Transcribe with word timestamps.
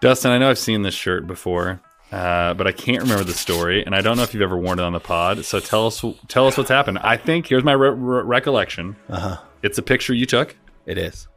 Dustin, 0.00 0.30
I 0.30 0.38
know 0.38 0.48
I've 0.48 0.58
seen 0.58 0.82
this 0.82 0.94
shirt 0.94 1.26
before, 1.26 1.80
uh, 2.10 2.54
but 2.54 2.66
I 2.66 2.72
can't 2.72 3.02
remember 3.02 3.24
the 3.24 3.34
story, 3.34 3.84
and 3.84 3.94
I 3.94 4.00
don't 4.00 4.16
know 4.16 4.22
if 4.22 4.32
you've 4.32 4.42
ever 4.42 4.56
worn 4.56 4.78
it 4.78 4.82
on 4.82 4.92
the 4.92 5.00
pod. 5.00 5.44
So 5.44 5.60
tell 5.60 5.86
us, 5.86 6.02
tell 6.28 6.46
us 6.46 6.56
what's 6.56 6.70
happened. 6.70 6.98
I 7.00 7.18
think 7.18 7.46
here's 7.46 7.64
my 7.64 7.72
re- 7.72 7.90
re- 7.90 8.22
recollection. 8.22 8.96
Uh 9.10 9.20
huh. 9.20 9.36
It's 9.62 9.76
a 9.76 9.82
picture 9.82 10.14
you 10.14 10.24
took. 10.24 10.56
It 10.86 10.96
is. 10.96 11.28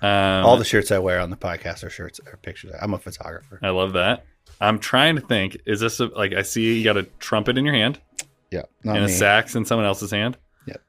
Um, 0.00 0.08
All 0.46 0.56
the 0.56 0.64
shirts 0.64 0.92
I 0.92 0.98
wear 0.98 1.20
on 1.20 1.30
the 1.30 1.36
podcast 1.36 1.82
are 1.84 1.90
shirts 1.90 2.20
or 2.26 2.36
pictures. 2.42 2.72
I'm 2.80 2.94
a 2.94 2.98
photographer. 2.98 3.58
I 3.60 3.70
love 3.70 3.92
that. 3.94 4.24
I'm 4.60 4.78
trying 4.78 5.16
to 5.16 5.22
think. 5.22 5.56
Is 5.66 5.80
this 5.80 6.00
a, 6.00 6.06
like 6.06 6.32
I 6.34 6.42
see 6.42 6.78
you 6.78 6.84
got 6.84 6.96
a 6.96 7.02
trumpet 7.18 7.58
in 7.58 7.64
your 7.64 7.74
hand 7.74 8.00
Yeah. 8.50 8.62
Not 8.84 8.96
and 8.96 9.04
a 9.04 9.08
me. 9.08 9.12
sax 9.12 9.54
in 9.56 9.64
someone 9.64 9.86
else's 9.86 10.10
hand? 10.10 10.36
Yep. 10.66 10.80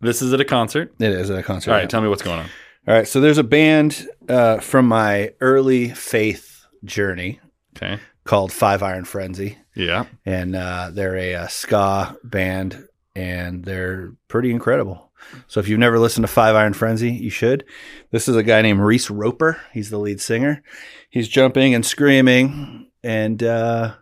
This 0.00 0.22
is 0.22 0.32
at 0.32 0.40
a 0.40 0.44
concert. 0.44 0.92
It 0.98 1.12
is 1.12 1.30
at 1.30 1.38
a 1.38 1.42
concert. 1.42 1.70
All 1.70 1.76
right, 1.76 1.82
yeah. 1.82 1.88
tell 1.88 2.00
me 2.00 2.08
what's 2.08 2.22
going 2.22 2.40
on. 2.40 2.46
All 2.88 2.94
right. 2.94 3.06
So 3.06 3.20
there's 3.20 3.38
a 3.38 3.44
band 3.44 4.08
uh, 4.28 4.58
from 4.58 4.86
my 4.88 5.32
early 5.40 5.90
faith 5.90 6.64
journey 6.84 7.38
Okay. 7.76 8.00
called 8.24 8.52
Five 8.52 8.82
Iron 8.82 9.04
Frenzy. 9.04 9.58
Yeah. 9.76 10.06
and 10.26 10.56
uh, 10.56 10.90
they're 10.92 11.16
a, 11.16 11.34
uh 11.36 11.46
ska 11.46 12.16
band, 12.24 12.86
and 13.14 13.64
they're 13.64 14.12
pretty 14.28 14.50
incredible. 14.50 15.12
So 15.46 15.60
if 15.60 15.68
you've 15.68 15.78
never 15.78 15.98
listened 15.98 16.24
to 16.24 16.32
Five 16.32 16.56
Iron 16.56 16.72
Frenzy, 16.72 17.12
you 17.12 17.30
should. 17.30 17.64
This 18.10 18.26
is 18.28 18.34
a 18.36 18.42
guy 18.42 18.62
named 18.62 18.80
Reese 18.80 19.08
Roper. 19.10 19.60
He's 19.72 19.90
the 19.90 19.98
lead 19.98 20.20
singer. 20.20 20.62
He's 21.10 21.28
jumping 21.28 21.74
and 21.74 21.86
screaming, 21.86 22.89
and 23.02 23.42
uh, 23.42 23.94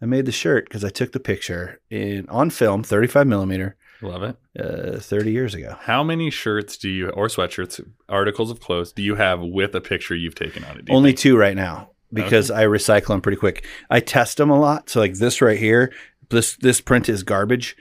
I 0.00 0.06
made 0.06 0.26
the 0.26 0.32
shirt 0.32 0.64
because 0.68 0.84
I 0.84 0.90
took 0.90 1.12
the 1.12 1.20
picture 1.20 1.80
in 1.90 2.28
on 2.28 2.50
film, 2.50 2.82
35 2.82 3.26
millimeter, 3.26 3.76
Love 4.00 4.22
it. 4.22 4.36
uh, 4.58 4.98
30 5.00 5.32
years 5.32 5.54
ago. 5.54 5.76
How 5.80 6.02
many 6.04 6.30
shirts 6.30 6.76
do 6.76 6.88
you, 6.88 7.08
or 7.10 7.26
sweatshirts, 7.28 7.84
articles 8.08 8.50
of 8.50 8.60
clothes, 8.60 8.92
do 8.92 9.02
you 9.02 9.16
have 9.16 9.40
with 9.40 9.74
a 9.74 9.80
picture 9.80 10.14
you've 10.14 10.34
taken 10.36 10.64
on 10.64 10.78
it? 10.78 10.84
Only 10.90 11.10
think? 11.10 11.18
two 11.18 11.36
right 11.36 11.56
now 11.56 11.90
because 12.12 12.50
I 12.50 12.64
recycle 12.64 13.08
them 13.08 13.20
pretty 13.20 13.38
quick. 13.38 13.66
I 13.90 14.00
test 14.00 14.36
them 14.38 14.50
a 14.50 14.58
lot. 14.58 14.88
So 14.88 15.00
like 15.00 15.14
this 15.14 15.42
right 15.42 15.58
here, 15.58 15.92
this 16.30 16.56
this 16.56 16.80
print 16.80 17.08
is 17.08 17.22
garbage. 17.22 17.76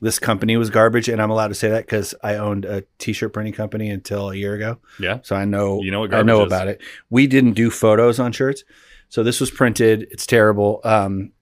This 0.00 0.18
company 0.18 0.56
was 0.56 0.68
garbage, 0.68 1.08
and 1.08 1.22
I'm 1.22 1.30
allowed 1.30 1.48
to 1.48 1.54
say 1.54 1.70
that 1.70 1.86
because 1.86 2.12
I 2.24 2.34
owned 2.34 2.64
a 2.64 2.82
t-shirt 2.98 3.32
printing 3.32 3.54
company 3.54 3.88
until 3.88 4.30
a 4.30 4.34
year 4.34 4.54
ago. 4.54 4.78
Yeah. 4.98 5.20
So 5.22 5.36
I 5.36 5.44
know 5.44 5.80
You 5.80 5.92
know 5.92 6.00
what 6.00 6.12
I 6.12 6.22
know 6.22 6.40
is. 6.42 6.46
about 6.48 6.66
it. 6.66 6.80
We 7.08 7.28
didn't 7.28 7.52
do 7.52 7.70
photos 7.70 8.18
on 8.18 8.32
shirts, 8.32 8.64
so 9.12 9.22
this 9.22 9.40
was 9.40 9.50
printed. 9.50 10.06
It's 10.10 10.24
terrible. 10.26 10.80
Um, 10.84 11.32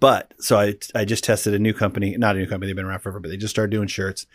but 0.00 0.32
so 0.40 0.58
I 0.58 0.74
I 0.94 1.04
just 1.04 1.24
tested 1.24 1.52
a 1.52 1.58
new 1.58 1.74
company, 1.74 2.16
not 2.16 2.36
a 2.36 2.38
new 2.38 2.46
company. 2.46 2.68
They've 2.70 2.76
been 2.76 2.86
around 2.86 3.00
forever, 3.00 3.20
but 3.20 3.28
they 3.30 3.36
just 3.36 3.54
started 3.54 3.70
doing 3.70 3.88
shirts. 3.88 4.26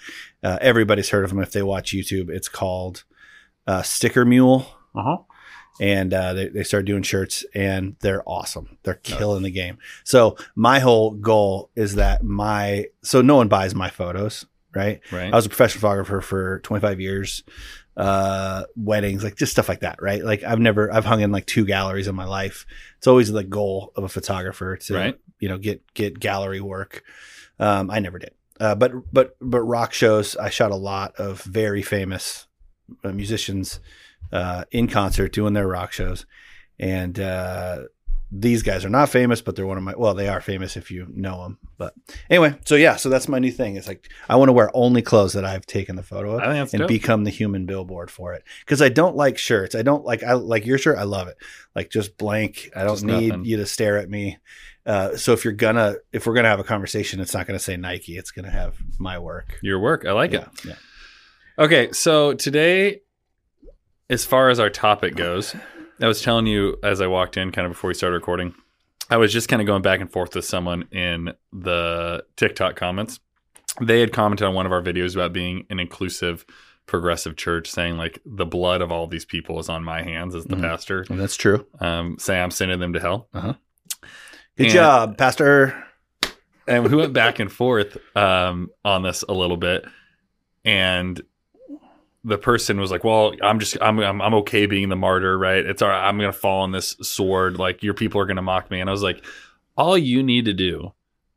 Uh, 0.43 0.59
everybody's 0.61 1.09
heard 1.09 1.23
of 1.23 1.31
them 1.31 1.41
if 1.41 1.51
they 1.51 1.63
watch 1.63 1.91
YouTube. 1.91 2.29
It's 2.29 2.47
called 2.47 3.03
uh, 3.65 3.81
Sticker 3.81 4.23
Mule 4.25 4.67
Uh-huh. 4.95 5.17
and 5.81 6.13
uh, 6.13 6.33
they, 6.33 6.47
they 6.49 6.63
started 6.63 6.85
doing 6.85 7.03
shirts 7.03 7.45
and 7.55 7.95
they're 8.01 8.23
awesome 8.27 8.77
they're 8.83 8.95
killing 9.03 9.43
the 9.43 9.51
game 9.51 9.77
so 10.03 10.35
my 10.55 10.79
whole 10.79 11.11
goal 11.11 11.69
is 11.75 11.95
that 11.95 12.23
my 12.23 12.85
so 13.03 13.21
no 13.21 13.35
one 13.37 13.47
buys 13.47 13.73
my 13.75 13.89
photos 13.89 14.45
right 14.75 14.99
Right. 15.11 15.31
i 15.31 15.35
was 15.35 15.45
a 15.45 15.49
professional 15.49 15.81
photographer 15.81 16.21
for 16.21 16.59
25 16.61 16.99
years 16.99 17.43
uh 17.99 18.63
weddings 18.75 19.23
like 19.23 19.35
just 19.35 19.51
stuff 19.51 19.67
like 19.67 19.81
that 19.81 20.01
right 20.01 20.23
like 20.23 20.41
i've 20.43 20.57
never 20.59 20.91
i've 20.93 21.03
hung 21.05 21.19
in 21.21 21.31
like 21.31 21.45
two 21.45 21.65
galleries 21.65 22.07
in 22.07 22.15
my 22.15 22.23
life 22.25 22.65
it's 22.97 23.07
always 23.07 23.29
the 23.31 23.43
goal 23.43 23.91
of 23.95 24.03
a 24.05 24.09
photographer 24.09 24.77
to 24.77 24.93
Right. 24.95 25.19
you 25.39 25.49
know 25.49 25.57
get 25.57 25.93
get 25.93 26.17
gallery 26.19 26.61
work 26.61 27.03
um 27.59 27.91
i 27.91 27.99
never 27.99 28.17
did 28.17 28.31
uh, 28.61 28.73
but 28.75 28.91
but 29.11 29.35
but 29.41 29.61
rock 29.61 29.91
shows 29.93 30.35
i 30.37 30.49
shot 30.49 30.71
a 30.71 30.75
lot 30.75 31.13
of 31.17 31.41
very 31.43 31.81
famous 31.81 32.47
uh, 33.03 33.11
musicians 33.11 33.79
uh, 34.31 34.63
in 34.71 34.87
concert 34.87 35.31
doing 35.33 35.53
their 35.53 35.67
rock 35.67 35.91
shows. 35.91 36.25
And 36.79 37.19
uh, 37.19 37.83
these 38.31 38.61
guys 38.61 38.85
are 38.85 38.89
not 38.89 39.09
famous, 39.09 39.41
but 39.41 39.55
they're 39.55 39.65
one 39.65 39.77
of 39.77 39.83
my, 39.83 39.95
well, 39.97 40.13
they 40.13 40.27
are 40.27 40.39
famous 40.39 40.77
if 40.77 40.91
you 40.91 41.07
know 41.11 41.41
them. 41.43 41.57
But 41.77 41.95
anyway, 42.29 42.55
so 42.63 42.75
yeah, 42.75 42.95
so 42.95 43.09
that's 43.09 43.27
my 43.27 43.39
new 43.39 43.51
thing. 43.51 43.75
It's 43.75 43.87
like, 43.87 44.07
I 44.29 44.35
want 44.35 44.49
to 44.49 44.53
wear 44.53 44.69
only 44.75 45.01
clothes 45.01 45.33
that 45.33 45.45
I've 45.45 45.65
taken 45.65 45.95
the 45.95 46.03
photo 46.03 46.33
of 46.35 46.41
I 46.41 46.45
think 46.45 46.55
that's 46.57 46.73
and 46.73 46.79
dope. 46.81 46.87
become 46.89 47.23
the 47.23 47.31
human 47.31 47.65
billboard 47.65 48.11
for 48.11 48.33
it. 48.33 48.43
Cause 48.67 48.81
I 48.83 48.89
don't 48.89 49.15
like 49.15 49.37
shirts. 49.39 49.73
I 49.73 49.81
don't 49.81 50.05
like, 50.05 50.21
I 50.23 50.33
like 50.33 50.65
your 50.65 50.77
shirt. 50.77 50.99
I 50.99 51.03
love 51.03 51.27
it. 51.27 51.37
Like 51.75 51.89
just 51.89 52.17
blank. 52.17 52.69
I 52.75 52.83
don't 52.83 52.95
Just 52.95 53.05
need 53.05 53.29
nothing. 53.29 53.45
you 53.45 53.57
to 53.57 53.65
stare 53.65 53.97
at 53.97 54.09
me. 54.09 54.37
Uh, 54.85 55.17
so 55.17 55.33
if 55.33 55.43
you're 55.43 55.53
gonna, 55.53 55.95
if 56.13 56.27
we're 56.27 56.33
gonna 56.35 56.49
have 56.49 56.59
a 56.59 56.63
conversation, 56.63 57.19
it's 57.19 57.33
not 57.33 57.47
gonna 57.47 57.57
say 57.59 57.77
Nike. 57.77 58.17
It's 58.17 58.31
gonna 58.31 58.51
have 58.51 58.75
my 58.99 59.17
work. 59.17 59.57
Your 59.63 59.79
work. 59.79 60.05
I 60.05 60.11
like 60.11 60.33
it. 60.33 60.47
yeah. 60.65 60.75
Okay, 61.57 61.91
so 61.91 62.33
today, 62.35 63.01
as 64.09 64.23
far 64.25 64.49
as 64.49 64.59
our 64.59 64.69
topic 64.69 65.15
goes, 65.15 65.55
I 66.01 66.07
was 66.07 66.21
telling 66.21 66.47
you 66.47 66.77
as 66.83 67.01
I 67.01 67.07
walked 67.07 67.37
in, 67.37 67.51
kind 67.51 67.65
of 67.65 67.71
before 67.73 67.89
we 67.89 67.93
started 67.93 68.15
recording, 68.15 68.53
I 69.09 69.17
was 69.17 69.33
just 69.33 69.49
kind 69.49 69.61
of 69.61 69.65
going 69.65 69.81
back 69.81 69.99
and 69.99 70.11
forth 70.11 70.35
with 70.35 70.45
someone 70.45 70.83
in 70.91 71.33
the 71.51 72.23
TikTok 72.37 72.75
comments. 72.75 73.19
They 73.81 73.99
had 73.99 74.13
commented 74.13 74.47
on 74.47 74.53
one 74.53 74.65
of 74.65 74.71
our 74.71 74.81
videos 74.81 75.15
about 75.15 75.33
being 75.33 75.65
an 75.69 75.79
inclusive, 75.79 76.45
progressive 76.85 77.35
church, 77.35 77.69
saying 77.69 77.97
like 77.97 78.19
the 78.25 78.45
blood 78.45 78.81
of 78.81 78.91
all 78.91 79.07
these 79.07 79.25
people 79.25 79.59
is 79.59 79.69
on 79.69 79.83
my 79.83 80.01
hands 80.03 80.35
as 80.35 80.45
the 80.45 80.55
Mhm. 80.55 80.61
pastor. 80.61 81.05
And 81.09 81.19
that's 81.19 81.35
true. 81.35 81.65
Um, 81.79 82.17
say 82.19 82.39
I'm 82.39 82.51
sending 82.51 82.79
them 82.79 82.93
to 82.93 82.99
hell. 82.99 83.27
Good 83.33 83.55
And- 84.57 84.69
job, 84.69 85.17
Pastor. 85.17 85.85
and 86.67 86.83
we 86.89 86.95
went 86.95 87.13
back 87.13 87.39
and 87.39 87.51
forth 87.51 87.97
um, 88.15 88.69
on 88.85 89.01
this 89.03 89.23
a 89.27 89.33
little 89.33 89.57
bit 89.57 89.85
and 90.65 91.19
the 92.23 92.37
person 92.37 92.79
was 92.79 92.91
like 92.91 93.03
well 93.03 93.33
i'm 93.41 93.59
just 93.59 93.77
i'm 93.81 93.99
i'm, 93.99 94.21
I'm 94.21 94.33
okay 94.35 94.65
being 94.65 94.89
the 94.89 94.95
martyr 94.95 95.37
right 95.37 95.65
it's 95.65 95.81
all 95.81 95.89
right 95.89 96.07
i'm 96.07 96.17
gonna 96.17 96.33
fall 96.33 96.61
on 96.63 96.71
this 96.71 96.95
sword 97.01 97.57
like 97.57 97.81
your 97.81 97.93
people 97.93 98.19
are 98.19 98.25
gonna 98.25 98.41
mock 98.41 98.69
me 98.69 98.81
and 98.81 98.89
i 98.89 98.91
was 98.93 99.01
like 99.03 99.23
all 99.77 99.97
you 99.97 100.21
need 100.21 100.45
to 100.45 100.53
do 100.53 100.91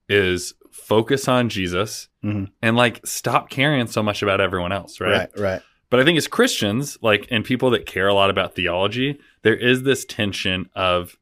is 0.09 0.55
focus 0.73 1.29
on 1.29 1.49
jesus 1.49 2.09
Mhm. 2.25 2.51
and 2.63 2.77
like 2.77 3.05
stop 3.07 3.49
caring 3.51 3.87
so 3.87 4.03
much 4.03 4.23
about 4.23 4.41
everyone 4.41 4.73
else 4.73 5.01
right? 5.01 5.11
Right, 5.11 5.39
right. 5.39 5.63
But 5.91 6.01
I 6.01 6.05
think 6.05 6.17
as 6.17 6.27
Christians, 6.27 6.97
like, 7.03 7.27
and 7.31 7.45
people 7.45 7.69
that 7.71 7.85
care 7.85 8.09
a 8.09 8.15
lot 8.15 8.31
about 8.31 8.55
theology, 8.55 9.19
there 9.43 9.55
is 9.57 9.83
this 9.83 10.07
tension 10.07 10.71
of 10.75 11.19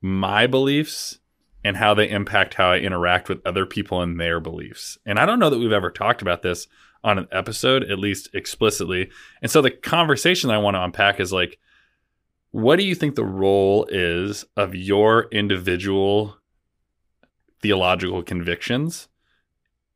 my 0.00 0.46
beliefs 0.46 1.20
and 1.64 1.76
how 1.76 1.94
they 1.94 2.08
impact 2.08 2.54
how 2.54 2.70
I 2.72 2.78
interact 2.78 3.28
with 3.28 3.40
other 3.46 3.64
people 3.66 4.02
and 4.02 4.18
their 4.20 4.40
beliefs. 4.40 4.98
And 5.06 5.18
I 5.18 5.26
don't 5.26 5.38
know 5.38 5.50
that 5.50 5.58
we've 5.58 5.70
ever 5.72 5.90
talked 5.90 6.22
about 6.22 6.42
this 6.42 6.66
on 7.06 7.18
an 7.18 7.28
episode, 7.30 7.84
at 7.84 8.00
least 8.00 8.28
explicitly. 8.34 9.08
And 9.40 9.48
so 9.48 9.62
the 9.62 9.70
conversation 9.70 10.50
I 10.50 10.58
want 10.58 10.74
to 10.74 10.82
unpack 10.82 11.20
is 11.20 11.32
like, 11.32 11.58
what 12.50 12.76
do 12.76 12.84
you 12.84 12.96
think 12.96 13.14
the 13.14 13.24
role 13.24 13.86
is 13.88 14.44
of 14.56 14.74
your 14.74 15.28
individual 15.30 16.36
theological 17.62 18.24
convictions 18.24 19.08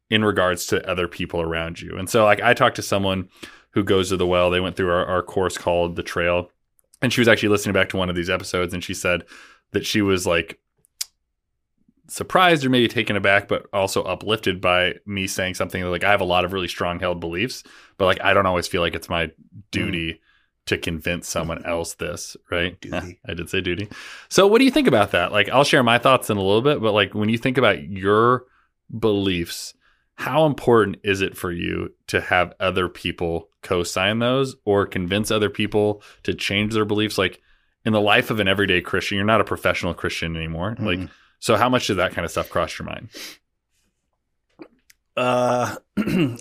in 0.09 0.25
regards 0.25 0.67
to 0.67 0.89
other 0.89 1.09
people 1.09 1.41
around 1.41 1.81
you? 1.81 1.97
And 1.99 2.09
so, 2.09 2.25
like, 2.25 2.41
I 2.41 2.55
talked 2.55 2.77
to 2.77 2.83
someone 2.83 3.29
who 3.73 3.83
goes 3.83 4.11
to 4.11 4.17
the 4.17 4.27
well. 4.27 4.49
They 4.49 4.61
went 4.61 4.77
through 4.77 4.91
our, 4.91 5.05
our 5.05 5.23
course 5.23 5.59
called 5.59 5.97
The 5.97 6.05
Trail. 6.05 6.51
And 7.03 7.13
she 7.13 7.21
was 7.21 7.29
actually 7.29 7.49
listening 7.49 7.73
back 7.73 7.89
to 7.89 7.97
one 7.97 8.09
of 8.09 8.17
these 8.17 8.31
episodes 8.31 8.73
and 8.73 8.85
she 8.85 8.95
said 8.95 9.25
that 9.73 9.87
she 9.87 10.03
was 10.03 10.27
like 10.27 10.61
surprised 12.11 12.65
or 12.65 12.71
maybe 12.71 12.89
taken 12.89 13.17
aback, 13.17 13.49
but 13.49 13.67
also 13.73 14.03
uplifted 14.03 14.61
by 14.61 14.95
me 15.07 15.27
saying 15.27 15.55
something 15.55 15.83
like, 15.85 16.05
I 16.05 16.11
have 16.11 16.21
a 16.21 16.25
lot 16.25 16.45
of 16.45 16.53
really 16.53 16.69
strong 16.69 16.99
held 17.01 17.21
beliefs, 17.21 17.63
but 17.99 18.07
like, 18.07 18.21
I 18.23 18.35
don't 18.35 18.47
always 18.47 18.69
feel 18.69 18.83
like 18.83 18.95
it's 18.95 19.09
my 19.09 19.31
duty 19.71 20.21
to 20.67 20.77
convince 20.77 21.29
someone 21.29 21.65
else 21.65 21.95
this, 21.95 22.37
right? 22.51 22.81
Duty. 22.81 23.19
I 23.27 23.35
did 23.35 23.49
say 23.49 23.61
duty. 23.61 23.89
So, 24.29 24.47
what 24.47 24.59
do 24.59 24.65
you 24.65 24.71
think 24.71 24.89
about 24.89 25.13
that? 25.13 25.33
Like, 25.33 25.49
I'll 25.49 25.65
share 25.65 25.83
my 25.83 25.99
thoughts 25.99 26.31
in 26.31 26.37
a 26.37 26.43
little 26.43 26.63
bit, 26.63 26.81
but 26.83 26.93
like, 26.93 27.15
when 27.15 27.29
you 27.29 27.39
think 27.39 27.57
about 27.59 27.83
your 27.89 28.45
beliefs, 28.99 29.75
how 30.15 30.45
important 30.47 30.99
is 31.03 31.23
it 31.23 31.37
for 31.37 31.51
you 31.51 31.95
to 32.09 32.21
have 32.21 32.53
other 32.61 32.89
people 32.89 33.49
co-sign 33.63 34.19
those 34.19 34.57
or 34.65 34.87
convince 34.87 35.31
other 35.31 35.51
people 35.51 36.03
to 36.25 36.35
change 36.35 36.73
their 36.75 36.85
beliefs 36.85 37.19
like 37.19 37.41
in 37.85 37.93
the 37.93 38.01
life 38.01 38.31
of 38.31 38.41
an 38.41 38.49
everyday 38.49 38.81
christian 38.81 39.17
you're 39.17 39.25
not 39.27 39.41
a 39.41 39.45
professional 39.45 39.93
christian 39.93 40.35
anymore 40.35 40.77
like 40.81 40.99
Mhm. 40.99 41.11
So 41.41 41.57
how 41.57 41.69
much 41.69 41.89
did 41.89 41.97
that 41.97 42.13
kind 42.13 42.25
of 42.25 42.31
stuff 42.31 42.49
cross 42.49 42.79
your 42.79 42.87
mind 42.87 43.09
Uh, 45.17 45.77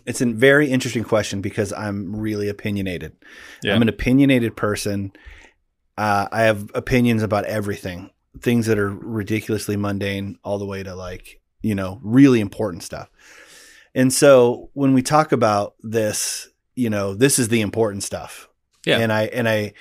it's 0.05 0.21
a 0.21 0.25
very 0.27 0.69
interesting 0.69 1.03
question 1.03 1.41
because 1.41 1.73
I'm 1.73 2.15
really 2.15 2.47
opinionated. 2.47 3.13
Yeah. 3.63 3.75
I'm 3.75 3.81
an 3.81 3.89
opinionated 3.89 4.55
person. 4.55 5.11
Uh, 5.97 6.27
I 6.31 6.43
have 6.43 6.71
opinions 6.73 7.23
about 7.23 7.43
everything, 7.45 8.11
things 8.39 8.67
that 8.67 8.79
are 8.79 8.89
ridiculously 8.89 9.75
mundane, 9.75 10.37
all 10.43 10.59
the 10.59 10.65
way 10.65 10.83
to 10.83 10.95
like, 10.95 11.41
you 11.61 11.75
know, 11.75 11.99
really 12.03 12.39
important 12.39 12.83
stuff. 12.83 13.09
And 13.93 14.13
so 14.13 14.69
when 14.73 14.93
we 14.93 15.01
talk 15.01 15.31
about 15.33 15.73
this, 15.81 16.47
you 16.75 16.89
know, 16.89 17.15
this 17.15 17.37
is 17.37 17.49
the 17.49 17.59
important 17.59 18.03
stuff. 18.03 18.47
Yeah. 18.85 18.99
And 18.99 19.11
I, 19.11 19.23
and 19.23 19.49
I, 19.49 19.73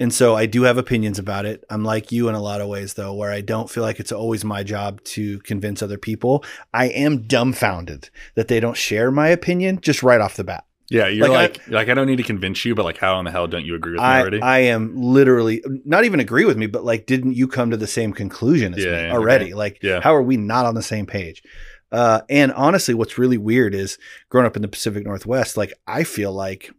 And 0.00 0.12
so 0.12 0.34
I 0.34 0.46
do 0.46 0.62
have 0.62 0.76
opinions 0.76 1.20
about 1.20 1.46
it. 1.46 1.64
I'm 1.70 1.84
like 1.84 2.10
you 2.10 2.28
in 2.28 2.34
a 2.34 2.42
lot 2.42 2.60
of 2.60 2.68
ways, 2.68 2.94
though, 2.94 3.14
where 3.14 3.30
I 3.30 3.40
don't 3.40 3.70
feel 3.70 3.84
like 3.84 4.00
it's 4.00 4.10
always 4.10 4.44
my 4.44 4.64
job 4.64 5.02
to 5.04 5.38
convince 5.40 5.82
other 5.82 5.98
people. 5.98 6.44
I 6.72 6.86
am 6.86 7.22
dumbfounded 7.28 8.10
that 8.34 8.48
they 8.48 8.58
don't 8.58 8.76
share 8.76 9.12
my 9.12 9.28
opinion 9.28 9.80
just 9.80 10.02
right 10.02 10.20
off 10.20 10.34
the 10.36 10.42
bat. 10.44 10.64
Yeah, 10.90 11.06
you're 11.08 11.28
Like, 11.28 11.60
like, 11.62 11.68
like, 11.68 11.88
I 11.88 11.94
don't 11.94 12.06
need 12.08 12.16
to 12.16 12.22
convince 12.24 12.64
you, 12.64 12.74
but 12.74 12.84
like, 12.84 12.98
how 12.98 13.18
in 13.18 13.24
the 13.24 13.30
hell 13.30 13.46
don't 13.46 13.64
you 13.64 13.74
agree 13.74 13.92
with 13.92 14.00
me 14.00 14.06
I, 14.06 14.20
already? 14.20 14.42
I 14.42 14.58
am 14.58 14.94
literally 15.00 15.62
not 15.84 16.04
even 16.04 16.20
agree 16.20 16.44
with 16.44 16.58
me, 16.58 16.66
but 16.66 16.84
like, 16.84 17.06
didn't 17.06 17.34
you 17.34 17.48
come 17.48 17.70
to 17.70 17.76
the 17.76 17.86
same 17.86 18.12
conclusion 18.12 18.74
as 18.74 18.84
Yeah, 18.84 18.90
me 18.90 19.02
yeah, 19.04 19.12
already? 19.12 19.44
okay. 19.46 19.54
Like, 19.54 19.78
Yeah. 19.82 20.00
how 20.02 20.14
are 20.14 20.22
we 20.22 20.36
not 20.36 20.66
on 20.66 20.74
the 20.74 20.82
same 20.82 21.06
page? 21.06 21.42
Uh, 21.90 22.20
and 22.28 22.52
honestly, 22.52 22.92
what's 22.94 23.16
really 23.16 23.38
weird 23.38 23.74
is 23.74 23.96
growing 24.28 24.46
up 24.46 24.56
in 24.56 24.62
the 24.62 24.68
Pacific 24.68 25.04
Northwest, 25.06 25.56
like, 25.56 25.72
I 25.86 26.02
feel 26.04 26.32
like 26.32 26.70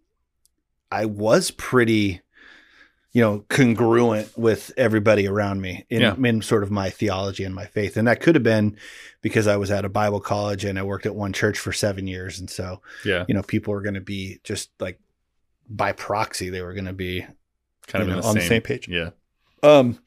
I 0.92 1.06
was 1.06 1.50
pretty, 1.52 2.22
you 3.16 3.22
know, 3.22 3.46
congruent 3.48 4.30
with 4.38 4.74
everybody 4.76 5.26
around 5.26 5.62
me 5.62 5.86
in, 5.90 6.02
Yeah. 6.02 6.16
in 6.22 6.42
sort 6.42 6.64
of 6.64 6.70
my 6.70 6.90
theology 6.90 7.46
and 7.46 7.56
my 7.56 7.66
faith. 7.66 7.96
And 7.96 8.10
that 8.10 8.20
could 8.20 8.36
have 8.36 8.44
been 8.44 8.76
because 9.22 9.48
I 9.48 9.56
was 9.56 9.72
at 9.72 9.86
a 9.86 9.90
Bible 9.90 10.20
college 10.20 10.66
and 10.66 10.78
I 10.78 10.84
worked 10.84 11.06
at 11.06 11.16
one 11.16 11.32
church 11.32 11.58
for 11.58 11.72
seven 11.72 12.08
years. 12.08 12.40
And 12.42 12.50
so, 12.50 12.82
yeah, 13.06 13.24
you 13.30 13.34
know, 13.34 13.42
people 13.42 13.74
were 13.74 13.82
going 13.82 13.94
to 13.96 14.02
be 14.02 14.42
just 14.44 14.70
like 14.82 15.00
by 15.70 15.94
proxy, 15.94 16.50
they 16.50 16.62
were 16.62 16.74
going 16.74 16.88
to 16.88 16.94
be 16.94 17.26
kind 17.88 18.04
of 18.04 18.10
know, 18.10 18.20
the 18.20 18.28
on 18.28 18.34
same, 18.34 18.42
the 18.42 18.48
same 18.50 18.62
page. 18.62 18.90
Yeah, 18.90 19.12
Um, 19.64 19.98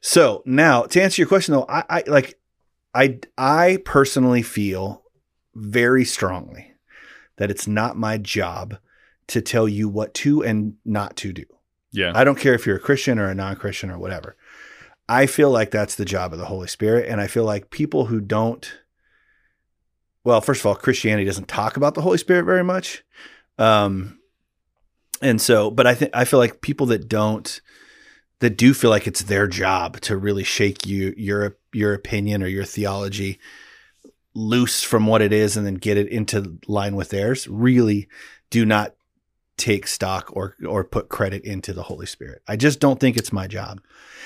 so 0.00 0.42
now 0.44 0.82
to 0.82 1.00
answer 1.00 1.22
your 1.22 1.28
question 1.28 1.54
though, 1.54 1.66
I, 1.68 1.84
I 1.88 2.02
like, 2.08 2.36
I, 2.92 3.20
I 3.38 3.78
personally 3.84 4.42
feel 4.42 5.04
very 5.54 6.04
strongly 6.04 6.72
that 7.36 7.48
it's 7.52 7.68
not 7.68 7.96
my 7.96 8.18
job 8.18 8.76
to 9.28 9.40
tell 9.40 9.68
you 9.68 9.88
what 9.88 10.14
to 10.14 10.42
and 10.42 10.74
not 10.84 11.14
to 11.18 11.32
do. 11.32 11.44
Yeah, 11.92 12.12
I 12.14 12.24
don't 12.24 12.38
care 12.38 12.54
if 12.54 12.66
you're 12.66 12.76
a 12.76 12.80
Christian 12.80 13.18
or 13.18 13.28
a 13.28 13.34
non-Christian 13.34 13.90
or 13.90 13.98
whatever. 13.98 14.36
I 15.08 15.26
feel 15.26 15.50
like 15.50 15.70
that's 15.70 15.96
the 15.96 16.04
job 16.04 16.32
of 16.32 16.38
the 16.38 16.46
Holy 16.46 16.68
Spirit, 16.68 17.08
and 17.08 17.20
I 17.20 17.26
feel 17.26 17.44
like 17.44 17.70
people 17.70 18.06
who 18.06 18.20
don't, 18.20 18.72
well, 20.24 20.40
first 20.40 20.60
of 20.60 20.66
all, 20.66 20.74
Christianity 20.74 21.24
doesn't 21.24 21.48
talk 21.48 21.76
about 21.76 21.94
the 21.94 22.02
Holy 22.02 22.18
Spirit 22.18 22.44
very 22.44 22.64
much, 22.64 23.04
um, 23.58 24.18
and 25.20 25.40
so, 25.40 25.70
but 25.70 25.86
I 25.86 25.94
think 25.94 26.12
I 26.14 26.24
feel 26.24 26.38
like 26.38 26.60
people 26.60 26.86
that 26.86 27.08
don't, 27.08 27.60
that 28.38 28.56
do 28.56 28.72
feel 28.72 28.90
like 28.90 29.06
it's 29.06 29.22
their 29.22 29.46
job 29.46 30.00
to 30.02 30.16
really 30.16 30.44
shake 30.44 30.86
you 30.86 31.14
your 31.16 31.56
your 31.72 31.92
opinion 31.92 32.42
or 32.42 32.46
your 32.46 32.64
theology 32.64 33.38
loose 34.34 34.82
from 34.82 35.06
what 35.06 35.22
it 35.22 35.32
is 35.32 35.56
and 35.56 35.66
then 35.66 35.74
get 35.74 35.96
it 35.96 36.08
into 36.08 36.58
line 36.66 36.94
with 36.94 37.10
theirs, 37.10 37.48
really 37.48 38.08
do 38.50 38.64
not 38.64 38.94
take 39.60 39.86
stock 39.86 40.34
or 40.34 40.56
or 40.66 40.82
put 40.82 41.10
credit 41.10 41.44
into 41.44 41.74
the 41.74 41.82
Holy 41.82 42.06
Spirit. 42.06 42.42
I 42.48 42.56
just 42.56 42.80
don't 42.80 42.98
think 42.98 43.16
it's 43.18 43.32
my 43.32 43.46
job. 43.46 43.82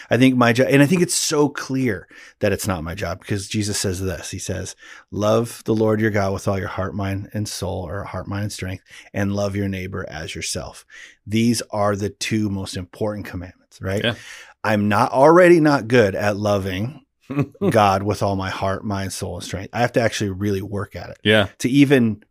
I 0.09 0.17
think 0.17 0.37
my 0.37 0.53
job 0.53 0.69
and 0.71 0.81
I 0.81 0.87
think 0.87 1.03
it's 1.03 1.15
so 1.15 1.49
clear 1.49 2.07
that 2.39 2.53
it's 2.53 2.69
not 2.69 2.85
my 2.85 2.95
job 2.95 3.19
because 3.19 3.49
Jesus 3.49 3.77
says 3.77 4.01
this. 4.01 4.31
He 4.31 4.39
says, 4.39 4.77
"Love 5.11 5.63
the 5.65 5.75
Lord 5.75 6.01
your 6.01 6.13
God 6.13 6.33
with 6.33 6.47
all 6.47 6.59
your 6.59 6.69
heart, 6.69 6.95
mind, 6.95 7.31
and 7.35 7.49
soul 7.49 7.87
or 7.87 8.05
heart, 8.05 8.29
mind, 8.29 8.45
and 8.45 8.53
strength, 8.53 8.85
and 9.13 9.35
love 9.35 9.57
your 9.57 9.69
neighbor 9.69 10.07
as 10.09 10.37
yourself." 10.37 10.87
These 11.27 11.63
are 11.71 11.97
the 11.97 12.11
two 12.11 12.49
most 12.49 12.77
important 12.77 13.27
commandments, 13.27 13.83
right? 13.83 14.05
Yeah. 14.05 14.15
I'm 14.63 14.89
not 14.89 15.11
already 15.11 15.59
not 15.59 15.89
good 15.89 16.15
at 16.15 16.37
loving 16.37 17.05
God 17.71 18.05
with 18.05 18.23
all 18.23 18.37
my 18.37 18.51
heart, 18.51 18.85
mind, 18.85 19.13
soul, 19.13 19.35
and 19.35 19.45
strength. 19.45 19.71
I 19.73 19.81
have 19.81 19.93
to 19.93 20.01
actually 20.01 20.31
really 20.31 20.63
work 20.63 20.95
at 20.95 21.11
it 21.11 21.19
yeah, 21.25 21.49
to 21.59 21.69
even 21.69 22.23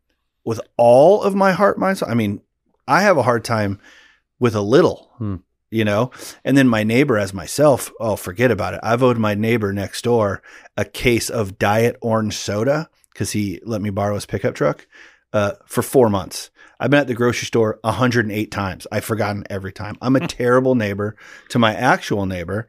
with 0.46 0.62
all 0.78 1.22
of 1.22 1.36
my 1.36 1.52
heart, 1.52 1.78
mind, 1.78 1.98
soul. 1.98 2.10
I 2.10 2.14
mean, 2.14 2.42
I 2.88 3.02
have 3.02 3.18
a 3.18 3.24
hard 3.24 3.44
time 3.44 3.80
with 4.40 4.56
a 4.56 4.62
little, 4.62 5.12
Hmm. 5.18 5.36
you 5.72 5.86
know, 5.86 6.12
and 6.44 6.58
then 6.58 6.68
my 6.68 6.84
neighbor 6.84 7.18
as 7.18 7.34
myself. 7.34 7.92
Oh, 8.00 8.16
forget 8.16 8.52
about 8.52 8.74
it. 8.74 8.80
I've 8.84 9.04
owed 9.04 9.18
my 9.18 9.36
neighbor 9.36 9.72
next 9.74 10.04
door 10.04 10.42
a 10.78 10.86
case 10.86 11.30
of 11.30 11.58
diet 11.58 11.96
orange 12.02 12.36
soda 12.36 12.90
because 13.14 13.32
he 13.32 13.62
let 13.66 13.82
me 13.82 13.90
borrow 13.90 14.16
his 14.16 14.26
pickup 14.26 14.56
truck 14.56 14.88
uh, 15.32 15.54
for 15.66 15.82
four 15.82 16.10
months. 16.10 16.50
I've 16.80 16.90
been 16.90 17.00
at 17.00 17.08
the 17.08 17.14
grocery 17.14 17.46
store 17.46 17.80
108 17.84 18.52
times. 18.52 18.86
I've 18.92 19.06
forgotten 19.06 19.46
every 19.50 19.72
time. 19.72 19.96
I'm 20.02 20.16
a 20.16 20.28
terrible 20.28 20.76
neighbor 20.76 21.16
to 21.50 21.60
my 21.60 21.74
actual 21.74 22.26
neighbor. 22.26 22.68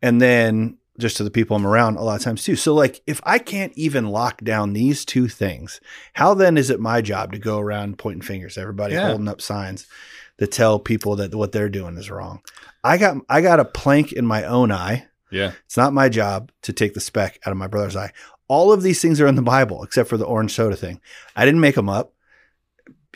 And 0.00 0.20
then 0.22 0.78
just 0.98 1.16
to 1.18 1.24
the 1.24 1.30
people 1.30 1.56
I'm 1.56 1.66
around 1.66 1.96
a 1.96 2.02
lot 2.02 2.16
of 2.16 2.22
times 2.22 2.42
too. 2.44 2.56
So 2.56 2.74
like 2.74 3.00
if 3.06 3.20
I 3.24 3.38
can't 3.38 3.72
even 3.76 4.08
lock 4.08 4.42
down 4.42 4.72
these 4.72 5.04
two 5.04 5.28
things, 5.28 5.80
how 6.14 6.34
then 6.34 6.56
is 6.58 6.70
it 6.70 6.80
my 6.80 7.00
job 7.00 7.32
to 7.32 7.38
go 7.38 7.58
around 7.60 7.98
pointing 7.98 8.22
fingers, 8.22 8.58
everybody 8.58 8.94
Yeah. 8.94 9.08
holding 9.08 9.28
up 9.28 9.40
signs 9.40 9.86
that 10.38 10.52
tell 10.52 10.78
people 10.78 11.16
that 11.16 11.34
what 11.34 11.52
they're 11.52 11.68
doing 11.68 11.96
is 11.96 12.10
wrong? 12.10 12.40
I 12.82 12.96
got 12.98 13.16
I 13.28 13.40
got 13.40 13.60
a 13.60 13.64
plank 13.64 14.12
in 14.12 14.26
my 14.26 14.44
own 14.44 14.70
eye. 14.72 15.06
yeah, 15.30 15.52
It's 15.66 15.76
not 15.76 15.92
my 15.92 16.08
job 16.08 16.50
to 16.62 16.72
take 16.72 16.94
the 16.94 17.00
speck 17.00 17.38
out 17.44 17.52
of 17.52 17.58
my 17.58 17.66
brother's 17.66 17.96
eye. 17.96 18.12
All 18.48 18.72
of 18.72 18.82
these 18.82 19.00
things 19.02 19.20
are 19.20 19.26
in 19.26 19.34
the 19.34 19.42
Bible 19.42 19.82
except 19.84 20.08
for 20.08 20.16
the 20.16 20.24
orange 20.24 20.52
soda 20.54 20.74
thing. 20.76 21.00
I 21.36 21.44
didn't 21.44 21.60
make 21.60 21.74
them 21.74 21.88
up. 21.90 22.12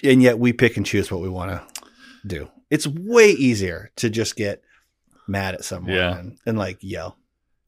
And 0.04 0.22
yet 0.22 0.38
we 0.38 0.52
pick 0.52 0.76
and 0.76 0.84
choose 0.84 1.10
what 1.10 1.20
we 1.22 1.28
want 1.28 1.50
to 1.52 1.82
do. 2.26 2.48
It's 2.70 2.86
way 2.86 3.30
easier 3.30 3.90
to 3.96 4.10
just 4.10 4.36
get 4.36 4.62
mad 5.28 5.54
at 5.54 5.64
someone 5.64 5.94
Yeah. 5.94 6.18
and, 6.18 6.38
and 6.46 6.58
like 6.58 6.78
yell. 6.80 7.16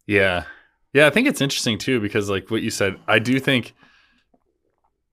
Yeah, 0.06 0.44
yeah. 0.92 1.06
I 1.06 1.10
think 1.10 1.26
it's 1.26 1.40
interesting 1.40 1.78
too 1.78 2.00
because, 2.00 2.28
like 2.30 2.50
what 2.50 2.62
you 2.62 2.70
said, 2.70 2.98
I 3.06 3.18
do 3.18 3.38
think 3.40 3.74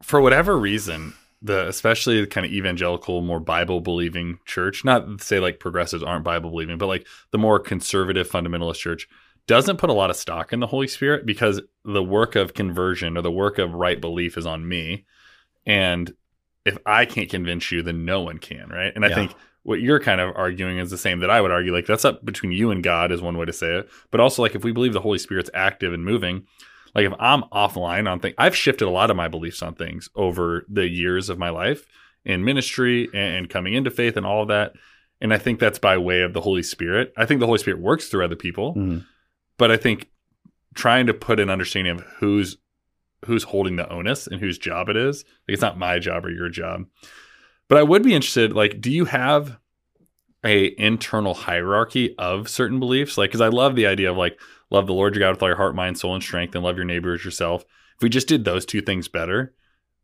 for 0.02 0.22
whatever 0.22 0.58
reason, 0.58 1.14
the 1.42 1.68
especially 1.68 2.22
the 2.22 2.28
kind 2.28 2.46
of 2.46 2.52
evangelical, 2.52 3.22
more 3.22 3.40
Bible 3.40 3.82
believing 3.82 4.40
church, 4.46 4.86
not 4.86 5.22
say 5.22 5.40
like 5.40 5.60
progressives 5.60 6.04
aren't 6.04 6.24
Bible 6.24 6.50
believing, 6.50 6.78
but 6.78 6.88
like 6.88 7.08
the 7.32 7.38
more 7.38 7.60
conservative 7.60 8.30
fundamentalist 8.30 8.78
church 8.78 9.08
doesn't 9.48 9.78
put 9.78 9.90
a 9.90 9.94
lot 9.94 10.10
of 10.10 10.16
stock 10.16 10.54
in 10.54 10.60
the 10.60 10.68
Holy 10.68 10.88
Spirit 10.88 11.26
because 11.26 11.62
the 11.84 12.04
work 12.04 12.36
of 12.36 12.54
conversion 12.54 13.18
or 13.18 13.22
the 13.22 13.32
work 13.32 13.58
of 13.58 13.74
right 13.74 14.00
belief 14.00 14.38
is 14.38 14.46
on 14.46 14.68
me. 14.68 15.06
And 15.66 16.14
if 16.66 16.78
I 16.86 17.06
can't 17.06 17.30
convince 17.30 17.72
you, 17.72 17.82
then 17.82 18.06
no 18.06 18.22
one 18.22 18.38
can, 18.38 18.70
right? 18.70 18.92
And 18.96 19.04
I 19.06 19.10
Yeah. 19.10 19.16
think 19.16 19.32
what 19.64 19.80
you're 19.82 20.00
kind 20.00 20.20
of 20.22 20.36
arguing 20.36 20.78
is 20.80 20.90
the 20.90 20.98
same 20.98 21.20
that 21.20 21.30
I 21.30 21.40
would 21.42 21.52
argue. 21.52 21.72
Like 21.74 21.86
that's 21.86 22.06
up 22.06 22.26
between 22.26 22.52
you 22.52 22.72
and 22.72 22.84
God 22.84 23.12
is 23.12 23.22
one 23.22 23.38
way 23.38 23.46
to 23.46 23.54
say 23.54 23.76
it. 23.76 23.90
But 24.12 24.20
also 24.20 24.42
like 24.42 24.56
if 24.56 24.64
we 24.64 24.72
believe 24.72 24.94
the 24.94 25.02
Holy 25.02 25.18
Spirit's 25.20 25.50
active 25.54 25.94
and 25.94 26.04
moving, 26.06 26.46
like 26.96 27.06
if 27.06 27.14
I'm 27.20 27.44
offline 27.54 28.10
on 28.10 28.20
things, 28.20 28.36
I've 28.38 28.56
shifted 28.56 28.86
a 28.86 28.92
lot 28.92 29.10
of 29.12 29.18
my 29.18 29.28
beliefs 29.28 29.62
on 29.62 29.76
things 29.76 30.10
over 30.16 30.66
the 30.68 30.88
years 30.88 31.30
of 31.30 31.38
my 31.38 31.50
life 31.50 31.86
in 32.26 32.44
ministry 32.44 33.08
and 33.14 33.50
coming 33.50 33.74
into 33.74 33.90
faith 33.92 34.18
and 34.18 34.26
all 34.26 34.42
of 34.44 34.48
that. 34.50 34.74
And 35.20 35.32
I 35.34 35.38
think 35.38 35.60
that's 35.60 35.80
by 35.80 35.98
way 35.98 36.22
of 36.22 36.34
the 36.34 36.42
Holy 36.42 36.64
Spirit. 36.64 37.14
I 37.16 37.26
think 37.26 37.40
the 37.40 37.46
Holy 37.46 37.60
Spirit 37.60 37.80
works 37.80 38.08
through 38.10 38.26
other 38.26 38.36
people, 38.36 38.74
Mhm. 38.76 39.06
but 39.58 39.70
I 39.72 39.78
think 39.78 40.08
trying 40.74 41.06
to 41.08 41.14
put 41.14 41.40
an 41.40 41.50
understanding 41.50 41.94
of 41.98 42.02
who's 42.20 42.58
who's 43.26 43.44
holding 43.44 43.76
the 43.76 43.92
onus 43.92 44.28
and 44.28 44.40
whose 44.40 44.58
job 44.58 44.90
it 44.90 44.98
is. 44.98 45.24
Like 45.48 45.54
it's 45.54 45.62
not 45.62 45.78
my 45.78 46.00
job 46.00 46.26
or 46.26 46.32
your 46.32 46.50
job. 46.50 46.86
But 47.68 47.78
I 47.78 47.84
would 47.84 48.04
be 48.04 48.14
interested, 48.14 48.54
like, 48.54 48.82
do 48.82 48.92
you 48.92 49.06
have 49.06 49.58
a 50.44 50.76
internal 50.78 51.34
hierarchy 51.34 52.16
of 52.18 52.50
certain 52.50 52.80
beliefs? 52.80 53.18
Like, 53.18 53.30
because 53.30 53.42
I 53.42 53.48
love 53.48 53.76
the 53.76 53.88
idea 53.88 54.12
of 54.12 54.18
like 54.18 54.40
love 54.70 54.88
the 54.88 54.94
Lord 54.94 55.16
your 55.16 55.22
God 55.22 55.32
with 55.32 55.44
all 55.44 55.50
your 55.50 55.58
heart, 55.58 55.76
mind, 55.76 55.98
soul, 55.98 56.14
and 56.14 56.24
strength, 56.24 56.56
and 56.56 56.64
love 56.64 56.76
your 56.76 56.86
neighbor 56.86 57.14
as 57.14 57.24
yourself. 57.24 57.64
If 57.96 58.04
we 58.04 58.10
just 58.10 58.28
did 58.28 58.44
those 58.44 58.66
two 58.66 58.82
things 58.82 59.08
better, 59.08 59.54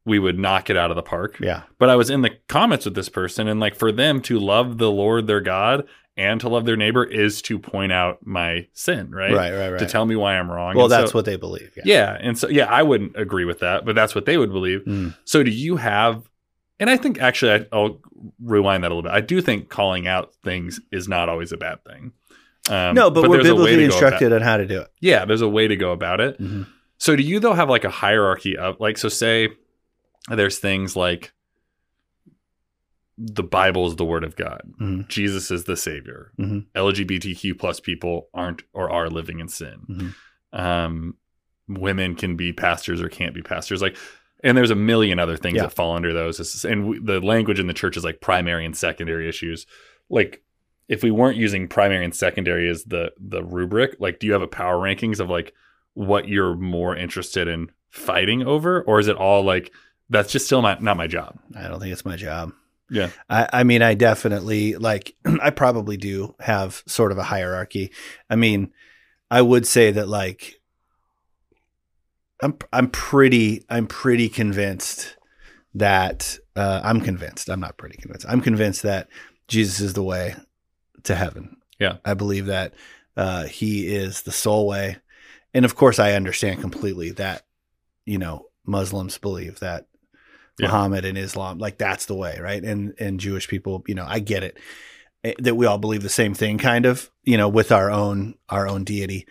we 0.05 0.19
would 0.19 0.39
knock 0.39 0.69
it 0.69 0.77
out 0.77 0.91
of 0.91 0.95
the 0.95 1.03
park. 1.03 1.39
Yeah. 1.39 1.63
But 1.79 1.89
I 1.89 1.95
was 1.95 2.09
in 2.09 2.21
the 2.21 2.37
comments 2.47 2.85
with 2.85 2.95
this 2.95 3.09
person, 3.09 3.47
and 3.47 3.59
like 3.59 3.75
for 3.75 3.91
them 3.91 4.21
to 4.21 4.39
love 4.39 4.77
the 4.77 4.91
Lord 4.91 5.27
their 5.27 5.41
God 5.41 5.87
and 6.17 6.41
to 6.41 6.49
love 6.49 6.65
their 6.65 6.75
neighbor 6.75 7.03
is 7.03 7.41
to 7.43 7.59
point 7.59 7.91
out 7.91 8.25
my 8.25 8.67
sin, 8.73 9.11
right? 9.11 9.33
Right, 9.33 9.51
right, 9.53 9.69
right. 9.69 9.79
To 9.79 9.85
tell 9.85 10.05
me 10.05 10.15
why 10.15 10.37
I'm 10.37 10.49
wrong. 10.51 10.75
well, 10.75 10.85
And 10.85 10.91
so- 10.93 10.97
that's 11.01 11.13
what 11.13 11.25
they 11.25 11.35
believe. 11.37 11.71
Yeah. 11.77 11.83
yeah. 11.85 12.17
And 12.19 12.37
so, 12.37 12.47
yeah, 12.49 12.65
I 12.65 12.83
wouldn't 12.83 13.15
agree 13.15 13.45
with 13.45 13.59
that, 13.59 13.85
but 13.85 13.95
that's 13.95 14.15
what 14.15 14.25
they 14.25 14.37
would 14.37 14.51
believe. 14.51 14.81
Mm. 14.85 15.15
So, 15.25 15.43
do 15.43 15.51
you 15.51 15.77
have, 15.77 16.27
and 16.79 16.89
I 16.89 16.97
think 16.97 17.21
actually, 17.21 17.51
I, 17.53 17.65
I'll 17.71 17.99
rewind 18.43 18.83
that 18.83 18.87
a 18.87 18.95
little 18.95 19.03
bit. 19.03 19.11
I 19.11 19.21
do 19.21 19.41
think 19.41 19.69
calling 19.69 20.07
out 20.07 20.33
things 20.43 20.79
is 20.91 21.07
not 21.07 21.29
always 21.29 21.51
a 21.51 21.57
bad 21.57 21.83
thing. 21.85 22.11
Um, 22.69 22.95
No, 22.95 23.09
but, 23.09 23.29
we're 23.29 23.37
there's 23.37 23.49
a 23.49 23.55
way 23.55 23.75
biblically 23.75 23.75
to 23.75 23.77
go 23.77 23.97
about- 23.97 24.03
instructed 24.03 24.33
on 24.33 24.41
how 24.41 24.57
to 24.57 24.65
do 24.65 24.81
it. 24.81 24.87
Yeah, 24.99 25.23
there's 25.25 25.41
a 25.41 25.47
way 25.47 25.67
to 25.67 25.75
go 25.75 25.91
about 25.91 26.19
it. 26.19 26.41
Mhm. 26.41 26.67
So, 26.97 27.15
do 27.15 27.21
you 27.23 27.39
though 27.39 27.53
have 27.53 27.69
like 27.69 27.83
a 27.85 27.89
hierarchy 27.91 28.57
of 28.57 28.79
like, 28.79 28.97
so 28.97 29.07
say 29.07 29.49
there's 30.29 30.57
things 30.59 30.95
like 30.95 31.31
the 33.17 33.43
Bible 33.43 33.87
is 33.87 33.95
the 33.95 34.05
word 34.05 34.23
of 34.23 34.35
God, 34.35 34.61
Mhm. 34.79 35.07
Jesus 35.07 35.49
is 35.49 35.63
the 35.63 35.75
savior, 35.75 36.31
Mhm. 36.39 36.65
LGBTQ 36.75 37.55
plus 37.57 37.79
people 37.79 38.29
aren't 38.33 38.63
or 38.73 38.89
are 38.91 39.09
living 39.09 39.39
in 39.39 39.47
sin. 39.47 40.13
Mhm. 40.53 40.59
Um, 40.59 41.15
women 41.67 42.15
can 42.15 42.35
be 42.35 42.53
pastors 42.53 43.01
or 43.01 43.09
can't 43.09 43.33
be 43.33 43.41
pastors. 43.41 43.81
Like, 43.81 43.97
and 44.43 44.55
there's 44.57 44.69
a 44.71 44.75
million 44.75 45.17
other 45.19 45.35
things 45.35 45.55
Yeah. 45.57 45.63
that 45.63 45.73
fall 45.73 45.95
under 45.95 46.13
those. 46.13 46.63
And 46.63 46.87
we, 46.87 46.99
the 46.99 47.19
language 47.19 47.59
in 47.59 47.67
the 47.67 47.73
church 47.73 47.97
is 47.97 48.03
like 48.03 48.21
primary 48.21 48.65
and 48.65 48.75
secondary 48.75 49.27
issues. 49.27 49.65
Like, 50.09 50.43
if 50.87 51.03
we 51.03 51.11
weren't 51.11 51.37
using 51.37 51.67
primary 51.67 52.05
and 52.05 52.15
secondary 52.15 52.69
as 52.69 52.83
the 52.85 53.11
the 53.19 53.43
rubric, 53.43 53.95
like, 53.99 54.19
do 54.19 54.27
you 54.27 54.33
have 54.33 54.41
a 54.43 54.47
power 54.47 54.77
rankings 54.77 55.19
of 55.19 55.29
like 55.29 55.53
what 55.95 56.27
you're 56.29 56.55
more 56.55 56.95
interested 56.95 57.47
in 57.47 57.71
fighting 57.89 58.43
over, 58.43 58.83
or 58.83 58.99
is 58.99 59.07
it 59.07 59.17
all 59.17 59.43
like 59.43 59.73
that's 60.09 60.31
just 60.31 60.45
still 60.45 60.61
not 60.61 60.81
not 60.81 60.95
my 60.95 61.07
job? 61.07 61.37
I 61.55 61.67
don't 61.67 61.79
think 61.81 61.91
it's 61.91 62.05
my 62.05 62.15
job. 62.15 62.53
Yeah. 62.89 63.09
I, 63.29 63.49
I 63.51 63.63
mean, 63.63 63.81
I 63.81 63.93
definitely 63.93 64.75
like. 64.75 65.15
I 65.41 65.49
probably 65.49 65.97
do 65.97 66.35
have 66.39 66.83
sort 66.87 67.11
of 67.11 67.17
a 67.17 67.23
hierarchy. 67.23 67.91
I 68.29 68.35
mean, 68.35 68.71
I 69.29 69.41
would 69.41 69.67
say 69.67 69.91
that 69.91 70.07
like. 70.07 70.55
I'm 72.39 72.55
I'm 72.71 72.89
pretty 72.89 73.65
I'm 73.67 73.87
pretty 73.87 74.29
convinced 74.29 75.17
that 75.73 76.37
uh, 76.55 76.81
I'm 76.83 77.01
convinced. 77.01 77.49
I'm 77.49 77.59
not 77.59 77.77
pretty 77.77 77.97
convinced. 77.97 78.25
I'm 78.29 78.41
convinced 78.41 78.83
that 78.83 79.07
Jesus 79.47 79.79
is 79.79 79.93
the 79.93 80.03
way 80.03 80.35
to 81.03 81.15
heaven. 81.15 81.57
Yeah. 81.79 81.97
I 82.05 82.13
believe 82.13 82.47
that 82.47 82.73
uh, 83.15 83.45
he 83.45 83.87
is 83.87 84.23
the 84.23 84.31
sole 84.31 84.67
way. 84.67 84.97
And 85.53 85.65
of 85.65 85.75
course, 85.75 85.99
I 85.99 86.13
understand 86.13 86.61
completely 86.61 87.11
that, 87.11 87.43
you 88.05 88.17
know, 88.17 88.47
Muslims 88.65 89.17
believe 89.17 89.59
that 89.59 89.87
Yeah. 90.59 90.67
Muhammad 90.67 91.05
and 91.05 91.17
Islam, 91.17 91.59
like 91.59 91.77
that's 91.77 92.05
the 92.05 92.15
way, 92.15 92.39
right? 92.41 92.63
And 92.63 92.93
and 92.99 93.19
Jewish 93.19 93.47
people, 93.47 93.83
you 93.87 93.95
know, 93.95 94.05
I 94.07 94.19
get 94.19 94.43
it 94.43 94.57
eh, 95.23 95.33
that 95.39 95.55
we 95.55 95.65
all 95.65 95.77
believe 95.77 96.01
the 96.01 96.09
same 96.09 96.33
thing, 96.33 96.57
kind 96.57 96.85
of, 96.85 97.11
you 97.23 97.37
know, 97.37 97.47
with 97.47 97.71
our 97.71 97.91
own 97.91 98.35
our 98.49 98.67
own 98.67 98.83
deity. 98.83 99.27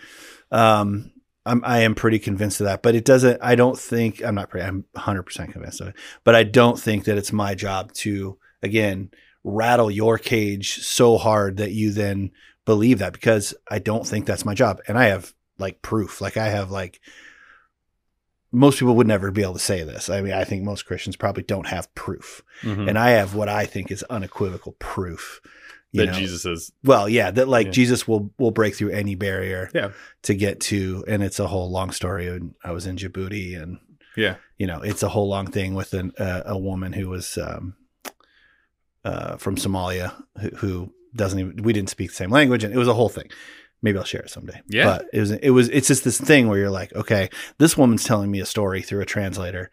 Um, 0.52 1.12
I'm 1.44 1.62
I 1.64 1.80
am 1.80 1.94
pretty 1.94 2.18
convinced 2.18 2.60
of 2.60 2.66
that, 2.66 2.82
but 2.82 2.94
it 2.94 3.04
doesn't. 3.04 3.40
I 3.42 3.54
don't 3.54 3.78
think 3.78 4.22
I'm 4.24 4.34
not. 4.34 4.50
Pretty, 4.50 4.66
I'm 4.66 4.84
100 4.92 5.22
percent 5.22 5.52
convinced 5.52 5.80
of 5.80 5.88
it, 5.88 5.94
but 6.24 6.34
I 6.34 6.42
don't 6.42 6.78
think 6.78 7.04
that 7.04 7.18
it's 7.18 7.32
my 7.32 7.54
job 7.54 7.92
to 7.94 8.38
again 8.62 9.10
rattle 9.42 9.90
your 9.90 10.18
cage 10.18 10.78
so 10.78 11.16
hard 11.18 11.58
that 11.58 11.70
you 11.70 11.92
then 11.92 12.32
believe 12.64 12.98
that 12.98 13.12
because 13.12 13.54
I 13.68 13.78
don't 13.78 14.06
think 14.06 14.26
that's 14.26 14.44
my 14.44 14.54
job, 14.54 14.80
and 14.88 14.98
I 14.98 15.06
have 15.06 15.32
like 15.58 15.82
proof. 15.82 16.20
Like 16.20 16.36
I 16.36 16.48
have 16.48 16.70
like 16.70 17.00
most 18.56 18.78
people 18.78 18.96
would 18.96 19.06
never 19.06 19.30
be 19.30 19.42
able 19.42 19.52
to 19.52 19.58
say 19.58 19.82
this. 19.84 20.08
I 20.08 20.20
mean, 20.22 20.32
I 20.32 20.44
think 20.44 20.62
most 20.64 20.86
Christians 20.86 21.14
probably 21.16 21.42
don't 21.42 21.66
have 21.66 21.94
proof, 21.94 22.42
Mhm. 22.62 22.88
and 22.88 22.98
I 22.98 23.10
have 23.10 23.34
what 23.34 23.48
I 23.48 23.66
think 23.66 23.90
is 23.90 24.02
unequivocal 24.04 24.72
proof. 24.78 25.40
you 25.92 26.04
that 26.04 26.12
know? 26.12 26.18
Jesus 26.18 26.44
is. 26.44 26.72
Well, 26.84 27.08
yeah, 27.08 27.30
that 27.30 27.48
like 27.48 27.66
Yeah. 27.66 27.72
Jesus 27.72 28.06
will 28.08 28.30
will 28.38 28.50
break 28.50 28.74
through 28.74 28.90
any 28.90 29.14
barrier 29.14 29.70
Yeah. 29.74 29.92
to 30.22 30.34
get 30.34 30.60
to, 30.72 31.04
and 31.08 31.22
it's 31.22 31.38
a 31.40 31.46
whole 31.46 31.70
long 31.70 31.90
story. 31.92 32.26
And 32.28 32.54
I 32.64 32.72
was 32.72 32.86
in 32.86 32.96
Djibouti, 32.96 33.60
and 33.62 33.78
Yeah. 34.16 34.34
you 34.58 34.66
know, 34.66 34.80
it's 34.82 35.02
a 35.02 35.08
whole 35.08 35.28
long 35.28 35.46
thing 35.46 35.74
with 35.74 35.94
an, 35.94 36.12
uh, 36.18 36.42
a 36.46 36.58
woman 36.58 36.92
who 36.92 37.08
was 37.08 37.38
um, 37.38 37.76
uh, 39.04 39.36
from 39.36 39.56
Somalia 39.56 40.12
who, 40.40 40.48
who 40.56 40.92
doesn't 41.14 41.38
even 41.38 41.62
we 41.62 41.72
didn't 41.72 41.90
speak 41.90 42.10
the 42.10 42.16
same 42.16 42.30
language, 42.30 42.64
and 42.64 42.74
it 42.74 42.78
was 42.78 42.88
a 42.88 42.94
whole 42.94 43.08
thing. 43.08 43.30
Maybe 43.82 43.98
I'll 43.98 44.04
share 44.04 44.22
it 44.22 44.30
someday. 44.30 44.60
Yeah. 44.68 44.84
but 44.84 45.06
it 45.12 45.20
was 45.20 45.30
it 45.30 45.50
was 45.50 45.68
it's 45.68 45.88
just 45.88 46.02
this 46.04 46.18
thing 46.20 46.48
where 46.48 46.58
you're 46.58 46.70
like, 46.70 46.92
okay, 46.94 47.28
this 47.58 47.76
woman's 47.76 48.04
telling 48.04 48.30
me 48.30 48.40
a 48.40 48.46
story 48.46 48.82
through 48.82 49.00
a 49.02 49.06
translator. 49.06 49.70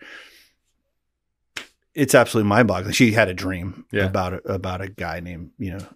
It's 1.96 2.16
absolutely 2.16 2.50
mind 2.50 2.68
boggling. 2.68 2.94
She 2.94 3.12
had 3.12 3.30
a 3.30 3.34
dream 3.34 3.86
Yeah. 3.92 4.06
about 4.06 4.34
a, 4.34 4.38
about 4.54 4.82
a 4.82 4.90
guy 4.90 5.20
named 5.20 5.52
you 5.58 5.72
know 5.72 5.88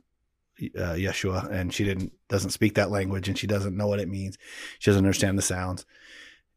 uh, 0.79 0.93
Yeshua, 0.93 1.51
and 1.51 1.73
she 1.73 1.83
didn't 1.83 2.13
doesn't 2.29 2.51
speak 2.51 2.75
that 2.75 2.91
language, 2.91 3.27
and 3.27 3.37
she 3.37 3.47
doesn't 3.47 3.75
know 3.77 3.87
what 3.87 3.99
it 3.99 4.09
means. 4.09 4.37
She 4.79 4.89
doesn't 4.89 5.03
understand 5.03 5.37
the 5.37 5.41
sounds. 5.43 5.85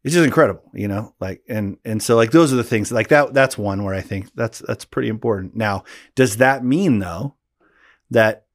It's 0.03 0.15
just 0.15 0.25
incredible, 0.25 0.71
you 0.73 0.89
know. 0.89 1.15
Like 1.21 1.43
and 1.49 1.77
and 1.85 2.03
so 2.03 2.17
like 2.17 2.31
those 2.31 2.53
are 2.53 2.57
the 2.57 2.65
things 2.65 2.91
like 2.93 3.09
that. 3.09 3.35
That's 3.35 3.59
one 3.59 3.85
where 3.85 3.95
I 3.95 4.01
think 4.01 4.31
that's 4.35 4.61
that's 4.61 4.85
pretty 4.87 5.09
important. 5.09 5.57
Now, 5.57 5.85
does 6.15 6.39
that 6.39 6.65
mean 6.65 7.01
though 7.01 7.35
that 8.11 8.47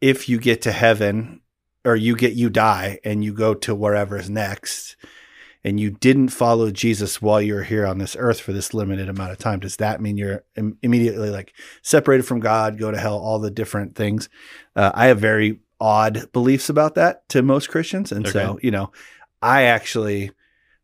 if 0.00 0.28
you 0.28 0.38
get 0.38 0.62
to 0.62 0.72
heaven 0.72 1.41
or 1.84 1.96
you 1.96 2.16
get 2.16 2.34
you 2.34 2.50
die 2.50 2.98
and 3.04 3.24
you 3.24 3.32
go 3.32 3.54
to 3.54 3.74
wherever 3.74 4.16
is 4.16 4.30
next 4.30 4.96
and 5.64 5.78
you 5.78 5.90
didn't 5.90 6.28
follow 6.28 6.70
Jesus 6.70 7.22
while 7.22 7.40
you're 7.40 7.62
here 7.62 7.86
on 7.86 7.98
this 7.98 8.16
earth 8.18 8.40
for 8.40 8.52
this 8.52 8.74
limited 8.74 9.08
amount 9.08 9.32
of 9.32 9.38
time, 9.38 9.60
does 9.60 9.76
that 9.76 10.00
mean 10.00 10.16
you're 10.16 10.42
Im- 10.56 10.76
immediately 10.82 11.30
like 11.30 11.52
separated 11.82 12.24
from 12.24 12.40
God, 12.40 12.78
go 12.78 12.90
to 12.90 12.98
hell, 12.98 13.18
all 13.18 13.38
the 13.38 13.50
different 13.50 13.94
things? 13.94 14.28
Uh, 14.74 14.90
I 14.94 15.06
have 15.06 15.20
very 15.20 15.60
odd 15.80 16.32
beliefs 16.32 16.68
about 16.68 16.96
that 16.96 17.28
to 17.28 17.42
most 17.42 17.68
Christians. 17.68 18.12
And 18.12 18.26
so, 18.26 18.58
you 18.62 18.70
know, 18.70 18.90
I 19.40 19.62
actually, 19.64 20.32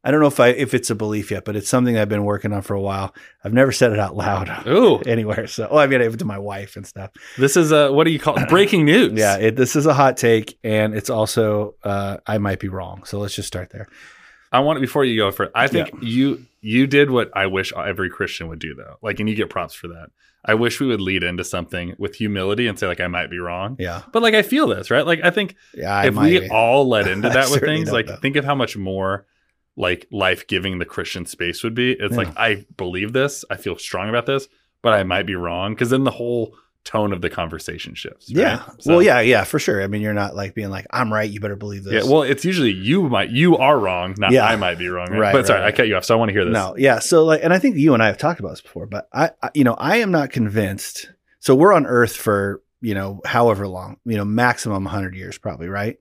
I 0.05 0.11
don't 0.12 0.21
know 0.21 0.28
if 0.28 0.38
I, 0.38 0.49
if 0.49 0.75
it's 0.75 0.90
a 0.90 0.95
belief 0.95 1.31
yet, 1.31 1.45
but 1.45 1.57
it's 1.57 1.69
something 1.69 1.99
I've 1.99 2.09
been 2.09 2.25
working 2.25 2.52
on 2.52 2.62
for 2.62 2.75
a 2.75 2.81
while. 2.81 3.14
I've 3.43 3.52
never 3.52 3.73
said 3.73 3.93
it 3.93 3.99
out 3.99 4.14
loud 4.17 4.49
Ooh, 4.69 4.99
anywhere. 5.00 5.47
So, 5.49 5.67
oh, 5.71 5.76
I 5.78 5.87
mean, 5.88 6.00
even 6.02 6.19
to 6.19 6.25
my 6.25 6.38
wife 6.38 6.76
and 6.76 6.87
stuff. 6.87 7.11
this 7.37 7.57
is 7.57 7.73
a 7.73 7.93
what 7.93 8.05
do 8.05 8.11
you 8.11 8.19
call 8.21 8.38
it? 8.38 8.49
breaking 8.49 8.85
news? 8.85 9.12
Yeah, 9.19 9.37
it, 9.38 9.57
this 9.57 9.75
is 9.75 9.87
a 9.87 9.95
hot 9.95 10.17
take, 10.17 10.57
and 10.62 10.95
it's 10.95 11.11
also 11.11 11.75
uh, 11.83 12.19
I 12.26 12.38
might 12.38 12.61
be 12.61 12.69
wrong. 12.69 13.05
So 13.05 13.19
let's 13.19 13.35
just 13.35 13.49
start 13.49 13.71
there. 13.71 13.88
I 14.52 14.61
want 14.61 14.78
it 14.78 14.81
before 14.81 15.05
you 15.05 15.19
go 15.21 15.31
for. 15.31 15.50
I 15.55 15.67
think 15.67 15.90
you 16.00 16.47
you 16.61 16.87
did 16.87 17.11
what 17.11 17.31
I 17.37 17.47
wish 17.47 17.73
every 17.76 18.09
Christian 18.09 18.49
would 18.49 18.59
do 18.61 18.75
though. 18.75 18.97
Like, 19.02 19.21
and 19.21 19.28
you 19.28 19.35
get 19.35 19.50
props 19.50 19.75
for 19.75 19.88
that. 19.88 20.11
I 20.45 20.55
wish 20.55 20.81
we 20.81 20.87
would 20.87 21.00
lead 21.00 21.25
into 21.25 21.45
something 21.45 21.95
with 21.99 22.14
humility 22.14 22.69
and 22.69 22.78
say 22.78 22.87
like 22.87 23.00
I 23.00 23.09
might 23.09 23.31
be 23.31 23.38
wrong. 23.38 23.76
Yeah, 23.78 24.02
But 24.12 24.23
like 24.23 24.35
I 24.35 24.43
feel 24.43 24.69
this 24.69 24.90
right. 24.90 25.05
Like 25.05 25.21
I 25.23 25.31
think 25.31 25.57
yeah. 25.75 25.93
I 25.95 26.07
if 26.07 26.14
we 26.14 26.40
be. 26.40 26.49
all 26.49 26.88
led 26.88 27.09
into 27.09 27.28
that 27.31 27.50
with 27.50 27.61
things, 27.61 27.90
like 27.90 28.07
think 28.23 28.37
of 28.37 28.45
how 28.45 28.55
much 28.55 28.76
more 28.76 29.26
like 29.78 30.06
life 30.11 30.47
giving 30.49 30.78
the 30.78 30.85
Christian 30.85 31.25
space 31.25 31.62
would 31.62 31.75
be. 31.75 31.92
It's 31.92 32.11
Yeah. 32.12 32.16
like 32.18 32.37
I 32.37 32.66
believe 32.76 33.12
this, 33.14 33.44
I 33.49 33.56
feel 33.56 33.78
strong 33.78 34.08
about 34.11 34.26
this, 34.26 34.49
but 34.82 34.92
I 34.92 35.04
might 35.04 35.25
be 35.25 35.37
wrong 35.37 35.73
because 35.75 35.88
then 35.90 36.02
the 36.04 36.11
whole 36.11 36.54
tone 36.85 37.12
of 37.12 37.20
the 37.20 37.28
conversation 37.30 37.94
shifts. 37.94 38.32
right? 38.35 38.40
yeah. 38.42 38.62
So- 38.80 38.92
Well, 38.92 39.02
yeah, 39.02 39.20
yeah, 39.20 39.44
for 39.44 39.58
sure. 39.58 39.82
I 39.82 39.87
mean, 39.87 40.00
you're 40.02 40.14
not 40.14 40.35
like 40.35 40.54
being 40.54 40.70
like 40.70 40.87
I'm 40.90 41.12
right. 41.12 41.30
You 41.30 41.38
better 41.38 41.54
believe 41.56 41.85
this. 41.85 41.92
Yeah, 42.04 42.11
well, 42.11 42.23
it's 42.23 42.44
usually 42.44 42.73
you 42.73 43.08
might 43.08 43.30
you 43.30 43.56
are 43.56 43.78
wrong, 43.78 44.14
not 44.18 44.32
Yeah. 44.32 44.47
I 44.47 44.56
might 44.56 44.78
be 44.78 44.88
wrong. 44.88 45.08
Right? 45.11 45.20
Right, 45.20 45.32
but 45.32 45.47
sorry, 45.47 45.61
right, 45.61 45.73
I 45.73 45.76
cut 45.76 45.87
you 45.87 45.97
off, 45.97 46.04
so 46.04 46.14
I 46.14 46.18
want 46.18 46.30
to 46.30 46.32
hear 46.32 46.44
this. 46.44 46.52
No, 46.54 46.75
yeah. 46.76 46.99
So 46.99 47.25
like, 47.25 47.40
and 47.44 47.52
I 47.52 47.58
think 47.61 47.76
you 47.76 47.94
and 47.94 48.02
I 48.02 48.06
have 48.08 48.18
talked 48.18 48.40
about 48.40 48.50
this 48.50 48.61
before, 48.62 48.87
but 48.87 49.08
I, 49.12 49.30
I, 49.42 49.50
you 49.54 49.64
know, 49.64 49.75
I 49.75 49.99
am 49.99 50.11
not 50.11 50.30
convinced. 50.30 51.11
So 51.40 51.54
we're 51.54 51.73
on 51.73 51.87
Earth 51.87 52.16
for 52.16 52.62
you 52.80 52.94
know 52.94 53.20
however 53.25 53.68
long, 53.68 53.99
you 54.04 54.16
know, 54.16 54.25
maximum 54.25 54.85
100 54.85 55.14
years, 55.14 55.37
probably, 55.38 55.68
right? 55.68 55.99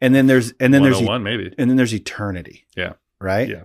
And 0.00 0.14
then 0.14 0.26
there's 0.26 0.52
and 0.58 0.72
then 0.74 0.82
there's 0.82 1.00
one 1.00 1.22
maybe. 1.22 1.52
and 1.58 1.68
then 1.70 1.76
there's 1.76 1.94
eternity. 1.94 2.66
Yeah. 2.76 2.94
Right. 3.22 3.48
Yeah. 3.48 3.62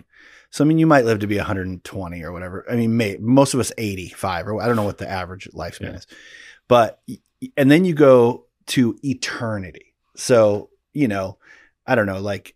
So 0.49 0.63
I 0.63 0.67
mean, 0.67 0.79
you 0.79 0.87
might 0.87 1.05
live 1.05 1.19
to 1.19 1.27
be 1.27 1.37
120 1.37 2.23
or 2.23 2.31
whatever. 2.31 2.65
I 2.69 2.75
mean, 2.75 2.95
may, 2.95 3.17
most 3.19 3.53
of 3.53 3.59
us 3.59 3.71
85 3.77 4.47
or 4.47 4.61
I 4.61 4.67
don't 4.67 4.75
know 4.77 4.83
what 4.83 4.97
the 4.97 5.09
average 5.09 5.49
lifespan 5.53 5.81
Yeah. 5.81 5.97
is, 5.97 6.07
but 6.67 7.01
and 7.57 7.69
then 7.69 7.83
you 7.85 7.93
go 7.93 8.45
to 8.67 8.97
eternity. 9.03 9.93
So 10.15 10.69
you 10.93 11.07
know, 11.07 11.37
I 11.85 11.95
don't 11.95 12.05
know, 12.07 12.19
like. 12.19 12.53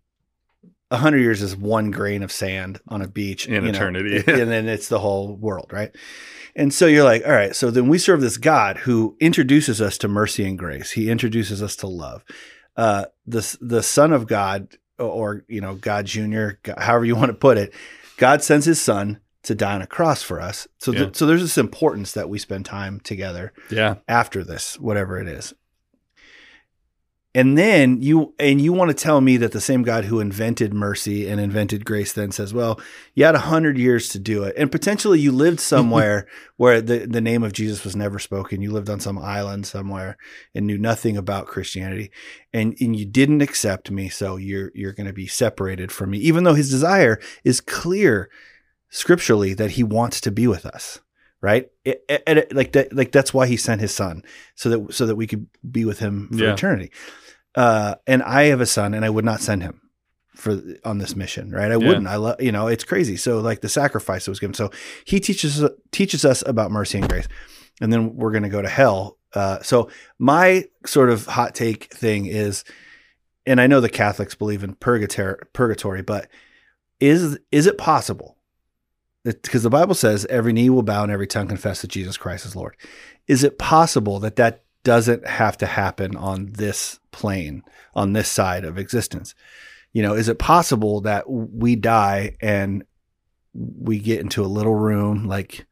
100 0.89 1.20
years 1.20 1.41
is 1.41 1.55
one 1.55 1.89
grain 1.89 2.22
of 2.22 2.34
sand 2.34 2.81
on 2.89 3.01
a 3.01 3.08
beach 3.08 3.48
In 3.48 3.53
you 3.53 3.62
know, 3.62 3.70
eternity. 3.70 4.17
and 4.27 4.51
then 4.51 4.67
it's 4.67 4.89
the 4.89 5.00
whole 5.00 5.38
world, 5.38 5.70
right? 5.72 5.96
And 6.53 6.74
so 6.74 6.86
you're 6.86 7.05
like, 7.05 7.24
all 7.25 7.31
right, 7.31 7.55
so 7.55 7.72
then 7.72 7.88
we 7.88 7.98
serve 7.98 8.20
this 8.20 8.36
God 8.36 8.79
who 8.79 9.15
introduces 9.22 9.79
us 9.79 9.98
to 10.00 10.10
mercy 10.10 10.43
and 10.46 10.60
grace. 10.60 10.91
He 10.91 11.10
introduces 11.10 11.63
us 11.63 11.77
to 11.77 11.88
love. 11.88 12.25
Uh, 12.75 13.05
the 13.25 13.58
the 13.62 13.81
Son 13.81 14.12
of 14.12 14.27
God, 14.27 14.75
or 15.08 15.43
you 15.48 15.62
know, 15.62 15.75
God 15.75 16.05
Junior, 16.05 16.60
however 16.77 17.05
you 17.05 17.15
want 17.15 17.29
to 17.29 17.38
put 17.38 17.58
it, 17.58 17.74
God 18.17 18.43
sends 18.43 18.65
His 18.65 18.81
Son 18.81 19.20
to 19.43 19.55
die 19.55 19.75
on 19.75 19.81
a 19.81 19.88
cross 19.88 20.22
for 20.22 20.39
us. 20.39 20.67
So, 20.77 20.91
th- 20.91 21.15
so 21.15 21.25
there's 21.25 21.41
this 21.41 21.58
importance 21.58 22.12
that 22.12 22.29
we 22.29 22.38
spend 22.38 22.65
time 22.65 23.00
together 23.00 23.53
Yeah, 23.72 23.96
after 24.08 24.43
this, 24.43 24.79
whatever 24.79 25.20
it 25.20 25.27
is. 25.27 25.53
And 27.33 27.57
then 27.57 28.01
you 28.01 28.33
and 28.39 28.59
you 28.59 28.73
want 28.73 28.89
to 28.89 28.93
tell 28.93 29.21
me 29.21 29.38
that 29.38 29.53
the 29.53 29.61
same 29.61 29.83
God 29.83 30.03
who 30.03 30.19
invented 30.19 30.73
mercy 30.73 31.29
and 31.29 31.39
invented 31.39 31.85
grace 31.85 32.11
then 32.11 32.33
says, 32.33 32.53
"Well, 32.53 32.77
you 33.15 33.23
had 33.23 33.35
a 33.35 33.39
hundred 33.39 33.77
years 33.77 34.09
to 34.09 34.19
do 34.19 34.43
it, 34.43 34.53
and 34.57 34.69
potentially 34.69 35.17
you 35.21 35.31
lived 35.31 35.59
somewhere 35.73 36.27
where 36.57 36.81
the 36.81 37.05
the 37.07 37.21
name 37.21 37.41
of 37.43 37.53
Jesus 37.53 37.85
was 37.85 37.95
never 37.95 38.19
spoken. 38.19 38.61
You 38.61 38.71
lived 38.71 38.89
on 38.89 39.00
some 39.00 39.17
island 39.17 39.65
somewhere 39.65 40.17
and 40.53 40.67
knew 40.67 40.77
nothing 40.77 41.15
about 41.15 41.47
Christianity, 41.47 42.11
and 42.51 42.75
and 42.81 42.97
you 42.97 43.05
didn't 43.05 43.41
accept 43.41 43.89
me, 43.91 44.09
so 44.09 44.35
you're 44.35 44.71
you're 44.75 44.91
going 44.93 45.07
to 45.07 45.13
be 45.13 45.27
separated 45.27 45.89
from 45.89 46.09
me, 46.09 46.17
even 46.17 46.43
though 46.43 46.53
His 46.55 46.69
desire 46.69 47.17
is 47.45 47.61
clear 47.61 48.29
scripturally 48.89 49.53
that 49.53 49.71
He 49.71 49.83
wants 49.83 50.19
to 50.21 50.31
be 50.31 50.47
with 50.47 50.65
us." 50.65 51.00
Right, 51.43 51.69
It- 51.83 52.03
it- 52.07 52.21
it- 52.27 52.55
like 52.55 52.73
that, 52.73 52.93
like 52.93 53.11
that's 53.11 53.33
why 53.33 53.47
he 53.47 53.57
sent 53.57 53.81
his 53.81 53.91
son, 53.91 54.21
so 54.53 54.69
that 54.69 54.93
so 54.93 55.07
that 55.07 55.15
we 55.15 55.25
could 55.25 55.47
be 55.71 55.85
with 55.85 55.97
him 55.97 56.27
for 56.31 56.35
Yeah. 56.43 56.53
eternity. 56.53 56.91
Uh, 57.55 57.96
and 58.08 58.24
I 58.24 58.43
have 58.43 58.62
a 58.62 58.65
son, 58.65 58.93
and 58.93 59.03
I 59.03 59.10
would 59.10 59.25
not 59.25 59.41
send 59.41 59.63
him 59.63 59.81
for 60.41 60.60
on 60.84 60.98
this 60.98 61.15
mission, 61.15 61.51
right? 61.51 61.72
I 61.72 61.77
wouldn't. 61.77 62.08
I 62.08 62.15
love, 62.15 62.41
you 62.41 62.51
know, 62.51 62.67
it's 62.67 62.84
crazy. 62.84 63.15
So 63.15 63.39
like 63.39 63.62
the 63.62 63.70
sacrifice 63.70 64.25
that 64.25 64.31
was 64.31 64.39
given. 64.39 64.53
So 64.53 64.72
he 65.05 65.20
teaches 65.20 65.63
teaches 65.91 66.25
us 66.25 66.43
about 66.46 66.72
mercy 66.72 66.98
and 66.98 67.08
grace, 67.08 67.27
and 67.79 67.93
then 67.93 68.15
we're 68.15 68.31
going 68.31 68.43
to 68.43 68.50
go 68.50 68.62
to 68.62 68.70
hell. 68.70 69.17
Uh, 69.34 69.62
so 69.62 69.89
my 70.17 70.65
sort 70.86 71.10
of 71.10 71.25
hot 71.25 71.53
take 71.53 71.93
thing 71.93 72.25
is, 72.25 72.63
and 73.46 73.62
I 73.62 73.67
know 73.67 73.79
the 73.79 73.89
Catholics 73.89 74.36
believe 74.36 74.63
in 74.63 74.74
purgatory, 74.75 75.38
purgatory, 75.53 76.01
but 76.01 76.27
is 77.00 77.38
is 77.51 77.67
it 77.67 77.77
possible? 77.77 78.38
Because 79.24 79.62
the 79.62 79.70
Bible 79.70 79.93
says 79.93 80.25
every 80.25 80.53
knee 80.53 80.72
will 80.72 80.81
bow 80.81 81.03
and 81.03 81.12
every 81.12 81.27
tongue 81.27 81.48
confess 81.48 81.81
that 81.81 81.91
Jesus 81.91 82.17
Christ 82.17 82.46
is 82.46 82.55
Lord. 82.55 82.75
Is 83.27 83.43
it 83.43 83.60
possible 83.60 84.20
that 84.20 84.38
that 84.38 84.63
doesn't 84.83 85.27
have 85.27 85.57
to 85.57 85.65
happen 85.65 86.15
on 86.15 86.53
this 86.53 87.00
plane, 87.11 87.63
on 87.95 88.13
this 88.13 88.29
side 88.29 88.63
of 88.65 88.77
existence? 88.77 89.35
You 89.93 90.01
know, 90.01 90.13
is 90.13 90.29
it 90.29 90.39
possible 90.39 91.01
that 91.01 91.29
we 91.29 91.75
die 91.75 92.35
and 92.41 92.83
we 93.53 94.00
get 94.00 94.21
into 94.21 94.43
a 94.43 94.47
little 94.47 94.75
room, 94.75 95.27
like, 95.27 95.65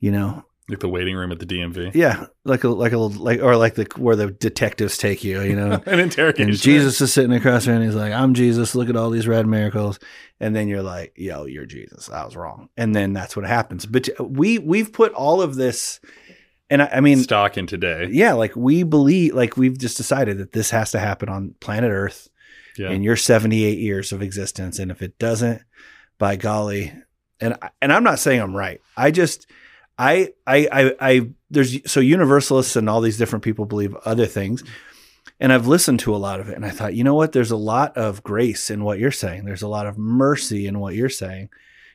you 0.00 0.10
know, 0.10 0.44
Like 0.68 0.80
the 0.80 0.88
waiting 0.88 1.16
room 1.16 1.32
at 1.32 1.38
the 1.38 1.46
DMV. 1.46 1.94
Yeah, 1.94 2.26
like 2.44 2.64
a 2.64 2.68
like 2.68 2.92
a 2.92 2.98
like 2.98 3.40
or 3.40 3.56
like 3.56 3.74
the 3.74 3.86
where 3.96 4.14
the 4.16 4.30
detectives 4.30 4.98
take 4.98 5.24
you, 5.24 5.40
you 5.40 5.56
know. 5.56 5.82
An 5.86 5.98
interrogation. 5.98 6.50
and 6.50 6.58
Jesus 6.58 7.00
is 7.00 7.12
sitting 7.12 7.32
across 7.32 7.64
there 7.64 7.74
and 7.74 7.82
he's 7.82 7.94
like, 7.94 8.12
"I'm 8.12 8.34
Jesus. 8.34 8.74
Look 8.74 8.88
at 8.90 8.96
all 8.96 9.10
these 9.10 9.26
red 9.26 9.46
miracles." 9.46 9.98
And 10.38 10.54
then 10.54 10.68
you're 10.68 10.82
like, 10.82 11.14
"Yo, 11.16 11.46
you're 11.46 11.66
Jesus. 11.66 12.08
I 12.10 12.24
was 12.24 12.36
wrong." 12.36 12.68
And 12.76 12.94
then 12.94 13.12
that's 13.14 13.34
what 13.34 13.46
happens. 13.46 13.86
But 13.86 14.10
we 14.20 14.58
we've 14.58 14.92
put 14.92 15.12
all 15.14 15.40
of 15.42 15.54
this 15.56 15.98
and 16.70 16.82
I, 16.82 16.88
I 16.94 17.00
mean 17.00 17.18
stock 17.18 17.58
in 17.58 17.66
today. 17.66 18.08
Yeah, 18.10 18.32
like 18.34 18.54
we 18.56 18.82
believe 18.84 19.34
like 19.34 19.56
we've 19.56 19.76
just 19.78 19.96
decided 19.96 20.38
that 20.38 20.52
this 20.52 20.70
has 20.70 20.92
to 20.92 20.98
happen 20.98 21.28
on 21.28 21.54
planet 21.60 21.90
Earth 21.90 22.28
Yeah. 22.78 22.90
in 22.90 23.02
your 23.02 23.16
78 23.16 23.78
years 23.78 24.12
of 24.12 24.22
existence 24.22 24.78
and 24.78 24.90
if 24.90 25.02
it 25.02 25.18
doesn't 25.18 25.62
by 26.18 26.36
golly 26.36 26.92
and 27.40 27.56
and 27.82 27.92
I'm 27.92 28.04
not 28.04 28.18
saying 28.18 28.40
I'm 28.40 28.56
right. 28.56 28.80
I 28.96 29.10
just 29.10 29.46
I 29.98 30.32
I 30.46 30.68
I, 30.72 30.94
I 31.00 31.30
there's 31.50 31.90
so 31.90 32.00
universalists 32.00 32.76
and 32.76 32.88
all 32.88 33.00
these 33.00 33.18
different 33.18 33.44
people 33.44 33.64
believe 33.64 33.94
other 34.04 34.26
things. 34.26 34.62
And 35.42 35.52
I've 35.54 35.66
listened 35.66 36.00
to 36.00 36.14
a 36.14 36.18
lot 36.18 36.38
of 36.40 36.48
it 36.50 36.54
and 36.56 36.66
I 36.66 36.70
thought, 36.70 36.94
you 36.94 37.02
know 37.02 37.14
what? 37.14 37.32
There's 37.32 37.50
a 37.50 37.56
lot 37.56 37.96
of 37.96 38.22
grace 38.22 38.70
in 38.70 38.84
what 38.84 38.98
you're 38.98 39.10
saying. 39.10 39.46
There's 39.46 39.62
a 39.62 39.68
lot 39.68 39.86
of 39.86 39.96
mercy 39.98 40.66
in 40.66 40.78
what 40.78 40.94
you're 40.94 41.08
saying. 41.08 41.48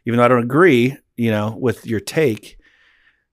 Even 0.05 0.17
though 0.17 0.25
I 0.25 0.27
don't 0.27 0.43
agree, 0.43 0.97
you 1.15 1.29
know, 1.31 1.55
with 1.55 1.85
your 1.85 1.99
take, 1.99 2.57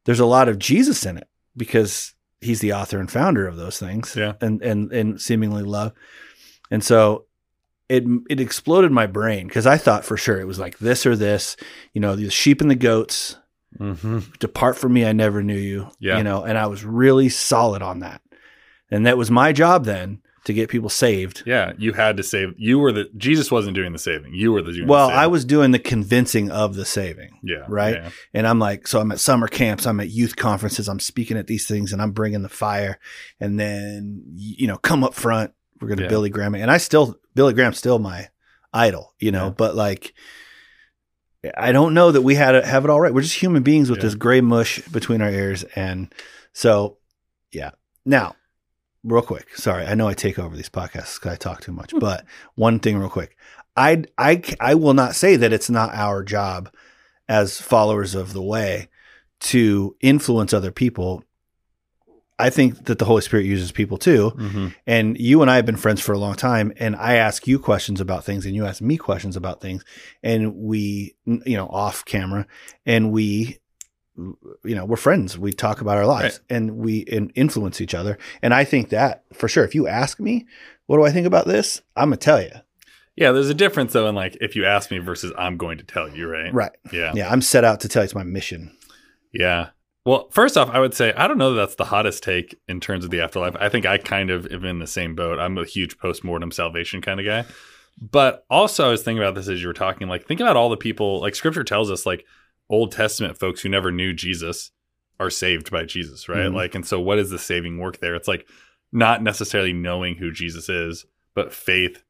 there's 0.04 0.20
a 0.20 0.26
lot 0.26 0.48
of 0.48 0.58
Jesus 0.58 1.04
in 1.06 1.16
it 1.16 1.28
because 1.56 2.14
he's 2.40 2.60
the 2.60 2.72
author 2.72 2.98
and 2.98 3.10
founder 3.10 3.46
of 3.46 3.56
those 3.56 3.78
things. 3.78 4.14
Yeah. 4.16 4.34
And 4.40 4.62
and 4.62 4.92
and 4.92 5.20
seemingly 5.20 5.62
love. 5.62 5.92
And 6.70 6.82
so 6.82 7.26
it 7.88 8.04
it 8.30 8.40
exploded 8.40 8.90
my 8.92 9.06
brain 9.06 9.46
because 9.46 9.66
I 9.66 9.76
thought 9.76 10.04
for 10.04 10.16
sure 10.16 10.40
it 10.40 10.46
was 10.46 10.58
like 10.58 10.78
this 10.78 11.04
or 11.06 11.14
this, 11.16 11.56
you 11.92 12.00
know, 12.00 12.16
the 12.16 12.30
sheep 12.30 12.60
and 12.60 12.70
the 12.70 12.74
goats, 12.76 13.36
Mm-hmm. 13.78 14.18
depart 14.38 14.76
from 14.76 14.92
me, 14.92 15.06
I 15.06 15.12
never 15.12 15.42
knew 15.42 15.56
you. 15.56 15.88
Yeah. 15.98 16.18
You 16.18 16.24
know, 16.24 16.44
and 16.44 16.58
I 16.58 16.66
was 16.66 16.84
really 16.84 17.30
solid 17.30 17.80
on 17.80 18.00
that. 18.00 18.20
And 18.90 19.06
that 19.06 19.16
was 19.16 19.30
my 19.30 19.52
job 19.52 19.86
then 19.86 20.20
to 20.44 20.52
get 20.52 20.68
people 20.68 20.88
saved. 20.88 21.42
Yeah, 21.46 21.72
you 21.78 21.92
had 21.92 22.16
to 22.16 22.22
save. 22.22 22.54
You 22.56 22.78
were 22.78 22.90
the 22.92 23.08
Jesus 23.16 23.50
wasn't 23.50 23.74
doing 23.76 23.92
the 23.92 23.98
saving. 23.98 24.34
You 24.34 24.52
were 24.52 24.62
the 24.62 24.84
Well, 24.84 25.08
the 25.08 25.14
I 25.14 25.26
was 25.28 25.44
doing 25.44 25.70
the 25.70 25.78
convincing 25.78 26.50
of 26.50 26.74
the 26.74 26.84
saving. 26.84 27.38
Yeah. 27.44 27.64
right? 27.68 27.94
Yeah. 27.94 28.10
And 28.34 28.46
I'm 28.46 28.58
like, 28.58 28.88
so 28.88 29.00
I'm 29.00 29.12
at 29.12 29.20
summer 29.20 29.46
camps, 29.48 29.86
I'm 29.86 30.00
at 30.00 30.10
youth 30.10 30.34
conferences, 30.36 30.88
I'm 30.88 31.00
speaking 31.00 31.36
at 31.36 31.46
these 31.46 31.66
things, 31.68 31.92
and 31.92 32.02
I'm 32.02 32.10
bringing 32.12 32.42
the 32.42 32.48
fire. 32.48 32.98
And 33.40 33.58
then, 33.58 34.22
you 34.34 34.66
know, 34.66 34.78
come 34.78 35.04
up 35.04 35.14
front, 35.14 35.52
we're 35.80 35.88
going 35.88 35.98
to 35.98 36.04
Yeah. 36.04 36.08
Billy 36.10 36.30
Graham. 36.30 36.54
And 36.54 36.70
I 36.70 36.78
still, 36.78 37.16
Billy 37.34 37.54
Graham's 37.54 37.78
still 37.78 37.98
my 37.98 38.28
idol, 38.72 39.14
you 39.20 39.30
know, 39.30 39.46
Yeah. 39.46 39.54
but 39.56 39.76
like, 39.76 40.12
I 41.56 41.72
don't 41.72 41.94
know 41.94 42.12
that 42.12 42.22
we 42.22 42.36
had 42.36 42.54
it, 42.54 42.64
have 42.64 42.84
it 42.84 42.90
all 42.90 43.00
right. 43.00 43.12
We're 43.12 43.22
just 43.22 43.40
human 43.42 43.62
beings 43.64 43.90
with 43.90 44.00
this 44.00 44.14
gray 44.14 44.40
mush 44.40 44.80
between 44.88 45.20
our 45.20 45.30
ears. 45.30 45.64
And 45.74 46.12
so, 46.52 46.98
yeah. 47.52 47.70
Now, 48.04 48.36
real 49.04 49.22
quick, 49.22 49.56
sorry, 49.56 49.84
I 49.86 49.94
know 49.94 50.08
I 50.08 50.14
take 50.14 50.38
over 50.38 50.56
these 50.56 50.68
podcasts 50.68 51.18
because 51.18 51.32
I 51.32 51.36
talk 51.36 51.60
too 51.60 51.72
much, 51.72 51.92
but 51.98 52.24
one 52.54 52.78
thing 52.78 52.98
real 52.98 53.08
quick. 53.08 53.36
I, 53.76 54.04
I, 54.18 54.42
I 54.60 54.74
will 54.74 54.94
not 54.94 55.14
say 55.14 55.36
that 55.36 55.52
it's 55.52 55.70
not 55.70 55.94
our 55.94 56.22
job 56.22 56.72
as 57.28 57.60
followers 57.60 58.14
of 58.14 58.32
the 58.32 58.42
way 58.42 58.88
to 59.40 59.96
influence 60.00 60.52
other 60.52 60.70
people. 60.70 61.24
I 62.38 62.50
think 62.50 62.84
that 62.84 62.98
the 62.98 63.04
Holy 63.04 63.22
Spirit 63.22 63.46
uses 63.46 63.72
people 63.72 63.98
too. 63.98 64.32
Mm-hmm. 64.36 64.68
And 64.86 65.18
you 65.18 65.42
and 65.42 65.50
I 65.50 65.56
have 65.56 65.66
been 65.66 65.76
friends 65.76 66.00
for 66.00 66.12
a 66.12 66.18
long 66.18 66.34
time. 66.34 66.72
And 66.76 66.96
I 66.96 67.14
ask 67.14 67.46
you 67.46 67.58
questions 67.58 68.00
about 68.00 68.24
things 68.24 68.46
and 68.46 68.54
you 68.54 68.66
ask 68.66 68.82
me 68.82 68.96
questions 68.96 69.36
about 69.36 69.60
things. 69.60 69.84
And 70.22 70.54
we, 70.56 71.14
you 71.24 71.56
know, 71.56 71.68
off 71.68 72.04
camera 72.04 72.46
and 72.84 73.12
we, 73.12 73.58
you 74.64 74.74
know, 74.74 74.84
we're 74.84 74.96
friends. 74.96 75.38
We 75.38 75.52
talk 75.52 75.80
about 75.80 75.96
our 75.96 76.06
lives 76.06 76.40
and 76.48 76.76
we 76.76 76.98
in- 76.98 77.30
influence 77.30 77.80
each 77.80 77.94
other. 77.94 78.18
And 78.42 78.54
I 78.54 78.64
think 78.64 78.90
that 78.90 79.24
for 79.32 79.48
sure, 79.48 79.64
if 79.64 79.74
you 79.74 79.86
ask 79.86 80.20
me, 80.20 80.46
what 80.86 80.96
do 80.96 81.04
I 81.04 81.10
think 81.10 81.26
about 81.26 81.46
this? 81.46 81.82
I'm 81.96 82.10
going 82.10 82.18
to 82.18 82.24
tell 82.24 82.42
you. 82.42 82.52
Yeah, 83.16 83.32
there's 83.32 83.50
a 83.50 83.54
difference 83.54 83.92
though 83.92 84.08
in 84.08 84.14
like 84.14 84.36
if 84.40 84.56
you 84.56 84.64
ask 84.64 84.90
me 84.90 84.98
versus 84.98 85.32
I'm 85.36 85.56
going 85.56 85.78
to 85.78 85.84
tell 85.84 86.08
you, 86.08 86.28
right? 86.28 86.52
Right. 86.52 86.72
Yeah. 86.92 87.12
Yeah. 87.14 87.30
I'm 87.30 87.42
set 87.42 87.64
out 87.64 87.80
to 87.80 87.88
tell 87.88 88.02
you 88.02 88.04
it's 88.04 88.14
my 88.14 88.24
mission. 88.24 88.74
Yeah. 89.32 89.70
Well, 90.04 90.28
first 90.30 90.56
off, 90.56 90.70
I 90.70 90.80
would 90.80 90.94
say 90.94 91.12
I 91.12 91.28
don't 91.28 91.38
know 91.38 91.54
that 91.54 91.60
that's 91.60 91.74
the 91.76 91.84
hottest 91.84 92.22
take 92.22 92.58
in 92.68 92.80
terms 92.80 93.04
of 93.04 93.10
the 93.10 93.20
afterlife. 93.20 93.54
I 93.60 93.68
think 93.68 93.86
I 93.86 93.98
kind 93.98 94.30
of 94.30 94.46
am 94.46 94.64
in 94.64 94.78
the 94.78 94.86
same 94.86 95.14
boat. 95.14 95.38
I'm 95.38 95.58
a 95.58 95.64
huge 95.64 95.98
post-mortem 95.98 96.50
salvation 96.50 97.00
kind 97.00 97.20
of 97.20 97.26
guy. 97.26 97.44
But 98.00 98.44
also 98.50 98.86
I 98.86 98.90
was 98.90 99.02
thinking 99.02 99.22
about 99.22 99.34
this 99.34 99.48
as 99.48 99.60
you 99.60 99.68
were 99.68 99.74
talking, 99.74 100.08
like 100.08 100.26
think 100.26 100.40
about 100.40 100.56
all 100.56 100.70
the 100.70 100.76
people 100.76 101.20
like 101.20 101.34
scripture 101.34 101.64
tells 101.64 101.90
us 101.90 102.06
like 102.06 102.24
Old 102.72 102.90
Testament 102.90 103.38
folks 103.38 103.60
who 103.60 103.68
never 103.68 103.92
knew 103.92 104.12
Jesus 104.12 104.72
are 105.20 105.30
saved 105.30 105.70
by 105.70 105.84
Jesus, 105.84 106.28
right? 106.28 106.46
Mhm. 106.50 106.54
Like 106.54 106.74
and 106.74 106.84
so 106.86 106.98
what 106.98 107.18
is 107.20 107.30
the 107.30 107.38
saving 107.38 107.78
work 107.78 107.98
there? 108.00 108.14
It's 108.16 108.26
like 108.26 108.48
not 108.90 109.22
necessarily 109.22 109.72
knowing 109.72 110.16
who 110.16 110.32
Jesus 110.32 110.68
is, 110.68 111.06
but 111.34 111.52
faith 111.52 112.02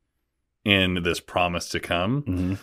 in 0.64 1.02
this 1.02 1.20
promise 1.20 1.68
to 1.70 1.80
come. 1.80 2.22
Mhm. 2.22 2.58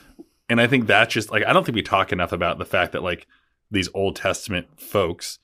And 0.49 0.59
I 0.61 0.65
think 0.67 0.87
that's 0.87 1.13
just 1.13 1.29
like 1.29 1.43
I 1.45 1.53
don't 1.53 1.65
think 1.65 1.75
we 1.75 1.83
talk 1.83 2.11
enough 2.11 2.31
about 2.31 2.57
the 2.57 2.65
fact 2.65 2.93
that 2.93 3.03
like 3.03 3.27
these 3.69 3.89
Old 3.93 4.15
Testament 4.15 4.67
folks 4.79 5.37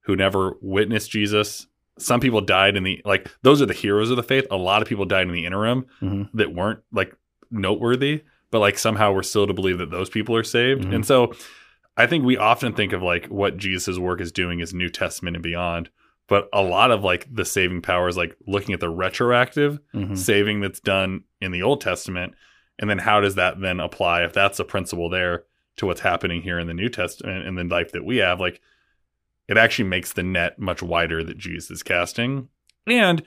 who 0.00 0.16
never 0.16 0.56
witnessed 0.62 1.10
Jesus, 1.10 1.66
some 1.98 2.18
people 2.20 2.40
died 2.40 2.76
in 2.76 2.82
the 2.84 3.00
like 3.04 3.30
those 3.42 3.60
are 3.62 3.66
the 3.66 3.74
heroes 3.74 4.10
of 4.10 4.16
the 4.16 4.22
faith. 4.22 4.46
A 4.50 4.56
lot 4.56 4.80
of 4.82 4.88
people 4.88 5.04
died 5.04 5.26
in 5.28 5.32
the 5.34 5.44
interim 5.44 5.84
Mhm. 6.02 6.30
that 6.34 6.54
weren't 6.54 6.80
like 6.90 7.14
noteworthy, 7.50 8.22
but 8.50 8.58
like 8.60 8.78
somehow 8.78 9.12
we're 9.12 9.22
still 9.22 9.46
to 9.46 9.52
believe 9.54 9.78
that 9.78 9.90
those 9.90 10.08
people 10.10 10.34
are 10.34 10.42
saved. 10.42 10.84
Mhm. 10.84 10.94
And 10.96 11.06
so 11.06 11.34
I 11.98 12.06
think 12.06 12.24
we 12.24 12.36
often 12.38 12.72
think 12.72 12.92
of 12.92 13.02
like 13.02 13.26
what 13.26 13.58
Jesus' 13.58 13.98
work 13.98 14.20
is 14.20 14.32
doing 14.32 14.60
is 14.60 14.72
New 14.72 14.88
Testament 14.88 15.36
and 15.36 15.42
beyond. 15.42 15.90
But 16.28 16.48
a 16.52 16.62
lot 16.62 16.90
of 16.90 17.02
like 17.02 17.26
the 17.34 17.44
saving 17.44 17.82
power 17.82 18.08
is 18.08 18.16
like 18.16 18.36
looking 18.46 18.72
at 18.74 18.80
the 18.80 18.88
retroactive 18.90 19.78
Mhm. 19.94 20.16
saving 20.16 20.60
that's 20.60 20.80
done 20.80 21.24
in 21.40 21.52
the 21.52 21.62
Old 21.62 21.80
Testament, 21.80 22.34
and 22.78 22.88
then 22.88 22.98
how 22.98 23.20
does 23.20 23.34
that 23.34 23.60
then 23.60 23.80
apply 23.80 24.24
if 24.24 24.32
that's 24.32 24.60
a 24.60 24.64
principle 24.64 25.08
there 25.08 25.44
to 25.76 25.86
what's 25.86 26.00
happening 26.02 26.42
here 26.42 26.58
in 26.58 26.66
the 26.66 26.74
New 26.74 26.88
Testament 26.88 27.46
and 27.46 27.56
the 27.58 27.64
life 27.64 27.92
that 27.92 28.04
we 28.04 28.18
have? 28.18 28.40
Like, 28.40 28.60
it 29.48 29.56
actually 29.56 29.88
makes 29.88 30.12
the 30.12 30.22
net 30.22 30.58
much 30.58 30.82
wider 30.82 31.24
that 31.24 31.38
Jesus 31.38 31.70
is 31.70 31.82
casting, 31.82 32.48
and 32.86 33.22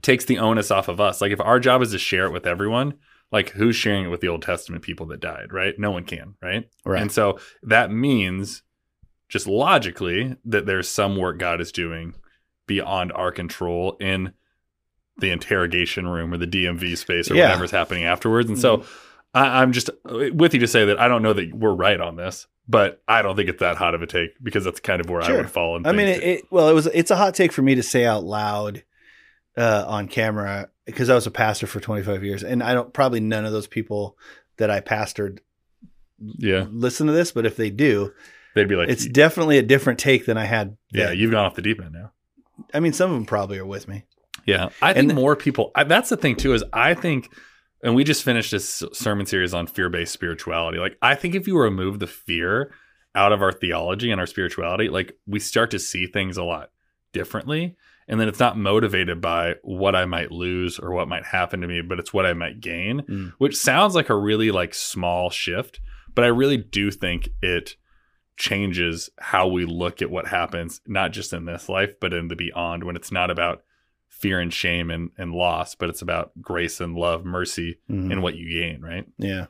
takes 0.00 0.24
the 0.24 0.38
onus 0.38 0.70
off 0.70 0.88
of 0.88 1.00
us. 1.00 1.20
Like, 1.20 1.32
if 1.32 1.40
our 1.40 1.58
job 1.58 1.82
is 1.82 1.90
to 1.90 1.98
share 1.98 2.26
it 2.26 2.32
with 2.32 2.46
everyone, 2.46 2.94
like 3.32 3.50
who's 3.50 3.74
sharing 3.74 4.04
it 4.04 4.08
with 4.08 4.20
the 4.20 4.28
Old 4.28 4.42
Testament 4.42 4.82
people 4.82 5.06
that 5.06 5.20
died? 5.20 5.52
Right? 5.52 5.74
No 5.78 5.90
one 5.90 6.04
can. 6.04 6.34
Right? 6.42 6.68
Right. 6.84 7.02
And 7.02 7.10
so 7.10 7.38
that 7.62 7.90
means 7.90 8.62
just 9.28 9.46
logically 9.46 10.36
that 10.44 10.66
there's 10.66 10.88
some 10.88 11.16
work 11.16 11.38
God 11.38 11.60
is 11.60 11.72
doing 11.72 12.14
beyond 12.66 13.12
our 13.12 13.32
control 13.32 13.96
in 13.98 14.32
the 15.18 15.30
interrogation 15.30 16.06
room 16.06 16.32
or 16.32 16.36
the 16.36 16.46
DMV 16.46 16.96
space 16.96 17.30
or 17.30 17.34
Yeah. 17.34 17.48
whatever's 17.48 17.70
happening 17.70 18.04
afterwards. 18.04 18.48
And 18.48 18.58
so 18.58 18.84
I, 19.34 19.62
I'm 19.62 19.72
just 19.72 19.90
with 20.04 20.54
you 20.54 20.60
to 20.60 20.66
say 20.68 20.84
that 20.86 21.00
I 21.00 21.08
don't 21.08 21.22
know 21.22 21.32
that 21.32 21.54
we're 21.54 21.74
right 21.74 22.00
on 22.00 22.16
this, 22.16 22.46
but 22.68 23.02
I 23.08 23.22
don't 23.22 23.36
think 23.36 23.48
it's 23.48 23.60
that 23.60 23.76
hot 23.76 23.94
of 23.94 24.02
a 24.02 24.06
take 24.06 24.30
because 24.42 24.64
that's 24.64 24.80
kind 24.80 25.00
of 25.00 25.08
where 25.10 25.22
I 25.22 25.32
would 25.32 25.50
fall. 25.50 25.80
I 25.84 25.92
mean, 25.92 26.08
it, 26.08 26.22
it, 26.22 26.44
well, 26.50 26.68
it 26.68 26.74
was. 26.74 26.86
It's 26.88 27.10
a 27.10 27.16
hot 27.16 27.34
take 27.34 27.52
for 27.52 27.62
me 27.62 27.74
to 27.74 27.82
say 27.82 28.04
out 28.04 28.24
loud 28.24 28.84
uh, 29.56 29.84
on 29.86 30.08
camera 30.08 30.68
because 30.86 31.08
I 31.10 31.14
was 31.14 31.26
a 31.26 31.30
pastor 31.30 31.66
for 31.66 31.80
25 31.80 32.24
years, 32.24 32.42
and 32.42 32.62
I 32.62 32.74
don't 32.74 32.92
probably 32.92 33.20
none 33.20 33.44
of 33.44 33.52
those 33.52 33.66
people 33.66 34.16
that 34.56 34.70
I 34.70 34.80
pastored 34.80 35.38
yeah, 36.38 36.66
listen 36.70 37.06
to 37.08 37.12
this, 37.12 37.32
but 37.32 37.46
if 37.46 37.56
they 37.56 37.70
do, 37.70 38.12
they'd 38.54 38.68
be 38.68 38.76
like, 38.76 38.88
it's 38.88 39.06
definitely 39.06 39.58
a 39.58 39.62
different 39.62 39.98
take 39.98 40.24
than 40.26 40.38
I 40.38 40.44
had. 40.44 40.76
yeah, 40.92 41.06
then. 41.08 41.18
you've 41.18 41.32
gone 41.32 41.44
off 41.44 41.54
the 41.56 41.62
deep 41.62 41.80
end 41.80 41.92
now. 41.92 42.12
I 42.72 42.80
mean, 42.80 42.92
some 42.92 43.10
of 43.10 43.16
them 43.16 43.26
probably 43.26 43.58
are 43.58 43.66
with 43.66 43.88
me. 43.88 44.04
Yeah, 44.46 44.68
I 44.80 44.92
think 44.92 45.10
And- 45.10 45.16
more 45.16 45.34
people. 45.36 45.70
I, 45.74 45.84
that's 45.84 46.08
the 46.10 46.16
thing 46.16 46.36
too. 46.36 46.54
Is 46.54 46.62
I 46.72 46.94
think, 46.94 47.28
and 47.82 47.94
we 47.94 48.04
just 48.04 48.22
finished 48.22 48.50
this 48.52 48.82
sermon 48.92 49.26
series 49.26 49.52
on 49.54 49.66
fear-based 49.66 50.12
spirituality. 50.12 50.78
Like, 50.78 50.96
I 51.02 51.14
think 51.16 51.34
if 51.34 51.48
you 51.48 51.58
remove 51.58 51.98
the 51.98 52.06
fear 52.06 52.72
out 53.14 53.32
of 53.32 53.42
our 53.42 53.52
theology 53.52 54.10
and 54.10 54.20
our 54.20 54.26
spirituality, 54.26 54.88
like 54.88 55.16
we 55.26 55.38
start 55.40 55.70
to 55.72 55.78
see 55.78 56.06
things 56.06 56.36
a 56.36 56.44
lot 56.44 56.70
differently. 57.12 57.76
And 58.08 58.20
then 58.20 58.28
it's 58.28 58.40
not 58.40 58.58
motivated 58.58 59.20
by 59.20 59.54
what 59.62 59.94
I 59.94 60.04
might 60.04 60.30
lose 60.32 60.78
or 60.78 60.90
what 60.92 61.08
might 61.08 61.24
happen 61.24 61.60
to 61.60 61.68
me, 61.68 61.80
but 61.82 61.98
it's 61.98 62.12
what 62.12 62.26
I 62.26 62.32
might 62.32 62.60
gain, 62.60 63.02
Mm. 63.02 63.32
which 63.38 63.56
sounds 63.56 63.94
like 63.94 64.08
a 64.10 64.16
really 64.16 64.50
like 64.50 64.74
small 64.74 65.30
shift, 65.30 65.80
but 66.14 66.24
I 66.24 66.28
really 66.28 66.56
do 66.56 66.90
think 66.90 67.28
it 67.40 67.76
changes 68.36 69.08
how 69.18 69.46
we 69.46 69.64
look 69.64 70.02
at 70.02 70.10
what 70.10 70.26
happens, 70.26 70.80
not 70.86 71.12
just 71.12 71.32
in 71.32 71.44
this 71.44 71.68
life, 71.68 71.94
but 72.00 72.12
in 72.12 72.28
the 72.28 72.36
beyond 72.36 72.82
when 72.84 72.96
it's 72.96 73.12
not 73.12 73.30
about 73.30 73.62
fear 74.08 74.40
and 74.40 74.52
shame 74.52 74.90
and, 74.90 75.10
and 75.18 75.32
loss, 75.32 75.74
but 75.74 75.88
it's 75.88 76.02
about 76.02 76.32
grace 76.40 76.80
and 76.80 76.94
love, 76.96 77.24
mercy, 77.24 77.78
Mhm. 77.90 78.10
and 78.12 78.22
what 78.22 78.34
you 78.36 78.48
gain, 78.60 78.80
right? 78.80 79.06
Yeah. 79.18 79.46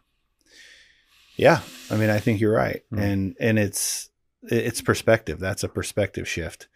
Yeah. 1.37 1.61
I 1.91 1.97
mean, 1.97 2.11
I 2.11 2.19
think 2.19 2.41
you're 2.41 2.55
right. 2.55 2.83
Mhm. 2.93 3.01
And 3.01 3.37
and 3.41 3.59
it's 3.59 4.11
it's 4.45 4.81
perspective. 4.81 5.39
That's 5.39 5.63
a 5.63 5.69
perspective 5.69 6.27
shift. 6.29 6.69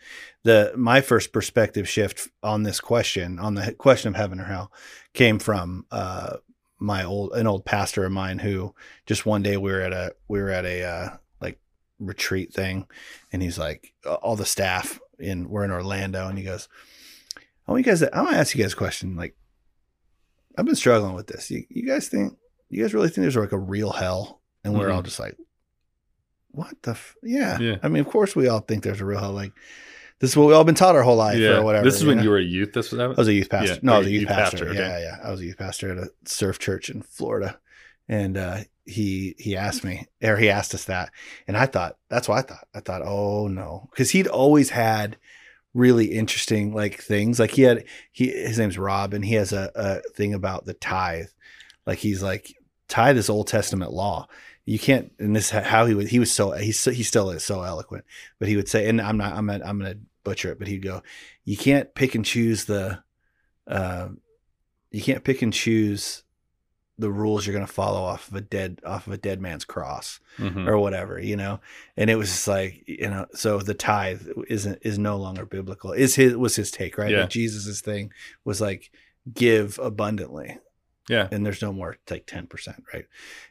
The 0.44 0.72
my 0.76 1.00
first 1.00 1.32
perspective 1.32 1.88
shift 1.88 2.28
on 2.42 2.62
this 2.62 2.80
question, 2.80 3.38
on 3.38 3.54
the 3.54 3.72
question 3.74 4.08
of 4.08 4.14
heaven 4.16 4.40
or 4.40 4.44
hell, 4.44 4.70
came 5.14 5.38
from 5.38 5.86
uh 5.90 6.36
my 6.78 7.02
old 7.04 7.32
an 7.32 7.46
old 7.46 7.64
pastor 7.64 8.04
of 8.04 8.12
mine 8.12 8.38
who 8.38 8.74
just 9.06 9.24
one 9.26 9.42
day 9.42 9.56
we 9.56 9.72
were 9.72 9.80
at 9.80 9.92
a 9.92 10.14
we 10.28 10.40
were 10.40 10.50
at 10.50 10.64
a 10.64 10.82
uh 10.84 11.08
like 11.40 11.58
retreat 11.98 12.52
thing, 12.52 12.86
and 13.32 13.42
he's 13.42 13.58
like, 13.58 13.92
all 14.22 14.36
the 14.36 14.44
staff 14.44 15.00
in 15.18 15.48
we're 15.48 15.64
in 15.64 15.70
Orlando, 15.70 16.28
and 16.28 16.36
he 16.38 16.44
goes, 16.44 16.68
"I 17.66 17.72
want 17.72 17.84
you 17.84 17.90
guys. 17.90 18.00
To, 18.00 18.14
I 18.14 18.20
want 18.20 18.32
to 18.34 18.38
ask 18.38 18.54
you 18.54 18.62
guys 18.62 18.74
a 18.74 18.76
question. 18.76 19.16
Like, 19.16 19.34
I've 20.56 20.66
been 20.66 20.74
struggling 20.76 21.14
with 21.14 21.26
this. 21.26 21.50
You, 21.50 21.64
you 21.68 21.86
guys 21.86 22.08
think? 22.08 22.36
You 22.68 22.82
guys 22.82 22.94
really 22.94 23.08
think 23.08 23.22
there's 23.24 23.36
like 23.36 23.52
a 23.52 23.58
real 23.58 23.90
hell?" 23.90 24.42
And 24.64 24.74
we're 24.74 24.88
Mhm. 24.88 24.94
all 24.96 25.02
just 25.02 25.18
like, 25.20 25.36
"What 26.56 26.74
the? 26.82 26.92
F-? 26.92 27.16
Yeah. 27.22 27.58
Yeah. 27.58 27.76
I 27.82 27.88
mean, 27.88 28.00
of 28.00 28.08
course 28.08 28.34
we 28.34 28.48
all 28.48 28.60
think 28.60 28.82
there's 28.82 29.00
a 29.00 29.04
real 29.04 29.20
hell. 29.20 29.32
Like, 29.32 29.52
this 30.18 30.30
is 30.30 30.36
what 30.36 30.46
we 30.46 30.54
all 30.54 30.64
been 30.64 30.74
taught 30.74 30.96
our 30.96 31.02
whole 31.02 31.16
life, 31.16 31.38
yeah. 31.38 31.58
or 31.58 31.62
whatever. 31.62 31.84
This 31.84 31.96
is 31.96 32.04
when 32.04 32.16
know? 32.16 32.22
you 32.22 32.30
were 32.30 32.38
a 32.38 32.42
youth. 32.42 32.72
This 32.72 32.90
was 32.90 33.00
I 33.00 33.06
was 33.08 33.28
a 33.28 33.34
youth 33.34 33.50
pastor. 33.50 33.74
Yeah, 33.74 33.80
no, 33.82 33.94
I 33.94 33.98
was 33.98 34.06
a 34.06 34.10
youth, 34.10 34.20
youth 34.22 34.30
pastor. 34.30 34.56
pastor, 34.64 34.70
okay. 34.70 34.78
Yeah, 34.78 34.98
yeah. 34.98 35.16
I 35.22 35.30
was 35.30 35.40
a 35.40 35.44
youth 35.44 35.58
pastor 35.58 35.92
at 35.92 35.98
a 35.98 36.10
surf 36.24 36.58
church 36.58 36.88
in 36.88 37.02
Florida, 37.02 37.58
and 38.08 38.36
uh, 38.36 38.58
he 38.86 39.34
he 39.38 39.56
asked 39.56 39.84
me, 39.84 40.06
or 40.22 40.36
he 40.36 40.48
asked 40.48 40.74
us 40.74 40.84
that, 40.84 41.10
and 41.46 41.56
I 41.56 41.66
thought 41.66 41.96
that's 42.08 42.28
what 42.28 42.38
I 42.38 42.42
thought. 42.42 42.66
I 42.74 42.80
thought, 42.80 43.02
oh 43.04 43.48
no, 43.48 43.88
because 43.90 44.10
he'd 44.10 44.26
always 44.26 44.70
had 44.70 45.18
really 45.74 46.06
interesting 46.06 46.72
like 46.72 47.02
things. 47.02 47.38
Like 47.38 47.50
he 47.50 47.62
had 47.62 47.84
he 48.12 48.28
his 48.28 48.58
name's 48.58 48.78
Rob, 48.78 49.12
and 49.12 49.24
he 49.24 49.34
has 49.34 49.52
a, 49.52 49.70
a 49.74 50.00
thing 50.14 50.32
about 50.32 50.64
the 50.64 50.74
tithe. 50.74 51.26
Like 51.86 51.98
he's 51.98 52.22
like 52.22 52.54
tithe 52.88 53.18
is 53.18 53.28
Old 53.28 53.48
Testament 53.48 53.92
law. 53.92 54.28
You 54.66 54.78
can't, 54.78 55.12
and 55.18 55.34
this 55.34 55.44
is 55.46 55.50
how 55.50 55.86
he 55.86 55.94
was. 55.94 56.10
He 56.10 56.18
was 56.18 56.30
so 56.30 56.50
he's 56.50 56.78
so, 56.78 56.90
he 56.90 57.02
still 57.04 57.30
is 57.30 57.44
so 57.44 57.62
eloquent, 57.62 58.04
but 58.38 58.48
he 58.48 58.56
would 58.56 58.68
say, 58.68 58.88
and 58.88 59.00
I'm 59.00 59.16
not, 59.16 59.32
I'm 59.32 59.46
not, 59.46 59.64
I'm 59.64 59.78
gonna 59.78 59.94
butcher 60.24 60.50
it, 60.50 60.58
but 60.58 60.66
he'd 60.68 60.82
go, 60.82 61.02
you 61.44 61.56
can't 61.56 61.94
pick 61.94 62.14
and 62.16 62.24
choose 62.24 62.64
the, 62.64 62.98
uh, 63.68 64.08
you 64.90 65.00
can't 65.02 65.22
pick 65.24 65.40
and 65.42 65.52
choose 65.52 66.24
the 66.98 67.10
rules 67.12 67.46
you're 67.46 67.52
gonna 67.54 67.66
follow 67.66 68.00
off 68.00 68.26
of 68.28 68.34
a 68.34 68.40
dead 68.40 68.80
off 68.84 69.06
of 69.06 69.12
a 69.12 69.18
dead 69.18 69.40
man's 69.40 69.64
cross 69.64 70.18
Mhm. 70.38 70.66
or 70.66 70.78
whatever, 70.78 71.20
you 71.20 71.36
know. 71.36 71.60
And 71.96 72.08
it 72.10 72.16
was 72.16 72.30
just 72.30 72.48
like, 72.48 72.82
you 72.88 73.08
know, 73.10 73.26
so 73.34 73.58
the 73.60 73.74
tithe 73.74 74.26
isn't 74.48 74.78
is 74.82 74.98
no 74.98 75.16
longer 75.18 75.44
biblical. 75.46 75.92
Is 75.92 76.14
his 76.16 76.34
was 76.36 76.56
his 76.56 76.70
take, 76.72 76.96
right? 76.98 77.10
Yeah. 77.12 77.20
Like 77.20 77.30
Jesus's 77.30 77.82
thing 77.82 78.12
was 78.44 78.60
like 78.60 78.90
give 79.32 79.78
abundantly 79.78 80.58
Yeah. 81.08 81.28
and 81.30 81.44
there's 81.46 81.62
no 81.62 81.72
more 81.72 81.92
it's 81.92 82.10
like 82.10 82.26
10% 82.26 82.82
right 82.92 83.06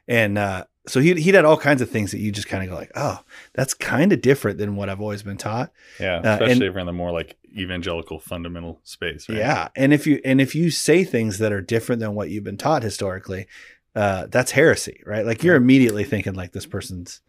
and 0.07 0.37
uh 0.37 0.65
so 0.87 0.99
he 0.99 1.13
he'd 1.15 1.33
had 1.35 1.45
all 1.45 1.57
kinds 1.57 1.81
of 1.81 1.89
things 1.89 2.11
that 2.11 2.19
you 2.19 2.31
just 2.31 2.47
kind 2.47 2.63
of 2.63 2.69
go 2.69 2.75
like 2.75 2.91
oh 2.95 3.19
that's 3.53 3.73
kind 3.73 4.11
of 4.13 4.21
different 4.21 4.57
than 4.57 4.75
what 4.75 4.89
i've 4.89 5.01
always 5.01 5.23
been 5.23 5.37
taught 5.37 5.71
Yeah. 5.99 6.17
especially 6.17 6.29
Uh, 6.29 6.33
Especially 6.47 6.67
around 6.67 6.85
the 6.87 6.93
more 6.93 7.11
like 7.11 7.37
evangelical 7.57 8.19
fundamental 8.19 8.79
space. 8.83 9.27
Right? 9.29 9.37
yeah 9.37 9.69
and 9.75 9.93
if 9.93 10.05
you 10.05 10.19
and 10.25 10.41
if 10.41 10.53
you 10.55 10.69
say 10.69 11.03
things 11.05 11.37
that 11.39 11.51
are 11.53 11.61
different 11.61 12.01
than 12.01 12.13
what 12.13 12.29
you've 12.29 12.43
been 12.43 12.57
taught 12.57 12.83
historically 12.83 13.47
uh 13.95 14.27
that's 14.29 14.51
heresy 14.51 15.01
right 15.05 15.25
like 15.25 15.43
you're 15.43 15.55
immediately 15.55 16.03
thinking 16.03 16.33
like 16.33 16.51
this 16.51 16.65
person's 16.65 17.21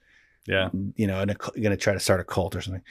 Yeah. 0.46 0.70
you 0.94 1.06
know, 1.06 1.20
and 1.20 1.36
going 1.38 1.70
to 1.70 1.76
try 1.76 1.92
to 1.92 2.00
start 2.00 2.20
a 2.20 2.24
cult 2.24 2.54
or 2.54 2.60
something. 2.60 2.82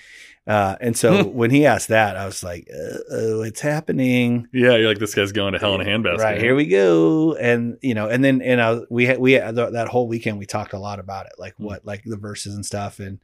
Uh, 0.48 0.76
and 0.82 0.96
so 0.98 1.24
when 1.42 1.52
he 1.52 1.66
asked 1.66 1.88
that, 1.88 2.16
I 2.18 2.26
was 2.26 2.44
like, 2.44 2.68
uh, 2.72 2.98
"Oh, 3.12 3.42
it's 3.42 3.62
happening!" 3.62 4.48
Yeah. 4.54 4.76
You're 4.76 4.90
like, 4.90 5.00
this 5.00 5.16
guy's 5.16 5.32
going 5.32 5.54
to 5.54 5.60
hell 5.60 5.74
in 5.80 5.82
a 5.82 5.86
handbasket. 5.86 6.18
Right 6.20 6.42
here 6.42 6.56
we 6.56 6.68
go, 6.68 7.36
and 7.36 7.78
you 7.82 7.94
know, 7.94 8.10
and 8.10 8.24
then 8.24 8.42
and 8.42 8.62
I, 8.62 8.80
we 8.90 9.06
had, 9.06 9.20
we 9.20 9.34
had, 9.34 9.56
that 9.56 9.88
whole 9.88 10.08
weekend 10.08 10.38
we 10.38 10.46
talked 10.46 10.74
a 10.74 10.80
lot 10.80 11.00
about 11.00 11.26
it, 11.26 11.34
like 11.38 11.56
Hmm. 11.56 11.64
what 11.66 11.86
like 11.86 12.04
the 12.06 12.18
verses 12.18 12.54
and 12.56 12.66
stuff, 12.66 13.00
and 13.00 13.20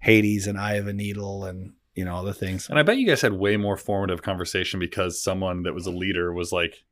Hades 0.00 0.46
and 0.46 0.58
Eye 0.58 0.74
of 0.74 0.86
a 0.86 0.92
Needle, 0.92 1.44
and 1.44 1.72
you 1.94 2.04
know 2.04 2.14
all 2.14 2.24
the 2.24 2.34
things. 2.34 2.68
And 2.68 2.78
I 2.78 2.82
bet 2.82 2.98
you 2.98 3.06
guys 3.06 3.20
had 3.22 3.32
way 3.32 3.56
more 3.56 3.76
formative 3.76 4.22
conversation 4.22 4.78
because 4.78 5.22
someone 5.22 5.62
that 5.62 5.74
was 5.74 5.86
a 5.86 5.90
leader 5.90 6.32
was 6.32 6.52
like, 6.52 6.84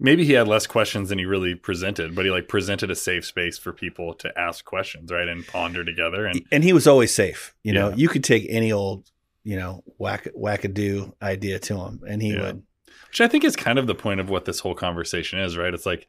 maybe 0.00 0.24
he 0.24 0.32
had 0.32 0.48
less 0.48 0.66
questions 0.66 1.10
than 1.10 1.18
he 1.18 1.24
really 1.26 1.54
presented, 1.54 2.14
but 2.16 2.24
he 2.24 2.30
like 2.30 2.48
presented 2.48 2.90
a 2.90 2.96
safe 2.96 3.24
space 3.24 3.58
for 3.58 3.72
people 3.72 4.14
to 4.14 4.36
ask 4.38 4.64
questions, 4.64 5.12
right, 5.12 5.28
and 5.28 5.46
ponder 5.46 5.84
together. 5.84 6.26
And 6.26 6.42
And 6.50 6.64
he 6.64 6.72
was 6.72 6.86
always 6.86 7.14
safe. 7.14 7.54
You 7.62 7.72
know, 7.74 7.90
Yeah. 7.90 7.96
you 7.96 8.08
could 8.08 8.24
take 8.24 8.46
any 8.48 8.72
old, 8.72 9.10
you 9.44 9.56
know, 9.56 9.84
whack 9.98 10.26
wackadoo 10.36 11.12
idea 11.22 11.58
to 11.60 11.76
him, 11.78 12.00
and 12.08 12.20
he 12.22 12.32
Yeah. 12.32 12.42
would. 12.42 12.62
which 13.08 13.20
I 13.20 13.26
think 13.26 13.42
is 13.42 13.56
kind 13.56 13.76
of 13.78 13.88
the 13.88 13.94
point 13.94 14.20
of 14.20 14.30
what 14.30 14.44
this 14.44 14.60
whole 14.60 14.74
conversation 14.76 15.40
is, 15.40 15.56
right? 15.56 15.74
It's 15.74 15.84
like, 15.86 16.06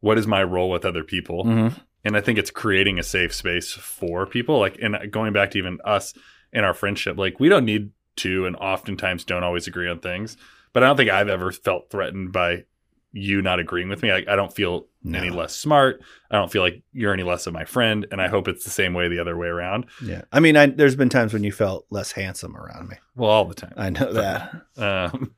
what 0.00 0.18
is 0.18 0.26
my 0.26 0.42
role 0.42 0.68
with 0.68 0.84
other 0.84 1.04
people? 1.04 1.44
Mhm. 1.44 1.76
And 2.04 2.16
I 2.16 2.20
think 2.20 2.38
it's 2.40 2.50
creating 2.50 2.98
a 2.98 3.04
safe 3.04 3.32
space 3.32 3.72
for 3.72 4.26
people. 4.26 4.58
Like, 4.58 4.76
and 4.82 4.96
going 5.12 5.32
back 5.32 5.52
to 5.52 5.58
even 5.58 5.78
us 5.84 6.12
in 6.52 6.64
our 6.64 6.74
friendship, 6.74 7.16
like 7.16 7.38
we 7.38 7.48
don't 7.48 7.64
need 7.64 7.90
to, 8.16 8.46
and 8.46 8.56
oftentimes 8.56 9.22
don't 9.24 9.44
always 9.44 9.68
agree 9.68 9.88
on 9.88 10.00
things. 10.00 10.36
But 10.72 10.82
I 10.82 10.86
don't 10.88 10.96
think 10.96 11.10
I've 11.10 11.28
ever 11.28 11.52
felt 11.52 11.88
threatened 11.88 12.32
by 12.32 12.64
you 13.12 13.42
not 13.42 13.58
agreeing 13.58 13.88
with 13.88 14.02
me. 14.02 14.10
I, 14.10 14.18
I 14.28 14.36
don't 14.36 14.52
feel 14.54 14.86
any 15.06 15.30
less 15.30 15.54
smart. 15.56 16.00
I 16.30 16.36
don't 16.36 16.50
feel 16.52 16.62
like 16.62 16.82
you're 16.92 17.12
any 17.12 17.22
less 17.22 17.46
of 17.46 17.52
my 17.52 17.64
friend. 17.64 18.06
And 18.12 18.20
I 18.20 18.28
hope 18.28 18.46
it's 18.48 18.64
the 18.64 18.70
same 18.70 18.94
way 18.94 19.08
the 19.08 19.18
other 19.18 19.36
way 19.36 19.48
around. 19.48 19.86
Yeah, 20.02 20.22
I 20.32 20.40
mean, 20.40 20.56
I, 20.56 20.66
there's 20.66 20.94
been 20.96 21.08
times 21.08 21.32
when 21.32 21.42
you 21.42 21.52
felt 21.52 21.86
less 21.90 22.12
handsome 22.12 22.56
around 22.56 22.88
me. 22.88 22.96
Well, 23.16 23.30
all 23.30 23.44
the 23.46 23.54
time. 23.54 23.72
I 23.76 23.90
know 23.90 24.12
that. 24.12 24.54
Um, 24.76 25.34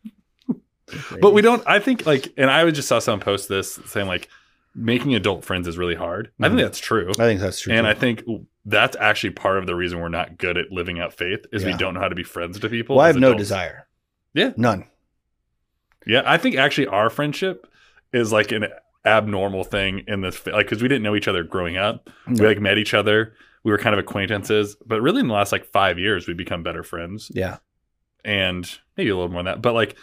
but 1.23 1.33
we 1.33 1.41
don't 1.41 1.63
i 1.67 1.79
think 1.79 2.05
like 2.05 2.35
and 2.37 2.51
i 2.51 2.71
just 2.71 2.87
saw 2.87 2.99
someone 2.99 3.21
post 3.21 3.49
this 3.49 3.79
saying 3.87 4.07
like 4.07 4.29
making 4.75 5.15
adult 5.15 5.43
friends 5.43 5.67
is 5.67 5.79
really 5.79 5.95
hard 5.95 6.31
i 6.41 6.49
think 6.49 6.61
Mhm. 6.61 6.65
that's 6.65 6.79
true 6.79 7.09
I 7.11 7.13
think 7.15 7.41
that's 7.41 7.61
true. 7.61 7.73
and 7.73 7.85
too. 7.87 7.89
i 7.89 7.95
think 7.95 8.23
that's 8.67 8.95
actually 9.01 9.31
part 9.31 9.57
of 9.59 9.65
the 9.67 9.75
reason 9.75 10.01
we're 10.01 10.09
not 10.11 10.37
good 10.37 10.59
at 10.59 10.71
living 10.71 11.01
out 11.01 11.15
faith 11.15 11.47
is 11.51 11.65
we 11.65 11.73
don't 11.75 11.95
know 11.95 12.01
how 12.01 12.09
to 12.09 12.15
be 12.15 12.25
friends 12.25 12.59
to 12.61 12.69
people 12.69 12.97
well, 12.97 13.05
I 13.05 13.09
have 13.09 13.17
no 13.17 13.29
adults. 13.29 13.41
desire. 13.43 13.87
Yeah. 14.35 14.53
none. 14.59 14.85
Yeah 16.07 16.23
i 16.27 16.37
think 16.39 16.57
actually 16.57 16.87
our 16.87 17.09
friendship 17.11 17.67
is 18.13 18.33
like 18.33 18.53
an 18.53 18.67
abnormal 19.05 19.65
thing 19.65 20.03
in 20.07 20.21
this 20.21 20.47
like 20.47 20.67
because 20.67 20.81
we 20.83 20.89
didn't 20.89 21.03
know 21.03 21.15
each 21.17 21.29
other 21.29 21.43
growing 21.43 21.77
up 21.77 22.09
No. 22.27 22.43
we 22.43 22.49
like 22.49 22.61
met 22.61 22.79
each 22.79 22.95
other 22.95 23.35
we 23.65 23.71
were 23.73 23.79
kind 23.79 23.95
of 23.95 23.99
acquaintances 23.99 24.77
but 24.87 25.01
really 25.01 25.21
in 25.21 25.29
the 25.29 25.35
last 25.35 25.53
like 25.53 25.65
five 25.65 25.99
years 25.99 26.27
we've 26.29 26.37
become 26.37 26.63
better 26.63 26.83
friends 26.83 27.31
Yeah, 27.35 27.59
and 28.25 28.79
maybe 28.97 29.11
a 29.11 29.17
little 29.17 29.31
more 29.31 29.43
than 29.43 29.53
that. 29.55 29.63
But 29.63 29.75
like 29.75 29.97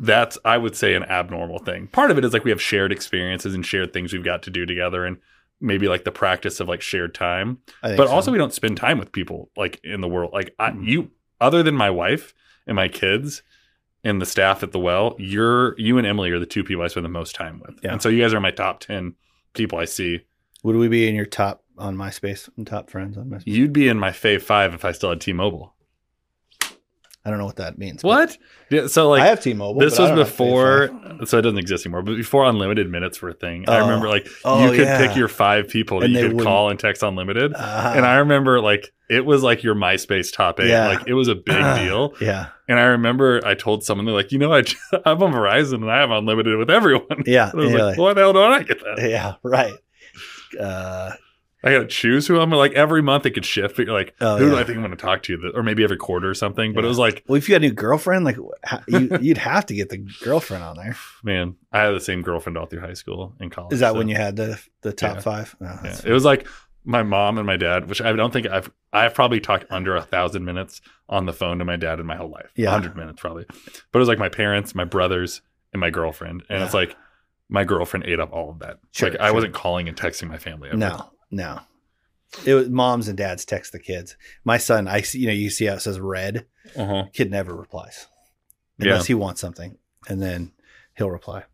that's 0.00 0.38
I 0.44 0.58
would 0.58 0.76
say 0.76 0.94
an 0.94 1.04
abnormal 1.04 1.58
thing. 1.58 1.88
Part 1.88 2.10
of 2.10 2.18
it 2.18 2.24
is 2.24 2.32
like 2.32 2.44
we 2.44 2.50
have 2.50 2.62
shared 2.62 2.92
experiences 2.92 3.54
and 3.54 3.64
shared 3.66 3.92
things 3.92 4.12
we've 4.12 4.24
got 4.24 4.42
to 4.44 4.50
do 4.50 4.64
together 4.64 5.04
and 5.04 5.16
maybe 5.60 5.88
like 5.88 6.04
the 6.04 6.12
practice 6.12 6.60
of 6.60 6.68
like 6.68 6.80
shared 6.82 7.14
time. 7.14 7.58
But 7.82 7.96
so. 7.96 8.08
also 8.08 8.30
we 8.30 8.38
don't 8.38 8.52
spend 8.54 8.76
time 8.76 8.98
with 8.98 9.10
people 9.12 9.50
like 9.56 9.80
in 9.82 10.00
the 10.00 10.08
world. 10.08 10.32
Like 10.32 10.54
I, 10.58 10.70
Mhm. 10.70 10.86
you 10.86 11.10
other 11.40 11.62
than 11.62 11.74
my 11.74 11.90
wife 11.90 12.32
and 12.66 12.76
my 12.76 12.88
kids 12.88 13.42
and 14.04 14.20
the 14.22 14.26
staff 14.26 14.62
at 14.62 14.72
the 14.72 14.78
well, 14.78 15.14
you're 15.18 15.78
you 15.78 15.98
and 15.98 16.06
Emily 16.06 16.30
are 16.30 16.38
the 16.38 16.46
two 16.46 16.64
people 16.64 16.82
I 16.82 16.88
spend 16.88 17.04
the 17.04 17.10
most 17.10 17.34
time 17.34 17.60
with. 17.60 17.78
Yeah. 17.82 17.92
And 17.92 18.02
so 18.02 18.08
you 18.08 18.22
guys 18.22 18.34
are 18.34 18.40
my 18.40 18.50
top 18.50 18.80
10 18.80 19.14
people 19.54 19.78
I 19.78 19.84
see. 19.84 20.20
would 20.62 20.76
we 20.76 20.88
be 20.88 21.08
in 21.08 21.14
your 21.14 21.26
top 21.26 21.64
on 21.76 21.96
MySpace 21.96 22.48
and 22.56 22.66
top 22.66 22.90
friends 22.90 23.16
on 23.16 23.26
MySpace? 23.26 23.46
You'd 23.46 23.72
be 23.72 23.88
in 23.88 23.98
my 23.98 24.10
fave 24.10 24.42
5 24.42 24.74
if 24.74 24.84
I 24.84 24.92
still 24.92 25.10
had 25.10 25.20
T-Mobile. 25.20 25.74
I 27.28 27.30
don't 27.30 27.38
know 27.38 27.44
what 27.44 27.56
that 27.56 27.76
means. 27.76 28.02
What? 28.02 28.38
Yeah, 28.70 28.86
so 28.86 29.10
like 29.10 29.20
I 29.22 29.26
have 29.26 29.40
T-Mobile. 29.42 29.80
this 29.80 29.98
was 29.98 30.10
before 30.12 30.88
so 31.26 31.38
it 31.38 31.42
doesn't 31.42 31.58
exist 31.58 31.84
anymore 31.86 32.02
but 32.02 32.16
before 32.16 32.44
unlimited 32.46 32.90
minutes 32.90 33.20
were 33.22 33.30
a 33.30 33.34
thing 33.34 33.64
i 33.68 33.78
Oh. 33.78 33.80
remember 33.86 34.08
like 34.08 34.28
Oh, 34.44 34.64
you 34.64 34.70
could 34.76 34.86
yeah. 34.86 35.06
pick 35.06 35.16
your 35.16 35.28
five 35.28 35.68
people 35.68 36.00
that 36.00 36.06
And 36.06 36.14
you 36.14 36.20
could 36.20 36.28
wouldn't- 36.34 36.44
call 36.46 36.68
and 36.70 36.78
text 36.78 37.02
unlimited 37.02 37.54
Uh, 37.54 37.92
and 37.96 38.04
i 38.06 38.16
remember 38.16 38.60
like 38.60 38.92
it 39.08 39.24
was 39.24 39.42
like 39.42 39.62
your 39.62 39.74
myspace 39.74 40.32
top 40.32 40.60
eight 40.60 40.68
Yeah. 40.68 40.88
like 40.88 41.06
it 41.08 41.14
was 41.14 41.28
a 41.28 41.34
big 41.34 41.56
deal 41.76 42.14
yeah, 42.20 42.48
and 42.68 42.78
i 42.78 42.84
remember 42.84 43.40
i 43.46 43.54
told 43.54 43.84
someone 43.84 44.04
they're 44.04 44.14
like 44.14 44.32
you 44.32 44.38
know 44.38 44.52
I, 44.52 44.64
i'm 45.06 45.22
on 45.22 45.32
verizon 45.32 45.76
and 45.76 45.90
i 45.90 45.98
have 46.00 46.10
unlimited 46.10 46.56
with 46.58 46.68
everyone 46.70 47.22
yeah, 47.26 47.50
i 47.54 47.56
was 47.56 47.72
like 47.72 47.96
why 47.98 48.12
the 48.14 48.20
hell 48.20 48.32
do 48.34 48.42
i 48.42 48.62
get 48.62 48.80
that 48.84 49.08
yeah, 49.10 49.34
right. 49.42 49.74
Uh, 50.58 51.12
i 51.64 51.72
gotta 51.72 51.86
choose 51.86 52.26
who 52.26 52.38
i'm 52.40 52.50
like 52.50 52.72
every 52.72 53.02
month 53.02 53.26
it 53.26 53.30
could 53.32 53.44
shift 53.44 53.76
but 53.76 53.86
you're 53.86 53.94
like 53.94 54.14
Oh, 54.20 54.36
who 54.38 54.50
do 54.50 54.56
i 54.56 54.64
think 54.64 54.76
i'm 54.76 54.82
gonna 54.82 54.96
talk 54.96 55.22
to 55.24 55.52
or 55.54 55.62
maybe 55.62 55.82
every 55.84 55.96
quarter 55.96 56.28
or 56.30 56.34
something 56.34 56.72
but 56.74 56.84
it 56.84 56.88
was 56.88 56.98
like 56.98 57.24
well, 57.26 57.36
if 57.36 57.48
you 57.48 57.54
had 57.54 57.62
a 57.62 57.66
new 57.68 57.72
girlfriend, 57.74 58.24
like 58.24 58.36
you, 58.86 59.08
you'd 59.20 59.38
have 59.38 59.66
to 59.66 59.74
get 59.74 59.88
the 59.88 59.98
girlfriend 60.22 60.62
on 60.64 60.76
there. 60.76 60.96
man 61.24 61.56
i 61.72 61.80
had 61.80 61.90
the 61.94 62.00
same 62.00 62.22
girlfriend 62.22 62.56
all 62.56 62.66
through 62.66 62.80
high 62.80 62.92
school 62.94 63.34
and 63.40 63.50
college 63.50 63.72
Is 63.72 63.80
that 63.80 63.92
so- 63.92 63.98
when 63.98 64.08
you 64.08 64.16
had 64.16 64.36
the 64.36 64.60
the 64.82 64.92
top 64.92 65.16
Yeah. 65.16 65.20
five? 65.20 65.56
Oh, 65.60 65.80
Yeah. 65.84 66.00
It 66.04 66.12
was 66.12 66.24
like 66.24 66.46
my 66.84 67.02
mom 67.02 67.36
and 67.36 67.46
my 67.46 67.56
dad, 67.58 67.88
which 67.88 68.00
I 68.00 68.12
don't 68.12 68.32
think 68.32 68.46
I've 68.46 68.70
I've 68.92 69.12
probably 69.12 69.40
talked 69.40 69.66
under 69.68 69.94
a 69.96 70.00
thousand 70.02 70.44
minutes 70.44 70.80
on 71.08 71.26
the 71.26 71.32
phone 71.34 71.58
to 71.58 71.64
my 71.64 71.76
dad 71.76 71.98
in 72.00 72.06
my 72.06 72.16
whole 72.16 72.30
life. 72.30 72.50
Yeah. 72.56 72.70
hundred 72.70 72.96
minutes 72.96 73.20
probably. 73.20 73.44
But 73.46 73.98
it 73.98 73.98
was 73.98 74.08
like 74.08 74.18
my 74.18 74.28
parents, 74.30 74.74
my 74.76 74.84
brothers, 74.84 75.42
and 75.72 75.80
my 75.80 75.90
girlfriend, 75.90 76.44
and 76.48 76.62
it's 76.62 76.72
like 76.72 76.96
my 77.50 77.64
girlfriend 77.64 78.06
ate 78.06 78.20
up 78.20 78.32
all 78.32 78.50
of 78.50 78.60
that. 78.60 78.78
Sure, 78.92 79.10
like 79.10 79.20
I 79.20 79.32
wasn't 79.32 79.52
calling 79.52 79.88
and 79.88 79.96
texting 79.96 80.28
my 80.28 80.38
family. 80.38 80.68
Ever. 80.68 80.78
No, 80.78 81.10
no. 81.30 81.60
It 82.44 82.52
was 82.54 82.68
moms 82.68 83.08
and 83.08 83.16
dads 83.16 83.44
text 83.46 83.72
the 83.72 83.78
kids. 83.78 84.16
My 84.44 84.58
son, 84.58 84.86
I 84.86 85.00
see, 85.00 85.18
you 85.20 85.26
know, 85.28 85.32
you 85.32 85.48
see 85.48 85.64
how 85.64 85.74
it 85.74 85.80
says 85.80 85.98
read. 85.98 86.44
Uh-huh. 86.76 87.04
Kid 87.14 87.30
never 87.30 87.54
replies 87.54 88.06
Yeah. 88.78 88.88
unless 88.92 89.06
he 89.06 89.14
wants 89.14 89.40
something, 89.40 89.78
and 90.08 90.20
then 90.22 90.52
he'll 90.96 91.10
reply. 91.10 91.44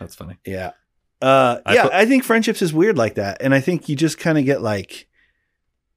That's 0.00 0.16
funny. 0.16 0.38
Yeah. 0.44 0.72
Uh, 1.22 1.60
I 1.64 1.74
yeah, 1.74 1.88
I 1.92 2.04
think 2.06 2.24
friendships 2.24 2.62
is 2.62 2.72
weird 2.72 2.98
like 2.98 3.14
that, 3.14 3.38
and 3.40 3.54
I 3.54 3.60
think 3.60 3.88
you 3.88 3.94
just 3.96 4.18
kind 4.18 4.38
of 4.38 4.44
get 4.44 4.60
like, 4.62 5.08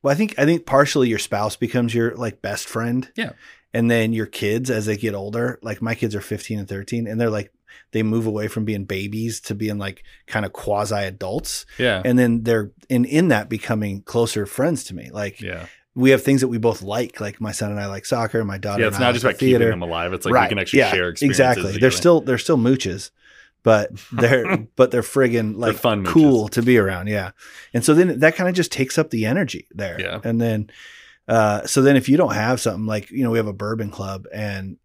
well, 0.04 0.12
I 0.12 0.16
think 0.16 0.38
I 0.38 0.46
think 0.46 0.66
partially 0.66 1.10
your 1.10 1.20
spouse 1.20 1.56
becomes 1.56 1.94
your 1.96 2.16
like 2.16 2.42
best 2.42 2.68
friend. 2.68 3.12
Yeah. 3.16 3.32
and 3.74 3.90
then 3.90 4.12
your 4.14 4.26
kids 4.26 4.70
as 4.70 4.86
they 4.86 4.98
get 4.98 5.14
older, 5.16 5.58
like 5.64 5.82
my 5.82 5.96
kids 5.96 6.14
are 6.16 6.22
fifteen 6.22 6.60
and 6.60 6.68
thirteen, 6.68 7.08
and 7.08 7.20
they're 7.22 7.30
like 7.30 7.52
they 7.92 8.04
move 8.04 8.26
away 8.26 8.48
from 8.48 8.66
being 8.66 8.86
babies 8.86 9.40
to 9.42 9.56
being 9.56 9.78
like 9.78 10.04
kind 10.28 10.46
of 10.46 10.54
quasi 10.54 10.96
adults, 10.96 11.66
Yeah. 11.78 12.02
and 12.04 12.18
then 12.18 12.44
they're 12.44 12.72
in 12.90 13.06
in 13.06 13.30
that 13.30 13.50
becoming 13.50 14.02
closer 14.02 14.46
friends 14.46 14.84
to 14.86 14.96
me. 14.96 15.10
Like 15.12 15.42
yeah. 15.42 15.66
we 15.96 16.12
have 16.12 16.24
things 16.24 16.42
that 16.42 16.48
we 16.48 16.58
both 16.58 16.82
like. 16.82 17.20
Like 17.20 17.42
my 17.42 17.52
son 17.52 17.72
and 17.72 17.80
I 17.80 17.88
like 17.88 18.06
soccer. 18.06 18.44
My 18.44 18.58
daughter. 18.58 18.82
Yeah, 18.82 18.88
it's 18.88 18.98
and 18.98 19.06
I 19.06 19.10
not 19.10 19.14
just 19.14 19.26
like 19.26 19.34
about 19.36 19.40
theater. 19.40 19.66
keeping 19.66 19.80
them 19.80 19.90
alive. 19.90 20.14
It's 20.14 20.26
like 20.26 20.42
we 20.44 20.50
can 20.50 20.60
actually 20.60 20.80
yeah, 20.80 20.92
share 20.92 21.10
experiences. 21.10 21.40
Exactly. 21.40 21.78
They're 21.80 21.92
still 21.92 22.22
they're 22.22 22.38
still 22.38 22.58
mooches, 22.58 23.12
but 23.64 23.90
they're 24.12 24.58
but 24.76 24.92
they're 24.92 25.02
friggin' 25.02 25.58
like 25.58 25.76
fun 25.76 26.04
mooches. 26.06 26.08
cool 26.12 26.48
to 26.50 26.62
be 26.62 26.78
around. 26.78 27.08
Yeah. 27.08 27.32
And 27.74 27.84
so 27.84 27.94
then 27.94 28.20
that 28.20 28.36
kind 28.36 28.50
of 28.50 28.56
just 28.56 28.72
takes 28.72 28.98
up 28.98 29.10
the 29.10 29.26
energy 29.26 29.68
there. 29.72 30.00
Yeah. 30.00 30.20
And 30.24 30.40
then 30.40 30.70
uh 31.28 31.66
so 31.68 31.82
then 31.82 31.96
if 31.96 32.10
you 32.10 32.18
don't 32.18 32.34
have 32.34 32.60
something 32.60 32.86
like, 32.86 33.12
you 33.12 33.24
know, 33.24 33.32
we 33.32 33.38
have 33.38 33.48
a 33.48 33.54
bourbon 33.54 33.92
club 33.92 34.26
and 34.34 34.78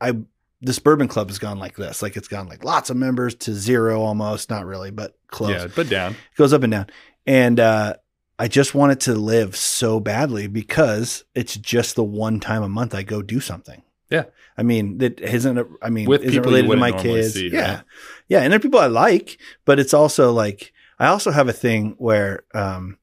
I 0.00 0.12
this 0.60 0.78
bourbon 0.78 1.08
club 1.08 1.28
has 1.28 1.38
gone 1.38 1.58
like 1.58 1.76
this. 1.76 2.02
Like 2.02 2.16
it's 2.16 2.28
gone 2.28 2.48
like 2.48 2.64
lots 2.64 2.90
of 2.90 2.96
members 2.96 3.34
to 3.36 3.54
zero 3.54 4.02
almost, 4.02 4.50
not 4.50 4.66
really, 4.66 4.90
but 4.90 5.16
close 5.28 5.50
yeah, 5.50 5.68
but 5.74 5.88
down. 5.88 6.12
It 6.12 6.36
goes 6.36 6.52
up 6.52 6.62
and 6.62 6.72
down. 6.72 6.86
And 7.26 7.60
uh, 7.60 7.94
I 8.38 8.48
just 8.48 8.74
want 8.74 8.92
it 8.92 9.00
to 9.00 9.14
live 9.14 9.54
so 9.56 10.00
badly 10.00 10.46
because 10.46 11.24
it's 11.34 11.56
just 11.56 11.94
the 11.94 12.04
one 12.04 12.40
time 12.40 12.62
a 12.62 12.68
month 12.68 12.94
I 12.94 13.02
go 13.02 13.22
do 13.22 13.40
something. 13.40 13.82
Yeah. 14.10 14.24
I 14.56 14.62
mean, 14.62 14.98
that 14.98 15.20
isn't, 15.20 15.58
a, 15.58 15.66
I 15.82 15.90
mean, 15.90 16.08
With 16.08 16.22
people 16.22 16.50
related 16.50 16.70
to 16.70 16.76
my 16.76 16.92
kids. 16.92 17.34
see, 17.34 17.50
yeah. 17.52 17.74
right? 17.74 17.84
Yeah. 18.28 18.40
And 18.40 18.52
they're 18.52 18.58
people 18.58 18.80
I 18.80 18.86
like, 18.86 19.38
but 19.64 19.78
it's 19.78 19.94
also 19.94 20.32
like, 20.32 20.72
I 20.98 21.06
also 21.08 21.30
have 21.30 21.48
a 21.48 21.52
thing 21.52 21.94
where, 21.98 22.42
um, 22.54 22.98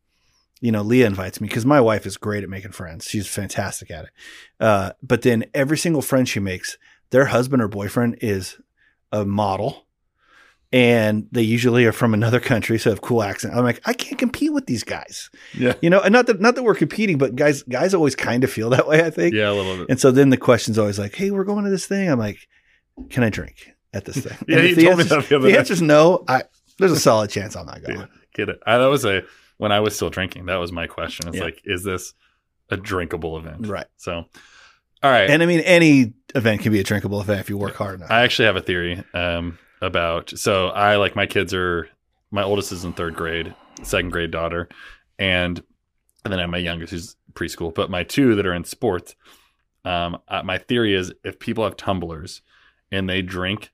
you 0.59 0.71
know, 0.71 0.81
Leah 0.81 1.05
invites 1.05 1.39
me 1.39 1.47
because 1.47 1.65
my 1.65 1.79
wife 1.79 2.05
is 2.05 2.17
great 2.17 2.43
at 2.43 2.49
making 2.49 2.71
friends. 2.71 3.05
She's 3.05 3.27
fantastic 3.27 3.91
at 3.91 4.05
it. 4.05 4.09
Uh, 4.59 4.91
but 5.03 5.21
then 5.21 5.45
every 5.53 5.77
single 5.77 6.01
friend 6.01 6.27
she 6.27 6.39
makes, 6.39 6.77
their 7.11 7.25
husband 7.25 7.61
or 7.61 7.67
boyfriend 7.67 8.17
is 8.21 8.57
a 9.11 9.25
model 9.25 9.85
and 10.73 11.27
they 11.31 11.41
usually 11.43 11.85
are 11.85 11.91
from 11.93 12.13
another 12.13 12.39
country, 12.39 12.77
so 12.77 12.89
have 12.89 13.01
cool 13.01 13.23
accent. 13.23 13.53
I'm 13.53 13.63
like, 13.63 13.81
I 13.85 13.93
can't 13.93 14.17
compete 14.17 14.51
with 14.51 14.65
these 14.65 14.83
guys, 14.83 15.29
Yeah. 15.53 15.75
you 15.81 15.89
know. 15.89 16.01
And 16.01 16.11
not 16.11 16.25
that 16.27 16.41
not 16.41 16.55
that 16.55 16.63
we're 16.63 16.75
competing, 16.75 17.17
but 17.17 17.35
guys, 17.35 17.63
guys 17.63 17.93
always 17.93 18.15
kind 18.15 18.43
of 18.43 18.51
feel 18.51 18.69
that 18.71 18.87
way. 18.87 19.03
I 19.03 19.09
think. 19.09 19.33
Yeah, 19.35 19.51
a 19.51 19.53
little 19.53 19.77
bit. 19.77 19.87
And 19.89 19.99
so 19.99 20.11
then 20.11 20.31
the 20.31 20.37
question's 20.37 20.77
always 20.77 20.99
like, 20.99 21.15
Hey, 21.15 21.31
we're 21.31 21.43
going 21.45 21.63
to 21.63 21.69
this 21.69 21.85
thing. 21.85 22.09
I'm 22.09 22.19
like, 22.19 22.39
Can 23.09 23.23
I 23.23 23.29
drink 23.29 23.71
at 23.93 24.05
this 24.05 24.17
thing? 24.17 24.37
Yeah, 24.47 24.57
And 24.57 24.69
you 24.69 24.75
the 24.75 24.83
told 24.83 24.97
me 24.97 25.03
that 25.05 25.29
the 25.29 25.35
other 25.37 25.47
The 25.49 25.57
answer's 25.57 25.81
no. 25.81 26.23
I 26.27 26.43
there's 26.77 26.91
a 26.91 26.99
solid 26.99 27.29
chance 27.29 27.55
I'm 27.55 27.67
not 27.67 27.81
going. 27.81 27.99
Yeah, 27.99 28.05
get 28.33 28.49
it. 28.49 28.59
I, 28.65 28.77
that 28.79 28.87
was 28.87 29.05
a 29.05 29.21
when 29.57 29.71
I 29.71 29.79
was 29.79 29.95
still 29.95 30.09
drinking. 30.09 30.47
That 30.47 30.57
was 30.57 30.73
my 30.73 30.87
question. 30.87 31.27
It's 31.29 31.37
Yeah. 31.37 31.43
like, 31.45 31.61
is 31.63 31.83
this 31.85 32.13
a 32.69 32.75
drinkable 32.75 33.37
event? 33.37 33.67
Right. 33.67 33.85
So, 33.95 34.25
all 35.05 35.11
right. 35.11 35.29
And 35.29 35.43
I 35.43 35.45
mean, 35.45 35.59
any 35.59 36.13
event 36.33 36.61
can 36.61 36.71
be 36.71 36.79
a 36.79 36.83
drinkable 36.83 37.21
event 37.21 37.39
if 37.39 37.49
you 37.49 37.57
work 37.57 37.75
hard 37.75 37.95
enough. 37.95 38.09
I 38.09 38.23
actually 38.23 38.47
have 38.47 38.55
a 38.55 38.61
theory 38.61 39.03
um, 39.13 39.59
about. 39.81 40.33
So 40.35 40.69
I 40.69 40.95
like 40.95 41.15
my 41.15 41.27
kids 41.27 41.53
are. 41.53 41.87
My 42.31 42.41
oldest 42.41 42.71
is 42.71 42.83
in 42.83 42.93
third 42.93 43.15
grade, 43.15 43.53
second 43.83 44.09
grade 44.09 44.31
daughter, 44.31 44.67
and 45.19 45.61
and 46.23 46.31
then 46.31 46.39
I 46.39 46.41
have 46.41 46.49
my 46.49 46.57
youngest 46.57 46.91
who's 46.91 47.15
preschool. 47.33 47.73
But 47.73 47.91
my 47.91 48.03
two 48.03 48.33
that 48.35 48.47
are 48.47 48.53
in 48.53 48.63
sports, 48.63 49.15
um, 49.85 50.17
uh, 50.27 50.41
my 50.41 50.57
theory 50.57 50.95
is 50.95 51.13
if 51.23 51.37
people 51.37 51.63
have 51.65 51.77
tumblers 51.77 52.41
and 52.91 53.07
they 53.07 53.21
drink 53.21 53.71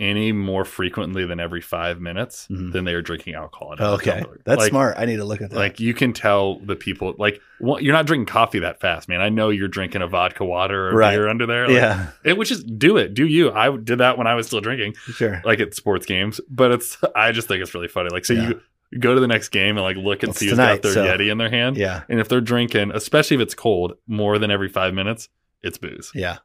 any 0.00 0.32
more 0.32 0.64
frequently 0.64 1.24
than 1.26 1.38
every 1.38 1.60
five 1.60 2.00
minutes, 2.00 2.48
Mhm. 2.50 2.72
then 2.72 2.84
they 2.84 2.94
are 2.94 3.02
drinking 3.02 3.34
alcohol. 3.34 3.76
okay, 3.78 4.24
that's 4.44 4.58
Like, 4.60 4.70
smart. 4.70 4.94
I 4.98 5.04
need 5.04 5.16
to 5.18 5.24
look 5.24 5.40
at 5.42 5.50
that. 5.50 5.56
Like 5.56 5.78
you 5.78 5.94
can 5.94 6.12
tell 6.12 6.58
the 6.58 6.74
people 6.74 7.14
like 7.18 7.40
what, 7.58 7.82
you're 7.82 7.92
not 7.92 8.06
drinking 8.06 8.26
coffee 8.26 8.60
that 8.60 8.80
fast, 8.80 9.08
man. 9.08 9.20
I 9.20 9.28
know 9.28 9.50
you're 9.50 9.68
drinking 9.68 10.00
a 10.02 10.06
vodka 10.08 10.44
water 10.44 10.88
or 10.88 10.94
Right. 10.96 11.12
beer 11.14 11.28
under 11.28 11.44
there. 11.46 11.66
Like, 11.68 11.76
yeah, 11.76 12.06
it, 12.24 12.36
which 12.38 12.50
is 12.50 12.64
do 12.64 12.96
it, 12.96 13.12
do 13.14 13.26
you? 13.26 13.52
I 13.52 13.76
did 13.76 13.98
that 13.98 14.16
when 14.18 14.26
I 14.26 14.34
was 14.34 14.46
still 14.46 14.60
drinking, 14.62 14.94
sure. 15.14 15.42
like 15.44 15.60
at 15.60 15.74
sports 15.74 16.06
games. 16.06 16.40
But 16.50 16.72
it's 16.72 16.96
I 17.14 17.32
just 17.32 17.46
think 17.46 17.62
it's 17.62 17.74
really 17.74 17.88
funny. 17.88 18.08
Like 18.10 18.24
so 18.24 18.32
Yeah. 18.32 18.48
you 18.48 18.98
go 18.98 19.14
to 19.14 19.20
the 19.20 19.28
next 19.28 19.50
game 19.50 19.76
and 19.76 19.84
like 19.84 19.96
look 19.96 20.22
and 20.22 20.30
It's 20.30 20.38
see 20.40 20.48
who's 20.48 20.56
got 20.56 20.82
their 20.82 20.92
so- 20.92 21.04
Yeti 21.04 21.30
in 21.30 21.36
their 21.38 21.50
hand, 21.50 21.76
Yeah, 21.76 22.02
and 22.08 22.18
if 22.18 22.28
they're 22.28 22.40
drinking, 22.40 22.90
especially 22.94 23.36
if 23.36 23.40
it's 23.42 23.54
cold, 23.54 23.92
more 24.08 24.38
than 24.38 24.50
every 24.50 24.68
five 24.68 24.94
minutes, 24.94 25.28
it's 25.62 25.76
booze. 25.78 26.10
yeah. 26.14 26.38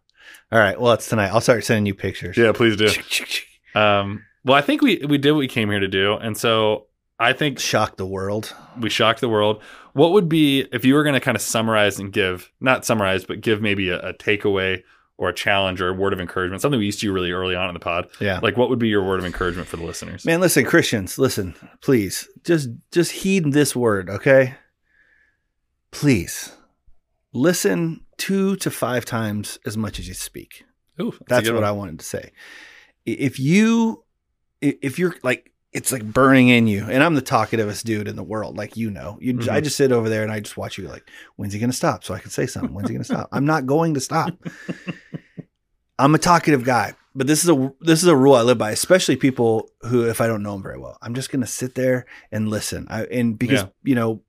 All 0.52 0.60
right. 0.60 0.80
Well, 0.80 0.94
it's 0.94 1.08
tonight. 1.08 1.30
I'll 1.30 1.42
start 1.42 1.64
sending 1.64 1.86
you 1.86 1.96
pictures. 1.96 2.38
Yeah, 2.38 2.52
please 2.52 2.76
do. 2.78 2.90
Um, 3.80 4.24
well, 4.44 4.56
I 4.56 4.62
think 4.62 4.82
we 4.82 5.04
we 5.08 5.18
did 5.18 5.32
what 5.32 5.40
we 5.40 5.48
came 5.48 5.70
here 5.70 5.80
to 5.80 5.88
do, 5.88 6.14
and 6.14 6.38
so 6.38 6.88
I 7.20 7.34
think 7.34 7.60
Shock 7.60 7.98
the 7.98 8.06
world. 8.06 8.54
we 8.80 8.90
shocked 8.90 9.22
the 9.22 9.30
world. 9.30 9.62
What 9.94 10.12
would 10.12 10.28
be 10.30 10.68
if 10.72 10.86
you 10.86 10.94
were 10.94 11.04
going 11.04 11.14
to 11.14 11.20
kind 11.22 11.36
of 11.36 11.42
summarize 11.42 12.00
and 12.00 12.12
give, 12.12 12.52
not 12.60 12.86
summarize, 12.86 13.26
but 13.26 13.42
give 13.42 13.62
maybe 13.62 13.90
a, 13.90 14.00
a 14.00 14.14
takeaway 14.14 14.84
or 15.18 15.30
a 15.30 15.34
challenge 15.34 15.80
or 15.80 15.88
a 15.88 15.94
word 15.94 16.12
of 16.12 16.20
encouragement, 16.20 16.62
something 16.62 16.78
we 16.78 16.86
used 16.86 17.00
to 17.00 17.06
do 17.06 17.14
really 17.14 17.32
early 17.32 17.56
on 17.56 17.70
in 17.70 17.74
the 17.74 17.80
pod? 17.80 18.08
Yeah. 18.20 18.40
Like, 18.44 18.58
what 18.58 18.70
would 18.70 18.80
be 18.80 18.90
your 18.90 19.04
word 19.04 19.20
of 19.20 19.26
encouragement 19.26 19.68
for 19.70 19.78
the 19.78 19.84
listeners? 19.84 20.26
Man, 20.26 20.42
listen, 20.42 20.66
Christians, 20.66 21.18
listen, 21.18 21.56
please. 21.82 22.28
Just 22.44 22.70
just 22.92 23.12
heed 23.14 23.54
this 23.54 23.76
word, 23.76 24.10
okay? 24.10 24.56
Please. 25.92 26.52
Listen 27.34 28.05
2 28.18 28.56
to 28.58 28.72
5 28.72 29.06
times 29.06 29.60
as 29.66 29.76
much 29.78 30.00
as 30.00 30.08
you 30.08 30.14
speak. 30.14 30.64
Ooh, 31.02 31.14
That's 31.28 31.52
what 31.52 31.64
I 31.64 31.72
wanted 31.72 32.00
to 32.00 32.06
say. 32.06 32.32
If 33.06 33.40
you 33.40 34.04
if 34.62 34.98
you're 34.98 35.16
like 35.24 35.52
it's 35.74 35.92
like 35.92 36.06
burning 36.06 36.48
in 36.48 36.68
you, 36.68 36.86
and 36.90 37.04
I'm 37.04 37.16
the 37.16 37.22
talkativest 37.22 37.84
dude 37.84 38.08
in 38.08 38.16
the 38.16 38.24
world, 38.24 38.56
like 38.56 38.78
you 38.78 38.90
know. 38.90 39.18
You, 39.20 39.34
I 39.34 39.60
Mhm. 39.60 39.64
just 39.66 39.76
sit 39.76 39.92
over 39.92 40.08
there 40.08 40.24
and 40.24 40.32
I 40.32 40.40
just 40.40 40.56
watch 40.56 40.78
you 40.78 40.88
like, 40.88 41.04
when's 41.36 41.52
he 41.52 41.60
gonna 41.60 41.74
stop? 41.74 42.04
So 42.06 42.14
I 42.14 42.20
can 42.20 42.32
say 42.32 42.46
something. 42.46 42.74
When's 42.74 42.88
he 42.88 42.96
gonna 42.96 43.04
stop? 43.04 43.28
I'm 43.34 43.46
not 43.46 43.66
going 43.66 43.94
to 43.96 44.00
stop. 44.00 44.34
I'm 46.00 46.16
a 46.16 46.18
talkative 46.18 46.64
guy, 46.64 46.94
but 47.14 47.28
this 47.28 47.44
is 47.44 47.50
a 47.50 47.74
this 47.82 48.02
is 48.04 48.08
a 48.08 48.16
rule 48.16 48.36
I 48.36 48.42
live 48.42 48.58
by, 48.58 48.72
especially 48.72 49.18
people 49.18 49.70
who, 49.82 50.08
if 50.08 50.22
I 50.22 50.28
don't 50.28 50.44
know 50.44 50.54
them 50.54 50.64
very 50.64 50.78
well, 50.80 50.98
I'm 51.02 51.14
just 51.14 51.30
gonna 51.32 51.46
sit 51.48 51.76
there 51.76 52.06
and 52.32 52.48
listen. 52.50 52.88
I, 52.90 53.04
and 53.06 53.38
because 53.38 53.62
Yeah. 53.64 53.68
you 53.84 53.96
know, 53.96 54.22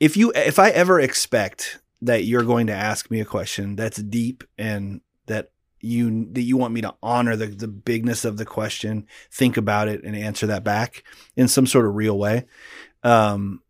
if 0.00 0.16
you 0.16 0.32
if 0.34 0.58
I 0.58 0.70
ever 0.70 1.00
expect 1.00 1.78
that 2.02 2.24
you're 2.24 2.44
going 2.44 2.66
to 2.68 2.72
ask 2.74 3.10
me 3.10 3.20
a 3.20 3.24
question 3.24 3.76
that's 3.76 3.98
deep 4.02 4.44
and 4.56 5.00
that 5.26 5.50
you 5.80 6.26
that 6.32 6.42
you 6.42 6.56
want 6.56 6.74
me 6.74 6.80
to 6.80 6.94
honor 7.02 7.36
the 7.36 7.46
the 7.46 7.68
bigness 7.68 8.24
of 8.24 8.36
the 8.36 8.44
question, 8.44 9.06
think 9.30 9.56
about 9.56 9.88
it 9.88 10.02
and 10.04 10.16
answer 10.16 10.46
that 10.48 10.64
back 10.64 11.04
in 11.36 11.46
some 11.48 11.66
sort 11.66 11.86
of 11.86 11.94
real 11.94 12.18
way. 12.18 12.44
Um, 13.02 13.62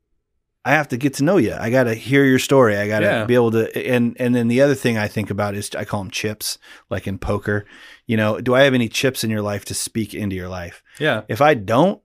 I 0.65 0.73
have 0.73 0.89
to 0.89 0.97
get 0.99 1.15
to 1.15 1.25
know 1.25 1.39
you. 1.39 1.55
I 1.59 1.71
got 1.71 1.85
to 1.85 1.95
hear 1.95 2.25
your 2.25 2.39
story. 2.39 2.77
I 2.77 2.89
got 2.89 3.01
to 3.01 3.07
Yeah. 3.07 3.25
be 3.25 3.35
able 3.35 3.53
to. 3.53 3.87
And 3.91 4.17
and 4.19 4.35
then 4.35 4.49
the 4.49 4.61
other 4.61 4.75
thing 4.75 4.99
I 4.99 5.09
think 5.09 5.31
about 5.31 5.55
is 5.55 5.71
I 5.75 5.85
call 5.85 6.01
them 6.03 6.11
chips, 6.11 6.59
like 6.91 7.07
in 7.07 7.19
poker. 7.19 7.65
You 8.07 8.17
know, 8.17 8.41
do 8.41 8.55
I 8.55 8.63
have 8.63 8.75
any 8.75 8.89
chips 8.89 9.25
in 9.25 9.31
your 9.31 9.43
life 9.43 9.65
to 9.67 9.75
speak 9.75 10.13
into 10.15 10.37
your 10.37 10.49
life? 10.49 10.83
Yeah. 10.99 11.23
If 11.29 11.41
I 11.41 11.55
don't, 11.55 12.03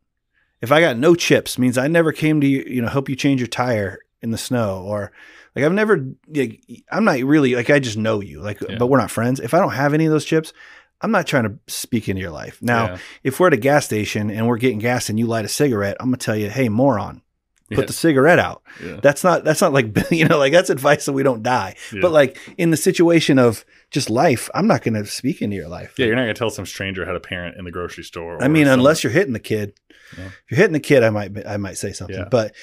if 0.61 0.71
I 0.71 0.79
got 0.79 0.97
no 0.97 1.13
chips, 1.15 1.57
means 1.57 1.77
I 1.77 1.87
never 1.87 2.11
came 2.13 2.39
to 2.41 2.47
you, 2.47 2.63
you 2.67 2.81
know, 2.81 2.87
help 2.89 3.09
you 3.09 3.15
change 3.17 3.41
your 3.41 3.47
tire 3.47 3.99
in 4.21 4.31
the 4.31 4.37
snow 4.37 4.81
or 4.85 5.11
like 5.55 5.65
I've 5.65 5.73
never, 5.73 6.05
like, 6.27 6.61
I'm 6.91 7.03
not 7.05 7.19
really 7.19 7.55
like 7.55 7.69
I 7.69 7.79
just 7.79 7.97
know 7.97 8.19
you, 8.21 8.41
like, 8.41 8.59
Yeah. 8.61 8.77
but 8.77 8.87
we're 8.87 8.97
not 8.99 9.11
friends. 9.11 9.39
If 9.39 9.53
I 9.53 9.59
don't 9.59 9.73
have 9.73 9.93
any 9.93 10.05
of 10.05 10.11
those 10.11 10.25
chips, 10.25 10.53
I'm 11.01 11.11
not 11.11 11.27
trying 11.27 11.43
to 11.43 11.57
speak 11.67 12.07
into 12.07 12.21
your 12.21 12.31
life. 12.31 12.59
Now, 12.61 12.85
Yeah. 12.91 12.97
if 13.23 13.39
we're 13.39 13.47
at 13.47 13.53
a 13.53 13.57
gas 13.57 13.85
station 13.85 14.29
and 14.31 14.47
we're 14.47 14.57
getting 14.57 14.79
gas 14.79 15.09
and 15.09 15.19
you 15.19 15.25
light 15.27 15.45
a 15.45 15.49
cigarette, 15.49 15.97
I'm 15.99 16.07
gonna 16.07 16.17
tell 16.17 16.35
you, 16.35 16.49
hey, 16.49 16.69
moron, 16.69 17.21
put 17.69 17.79
Yeah. 17.79 17.85
the 17.85 17.93
cigarette 17.93 18.39
out. 18.39 18.61
Yeah. 18.83 18.99
That's 19.01 19.23
not 19.23 19.43
that's 19.43 19.59
not 19.61 19.73
like 19.73 19.95
you 20.11 20.25
know, 20.27 20.37
like 20.37 20.53
that's 20.53 20.69
advice 20.69 21.03
so 21.03 21.11
we 21.13 21.23
don't 21.23 21.43
die. 21.43 21.75
Yeah. 21.91 21.99
But 22.01 22.11
like 22.11 22.37
in 22.57 22.69
the 22.71 22.77
situation 22.77 23.37
of 23.39 23.65
just 23.91 24.09
life, 24.09 24.49
I'm 24.55 24.65
not 24.67 24.81
gonna 24.83 25.05
speak 25.05 25.41
into 25.41 25.55
your 25.55 25.67
life. 25.67 25.93
Yeah, 25.97 26.05
you're 26.07 26.15
not 26.15 26.21
gonna 26.23 26.33
tell 26.35 26.49
some 26.49 26.65
stranger 26.65 27.05
how 27.05 27.11
to 27.13 27.19
parent 27.19 27.57
in 27.57 27.65
the 27.65 27.71
grocery 27.71 28.03
store. 28.03 28.41
I 28.41 28.47
mean, 28.47 28.67
unless 28.67 29.03
you're 29.03 29.13
hitting 29.13 29.33
the 29.33 29.39
kid. 29.39 29.73
If 30.13 30.31
you're 30.49 30.57
hitting 30.57 30.73
the 30.73 30.79
kid, 30.79 31.03
I 31.03 31.09
might 31.09 31.45
I 31.47 31.57
might 31.57 31.77
say 31.77 31.91
something. 31.91 32.25
But 32.29 32.53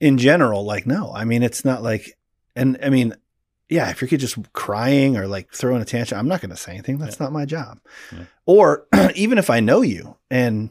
in 0.00 0.18
general, 0.18 0.64
like 0.64 0.86
no. 0.86 1.12
I 1.14 1.24
mean, 1.24 1.42
it's 1.42 1.64
not 1.64 1.82
like 1.82 2.16
and 2.58 2.78
I 2.82 2.90
mean, 2.90 3.14
yeah, 3.68 3.90
if 3.90 4.00
your 4.00 4.08
kid 4.08 4.20
just 4.20 4.36
crying 4.52 5.16
or 5.16 5.26
like 5.26 5.52
throwing 5.52 5.82
a 5.82 5.84
tantrum, 5.84 6.18
I'm 6.18 6.28
not 6.28 6.40
going 6.40 6.50
to 6.50 6.56
say 6.56 6.72
anything. 6.72 6.98
That's 6.98 7.20
not 7.20 7.32
my 7.32 7.44
job. 7.44 7.80
Yeah. 8.12 8.24
Or 8.46 8.86
even 9.14 9.38
if 9.38 9.50
I 9.50 9.60
know 9.60 9.82
you 9.82 10.16
and 10.30 10.70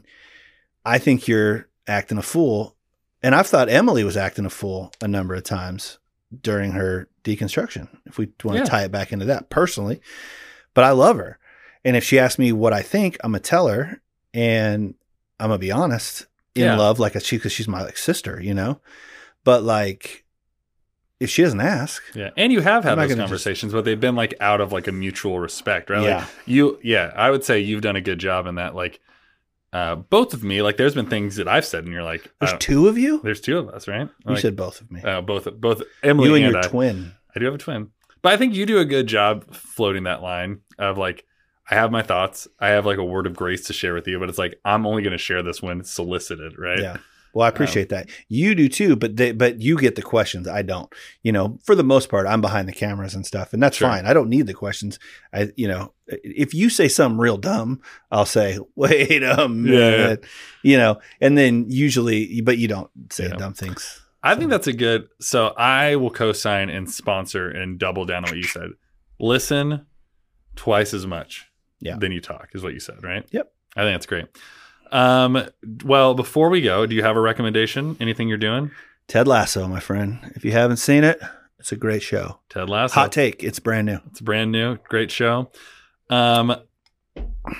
I 0.84 0.98
think 0.98 1.28
you're 1.28 1.68
acting 1.86 2.18
a 2.18 2.22
fool, 2.22 2.74
and 3.22 3.34
I've 3.34 3.46
thought 3.46 3.68
Emily 3.68 4.04
was 4.04 4.16
acting 4.16 4.46
a 4.46 4.50
fool 4.50 4.92
a 5.00 5.08
number 5.08 5.34
of 5.34 5.44
times 5.44 5.98
during 6.42 6.72
her 6.72 7.08
deconstruction. 7.24 7.88
If 8.06 8.18
we 8.18 8.30
want 8.44 8.58
Yeah. 8.58 8.64
to 8.64 8.70
tie 8.70 8.84
it 8.84 8.92
back 8.92 9.12
into 9.12 9.24
that 9.26 9.48
personally, 9.50 10.00
but 10.74 10.84
I 10.84 10.90
love 10.90 11.16
her. 11.18 11.38
And 11.84 11.96
if 11.96 12.04
she 12.04 12.18
asks 12.18 12.38
me 12.38 12.52
what 12.52 12.72
I 12.72 12.82
think, 12.82 13.16
I'm 13.22 13.30
gonna 13.32 13.40
tell 13.40 13.68
her, 13.68 14.00
and 14.34 14.94
I'm 15.40 15.48
gonna 15.48 15.58
be 15.58 15.70
honest 15.72 16.26
in 16.54 16.64
Yeah. 16.64 16.76
love, 16.76 16.98
like 16.98 17.14
a 17.14 17.20
she 17.20 17.36
because 17.36 17.52
she's 17.52 17.68
my 17.68 17.82
like 17.82 17.96
sister, 17.96 18.40
you 18.42 18.54
know. 18.54 18.80
But 19.44 19.62
like, 19.62 20.24
if 21.20 21.30
she 21.30 21.42
doesn't 21.42 21.60
ask, 21.60 22.02
Yeah, 22.14 22.30
and 22.36 22.52
you 22.52 22.60
have 22.60 22.84
had 22.84 22.92
those 22.96 23.08
gonna 23.08 23.08
just- 23.08 23.18
conversations, 23.18 23.72
but 23.72 23.84
they've 23.84 23.98
been 24.00 24.14
like 24.16 24.34
out 24.40 24.60
of 24.60 24.72
like 24.72 24.86
a 24.86 24.92
mutual 24.92 25.38
respect, 25.40 25.90
right? 25.90 26.02
Yeah. 26.04 26.16
Like 26.18 26.26
you, 26.46 26.78
yeah, 26.82 27.12
I 27.16 27.30
would 27.30 27.44
say 27.44 27.60
you've 27.60 27.82
done 27.82 27.96
a 27.96 28.00
good 28.00 28.18
job 28.18 28.46
in 28.46 28.54
that. 28.56 28.74
Like, 28.74 29.00
uh, 29.72 29.96
both 29.96 30.32
of 30.32 30.42
me, 30.42 30.62
like, 30.62 30.76
there's 30.78 30.94
been 30.94 31.06
things 31.10 31.36
that 31.36 31.46
I've 31.46 31.64
said, 31.66 31.84
and 31.84 31.92
you're 31.92 32.02
like, 32.02 32.30
there's 32.40 32.54
uh, 32.54 32.56
two 32.58 32.88
of 32.88 32.96
you. 32.96 33.20
there's 33.22 33.40
two 33.40 33.58
of 33.58 33.68
us, 33.68 33.86
right? 33.86 34.08
You 34.26 34.36
said 34.36 34.56
both 34.56 34.80
of 34.80 34.90
me. 34.90 35.02
uh, 35.02 35.20
both, 35.20 35.46
both 35.60 35.82
Emily 36.02 36.28
you 36.30 36.34
and 36.36 36.44
and, 36.46 36.52
your 36.54 36.64
I. 36.64 36.66
twin. 36.68 37.12
I 37.34 37.38
do 37.38 37.44
have 37.44 37.54
a 37.54 37.58
twin, 37.58 37.90
but 38.22 38.32
I 38.32 38.36
think 38.38 38.54
you 38.54 38.64
do 38.64 38.78
a 38.78 38.84
good 38.86 39.06
job 39.06 39.52
floating 39.54 40.04
that 40.04 40.22
line 40.22 40.60
of 40.78 40.96
like, 40.96 41.24
I 41.70 41.74
have 41.74 41.90
my 41.92 42.00
thoughts. 42.00 42.48
I 42.58 42.68
have 42.68 42.86
like 42.86 42.96
a 42.96 43.04
word 43.04 43.26
of 43.26 43.36
grace 43.36 43.66
to 43.66 43.74
share 43.74 43.92
with 43.92 44.08
you, 44.08 44.18
but 44.18 44.30
it's 44.30 44.38
like 44.38 44.58
I'm 44.64 44.86
only 44.86 45.02
going 45.02 45.12
to 45.12 45.18
share 45.18 45.42
this 45.42 45.60
when 45.60 45.84
solicited, 45.84 46.58
right? 46.58 46.78
Yeah. 46.80 46.96
Well, 47.34 47.44
I 47.44 47.48
um, 47.48 47.54
appreciate 47.54 47.88
that. 47.90 48.08
You 48.28 48.54
do 48.54 48.68
too, 48.68 48.96
but 48.96 49.16
they, 49.16 49.32
but 49.32 49.60
you 49.60 49.76
get 49.78 49.94
the 49.96 50.02
questions. 50.02 50.48
I 50.48 50.62
don't. 50.62 50.92
You 51.22 51.32
know, 51.32 51.58
for 51.64 51.74
the 51.74 51.84
most 51.84 52.08
part, 52.08 52.26
I'm 52.26 52.40
behind 52.40 52.68
the 52.68 52.72
cameras 52.72 53.14
and 53.14 53.24
stuff, 53.26 53.52
and 53.52 53.62
that's 53.62 53.76
Sure. 53.76 53.88
fine. 53.88 54.06
I 54.06 54.12
don't 54.14 54.28
need 54.28 54.46
the 54.46 54.54
questions. 54.54 54.98
I, 55.32 55.50
you 55.56 55.68
know, 55.68 55.92
if 56.06 56.54
you 56.54 56.70
say 56.70 56.88
something 56.88 57.18
real 57.18 57.36
dumb, 57.36 57.80
I'll 58.10 58.26
say, 58.26 58.58
"Wait 58.76 59.22
a 59.22 59.48
minute," 59.48 60.24
you 60.62 60.76
know, 60.78 61.00
and 61.20 61.36
then 61.36 61.66
usually, 61.68 62.40
but 62.40 62.58
you 62.58 62.68
don't 62.68 62.90
say 63.10 63.28
Yeah. 63.28 63.36
dumb 63.36 63.54
things. 63.54 64.00
I 64.22 64.34
think 64.34 64.50
that's 64.50 64.66
a 64.66 64.72
good. 64.72 65.08
So 65.20 65.48
I 65.56 65.94
will 65.96 66.10
co-sign 66.10 66.70
and 66.70 66.90
sponsor 66.90 67.48
and 67.48 67.78
double 67.78 68.04
down 68.04 68.24
on 68.24 68.30
what 68.30 68.36
you 68.36 68.42
said. 68.42 68.70
Listen 69.20 69.86
twice 70.56 70.92
as 70.92 71.06
much 71.06 71.46
Yeah. 71.80 71.96
than 71.98 72.10
you 72.12 72.20
talk 72.20 72.48
is 72.52 72.62
what 72.62 72.72
you 72.74 72.80
said, 72.80 73.02
right? 73.04 73.24
Yep. 73.30 73.52
I 73.76 73.82
think 73.82 73.94
that's 73.94 74.06
great. 74.06 74.26
Um, 74.92 75.48
well, 75.84 76.14
before 76.14 76.48
we 76.48 76.60
go, 76.60 76.86
do 76.86 76.94
you 76.94 77.02
have 77.02 77.16
a 77.16 77.20
recommendation? 77.20 77.96
Anything 78.00 78.28
you're 78.28 78.38
doing? 78.38 78.70
Ted 79.06 79.26
Lasso, 79.26 79.66
my 79.68 79.80
friend. 79.80 80.18
If 80.34 80.44
you 80.44 80.52
haven't 80.52 80.76
seen 80.78 81.04
it, 81.04 81.20
it's 81.58 81.72
a 81.72 81.76
great 81.76 82.02
show. 82.02 82.40
Ted 82.48 82.68
Lasso. 82.68 82.94
Hot 82.94 83.12
take. 83.12 83.42
It's 83.42 83.58
brand 83.58 83.86
new. 83.86 83.98
It's 84.10 84.20
brand 84.20 84.52
new, 84.52 84.76
great 84.88 85.10
show. 85.10 85.50
Um, 86.10 86.54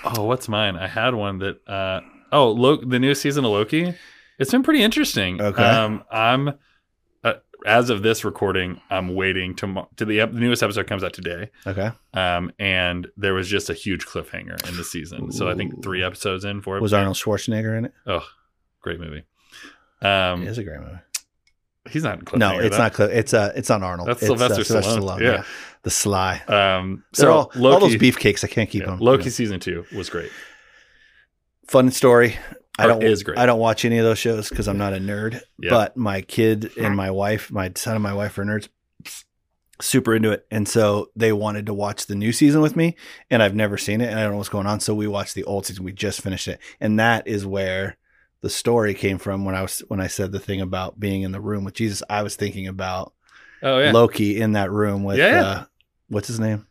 oh, 0.05 0.25
what's 0.25 0.49
mine? 0.49 0.77
I 0.77 0.87
had 0.87 1.14
one 1.14 1.38
that. 1.38 1.67
Uh, 1.67 2.01
oh, 2.33 2.51
Lo- 2.51 2.85
the 2.85 2.99
new 2.99 3.14
season 3.14 3.45
of 3.45 3.51
Loki. 3.51 3.95
It's 4.38 4.51
been 4.53 4.62
pretty 4.62 4.83
interesting. 4.83 5.41
Okay. 5.41 5.62
Um, 5.62 6.05
I'm 6.12 6.53
as 7.66 7.90
of 7.90 8.03
this 8.03 8.25
recording, 8.25 8.81
I'm 8.90 9.14
waiting 9.14 9.55
to 9.57 9.87
to 9.97 10.05
the, 10.05 10.21
ep- 10.21 10.33
the 10.33 10.40
newest 10.40 10.62
episode 10.62 10.87
comes 10.87 11.03
out 11.03 11.12
today. 11.12 11.51
Okay. 11.66 11.90
Um, 12.14 12.53
and 12.59 13.09
there 13.16 13.35
was 13.35 13.49
just 13.49 13.71
a 13.71 13.75
huge 13.75 14.07
cliffhanger 14.07 14.68
in 14.68 14.77
the 14.77 14.85
season. 14.85 15.33
So 15.33 15.49
I 15.49 15.55
think 15.55 15.83
three 15.83 16.03
episodes 16.03 16.44
in, 16.44 16.62
for 16.62 16.77
it 16.77 16.83
Was 16.83 16.92
Arnold 16.92 17.16
Schwarzenegger 17.16 17.77
in 17.77 17.87
it? 17.87 17.94
Oh, 18.07 18.27
great 18.81 19.01
movie. 19.01 19.25
Um, 20.01 20.42
it 20.42 20.49
is 20.49 20.59
a 20.59 20.64
great 20.64 20.81
movie. 20.81 20.99
he's 21.90 22.05
not 22.05 22.33
in. 22.33 22.38
No, 22.38 22.59
it's 22.59 22.77
though. 22.77 22.83
not. 22.83 22.94
Cl- 22.94 23.11
it's 23.11 23.35
uh, 23.35 23.53
it's 23.57 23.71
on 23.71 23.83
Arnold. 23.83 24.09
That's 24.09 24.23
it's, 24.23 24.31
uh, 24.31 24.37
Sylvester 24.37 24.75
Stallone. 24.81 25.21
Yeah. 25.21 25.44
The 25.83 25.90
Sly. 25.90 26.42
Um, 26.49 27.05
so 27.12 27.33
all, 27.33 27.53
Loki, 27.55 27.75
all 27.75 27.88
those 27.88 27.97
beefcakes. 27.97 28.44
I 28.44 28.49
can't 28.49 28.68
keep 28.68 28.83
yeah, 28.83 28.90
them. 28.90 28.99
Loki 29.01 29.31
season 29.31 29.61
two 29.61 29.85
was 29.94 30.11
great. 30.11 30.31
Fun 31.66 31.90
story. 31.90 32.37
I 32.79 32.87
don't. 32.87 33.03
is 33.03 33.23
great. 33.23 33.38
I 33.38 33.47
don't 33.47 33.59
watch 33.59 33.85
any 33.85 33.99
of 33.99 34.05
those 34.05 34.19
shows 34.19 34.49
because 34.49 34.69
I'm 34.69 34.79
not 34.79 34.93
a 34.93 34.99
nerd. 34.99 35.41
Yeah. 35.59 35.71
But 35.71 35.97
my 35.97 36.21
kid 36.21 36.71
and 36.77 36.97
my 36.97 37.11
wife, 37.11 37.51
my 37.51 37.73
son 37.75 37.95
and 37.95 38.03
my 38.03 38.14
wife 38.14 38.38
are 38.38 38.45
nerds. 38.45 38.69
Super 39.81 40.14
into 40.14 40.33
it, 40.33 40.45
and 40.51 40.67
so 40.67 41.11
they 41.14 41.33
wanted 41.33 41.67
to 41.67 41.75
watch 41.75 42.07
the 42.07 42.17
new 42.17 42.33
season 42.33 42.61
with 42.61 42.75
me, 42.75 42.97
and 43.31 43.41
I've 43.41 43.55
never 43.55 43.79
seen 43.79 44.01
it, 44.01 44.09
and 44.11 44.19
I 44.19 44.23
don't 44.25 44.33
know 44.33 44.38
what's 44.38 44.49
going 44.49 44.67
on. 44.67 44.81
So 44.81 44.93
we 44.93 45.07
watched 45.07 45.37
the 45.37 45.45
old 45.45 45.67
season. 45.67 45.85
We 45.85 45.93
just 45.93 46.21
finished 46.21 46.49
it, 46.49 46.59
and 46.81 46.99
that 46.99 47.29
is 47.29 47.47
where 47.47 47.97
the 48.41 48.51
story 48.51 48.95
came 48.95 49.19
from. 49.19 49.45
When 49.45 49.55
I 49.55 49.62
was 49.62 49.81
when 49.88 50.01
I 50.01 50.09
said 50.09 50.33
the 50.33 50.41
thing 50.41 50.61
about 50.61 50.99
being 50.99 51.23
in 51.23 51.31
the 51.31 51.41
room 51.41 51.64
with 51.64 51.75
Jesus, 51.75 52.03
I 52.11 52.23
was 52.25 52.35
thinking 52.35 52.67
about 52.67 53.12
Oh 53.62 53.79
yeah. 53.79 53.93
Loki 53.93 54.41
in 54.41 54.53
that 54.53 54.71
room 54.71 55.05
with 55.05 55.19
Yeah. 55.19 55.43
Uh, 55.43 55.64
what's 56.09 56.29
his 56.29 56.41
name? 56.41 56.67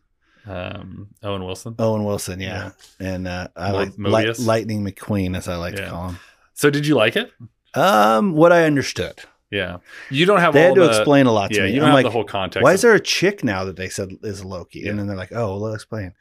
Um, 0.48 1.08
Owen 1.22 1.44
Wilson. 1.44 1.74
Owen 1.78 2.04
Wilson, 2.04 2.40
yeah, 2.40 2.70
and 2.98 3.28
uh, 3.28 3.48
I 3.56 3.70
like 3.72 3.92
Light, 3.98 4.38
Lightning 4.38 4.84
McQueen, 4.84 5.36
as 5.36 5.48
I 5.48 5.56
like 5.56 5.74
Yeah. 5.76 5.84
to 5.84 5.90
call 5.90 6.08
him. 6.10 6.18
So 6.54 6.70
did 6.70 6.86
you 6.86 6.94
like 6.94 7.16
it? 7.16 7.30
Um, 7.74 8.32
what 8.32 8.52
I 8.52 8.64
understood, 8.64 9.20
Yeah. 9.50 9.78
You 10.10 10.26
don't 10.26 10.40
have 10.40 10.54
they 10.54 10.62
all 10.62 10.74
had 10.74 10.74
to 10.76 10.80
the, 10.80 10.88
explain 10.88 11.26
a 11.26 11.32
lot 11.32 11.50
to 11.52 11.56
Yeah, 11.56 11.64
me. 11.64 11.70
you 11.72 11.76
don't 11.80 11.84
I'm 11.84 11.88
have 11.90 11.94
like, 11.96 12.04
the 12.04 12.10
whole 12.10 12.24
context. 12.24 12.64
why 12.64 12.72
is 12.72 12.82
there 12.82 12.94
a 12.94 13.00
chick 13.00 13.44
now 13.44 13.64
that 13.64 13.76
they 13.76 13.88
said 13.88 14.10
is 14.22 14.44
Loki? 14.44 14.80
Yeah. 14.80 14.90
And 14.90 14.98
then 14.98 15.06
they're 15.06 15.16
like, 15.16 15.32
oh, 15.32 15.60
well, 15.60 15.74
explain. 15.74 16.14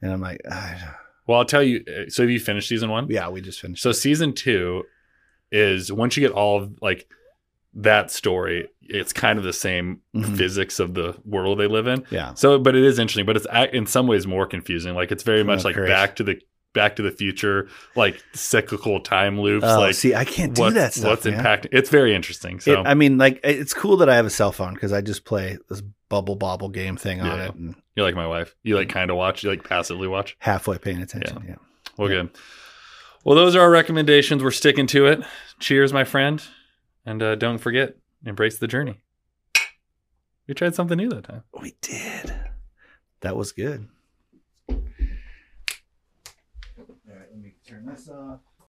And 0.00 0.12
I'm 0.12 0.20
like, 0.20 0.40
I, 0.50 0.80
Well, 1.26 1.38
I'll 1.38 1.44
tell 1.44 1.62
you. 1.62 1.84
uh, 1.88 2.08
So 2.08 2.22
have 2.22 2.30
you 2.30 2.40
finished 2.40 2.68
season 2.68 2.88
one? 2.90 3.06
yeah, 3.10 3.28
we 3.28 3.40
just 3.40 3.60
finished. 3.60 3.82
So 3.82 3.92
season 3.92 4.32
two 4.32 4.84
is 5.50 5.92
once 5.92 6.16
you 6.16 6.20
get 6.26 6.32
all 6.34 6.62
of 6.62 6.80
like 6.80 7.06
that 7.74 8.10
story, 8.10 8.68
it's 8.82 9.12
kind 9.12 9.38
of 9.38 9.44
the 9.44 9.52
same 9.52 10.00
Mhm. 10.14 10.36
physics 10.36 10.78
of 10.78 10.94
the 10.94 11.16
world 11.24 11.58
they 11.58 11.66
live 11.66 11.86
in. 11.86 12.04
yeah, 12.10 12.34
So, 12.34 12.58
but 12.58 12.74
it 12.76 12.84
is 12.84 12.98
interesting, 12.98 13.24
but 13.26 13.36
it's 13.36 13.46
in 13.72 13.86
some 13.86 14.06
ways 14.06 14.26
more 14.26 14.46
confusing. 14.46 14.94
Like 14.94 15.10
it's 15.10 15.22
very 15.22 15.42
much 15.42 15.60
Oh, 15.60 15.68
like 15.68 15.76
great. 15.76 15.88
back 15.88 16.16
to 16.16 16.22
the 16.24 16.38
back 16.74 16.96
to 16.96 17.02
the 17.02 17.10
future, 17.10 17.68
like 17.96 18.22
cyclical 18.32 18.98
time 19.00 19.38
loops. 19.38 19.64
oh, 19.66 19.80
like 19.80 19.94
see, 19.94 20.14
I 20.14 20.24
can't 20.24 20.54
do 20.54 20.70
that 20.70 20.94
stuff. 20.94 21.10
what's 21.10 21.24
man. 21.26 21.42
impacting? 21.44 21.68
It's 21.72 21.90
very 21.90 22.14
interesting. 22.14 22.60
So 22.60 22.80
It- 22.80 22.86
I 22.86 22.94
mean, 22.94 23.18
like, 23.18 23.40
it's 23.44 23.74
cool 23.74 23.98
that 23.98 24.08
I 24.08 24.16
have 24.16 24.24
a 24.24 24.30
cell 24.30 24.52
phone 24.52 24.72
because 24.72 24.90
I 24.90 25.02
just 25.02 25.24
play 25.26 25.58
this 25.68 25.82
bubble 26.08 26.34
bobble 26.34 26.70
game 26.70 26.96
thing 26.96 27.20
on 27.20 27.26
Yeah. 27.38 27.44
it 27.46 27.54
and 27.54 27.74
you're 27.94 28.06
like 28.06 28.14
my 28.14 28.26
wife. 28.26 28.54
You 28.62 28.76
like 28.76 28.88
kind 28.88 29.10
of 29.10 29.18
watch. 29.18 29.42
You 29.44 29.50
like 29.50 29.64
passively 29.68 30.08
watch. 30.08 30.34
halfway 30.38 30.78
paying 30.78 31.02
attention. 31.02 31.44
Yeah. 31.46 31.54
Well, 31.98 32.08
good. 32.08 32.30
Well, 33.24 33.36
those 33.36 33.54
are 33.54 33.60
our 33.60 33.70
recommendations. 33.70 34.42
We're 34.42 34.50
sticking 34.50 34.86
to 34.88 35.06
it. 35.06 35.20
Cheers, 35.60 35.92
my 35.92 36.04
friend, 36.04 36.42
and 37.04 37.22
uh, 37.22 37.34
don't 37.34 37.58
forget, 37.58 37.96
embrace 38.24 38.58
the 38.58 38.66
journey. 38.68 39.00
We 40.46 40.54
tried 40.54 40.74
something 40.74 40.96
new 40.96 41.08
that 41.10 41.24
time. 41.24 41.44
we 41.60 41.74
did. 41.80 42.34
That 43.20 43.36
was 43.36 43.52
good. 43.52 43.88
All 44.68 44.78
right, 47.06 47.28
let 47.30 47.38
me 47.40 47.54
turn 47.66 47.86
this 47.86 48.08
off. 48.08 48.40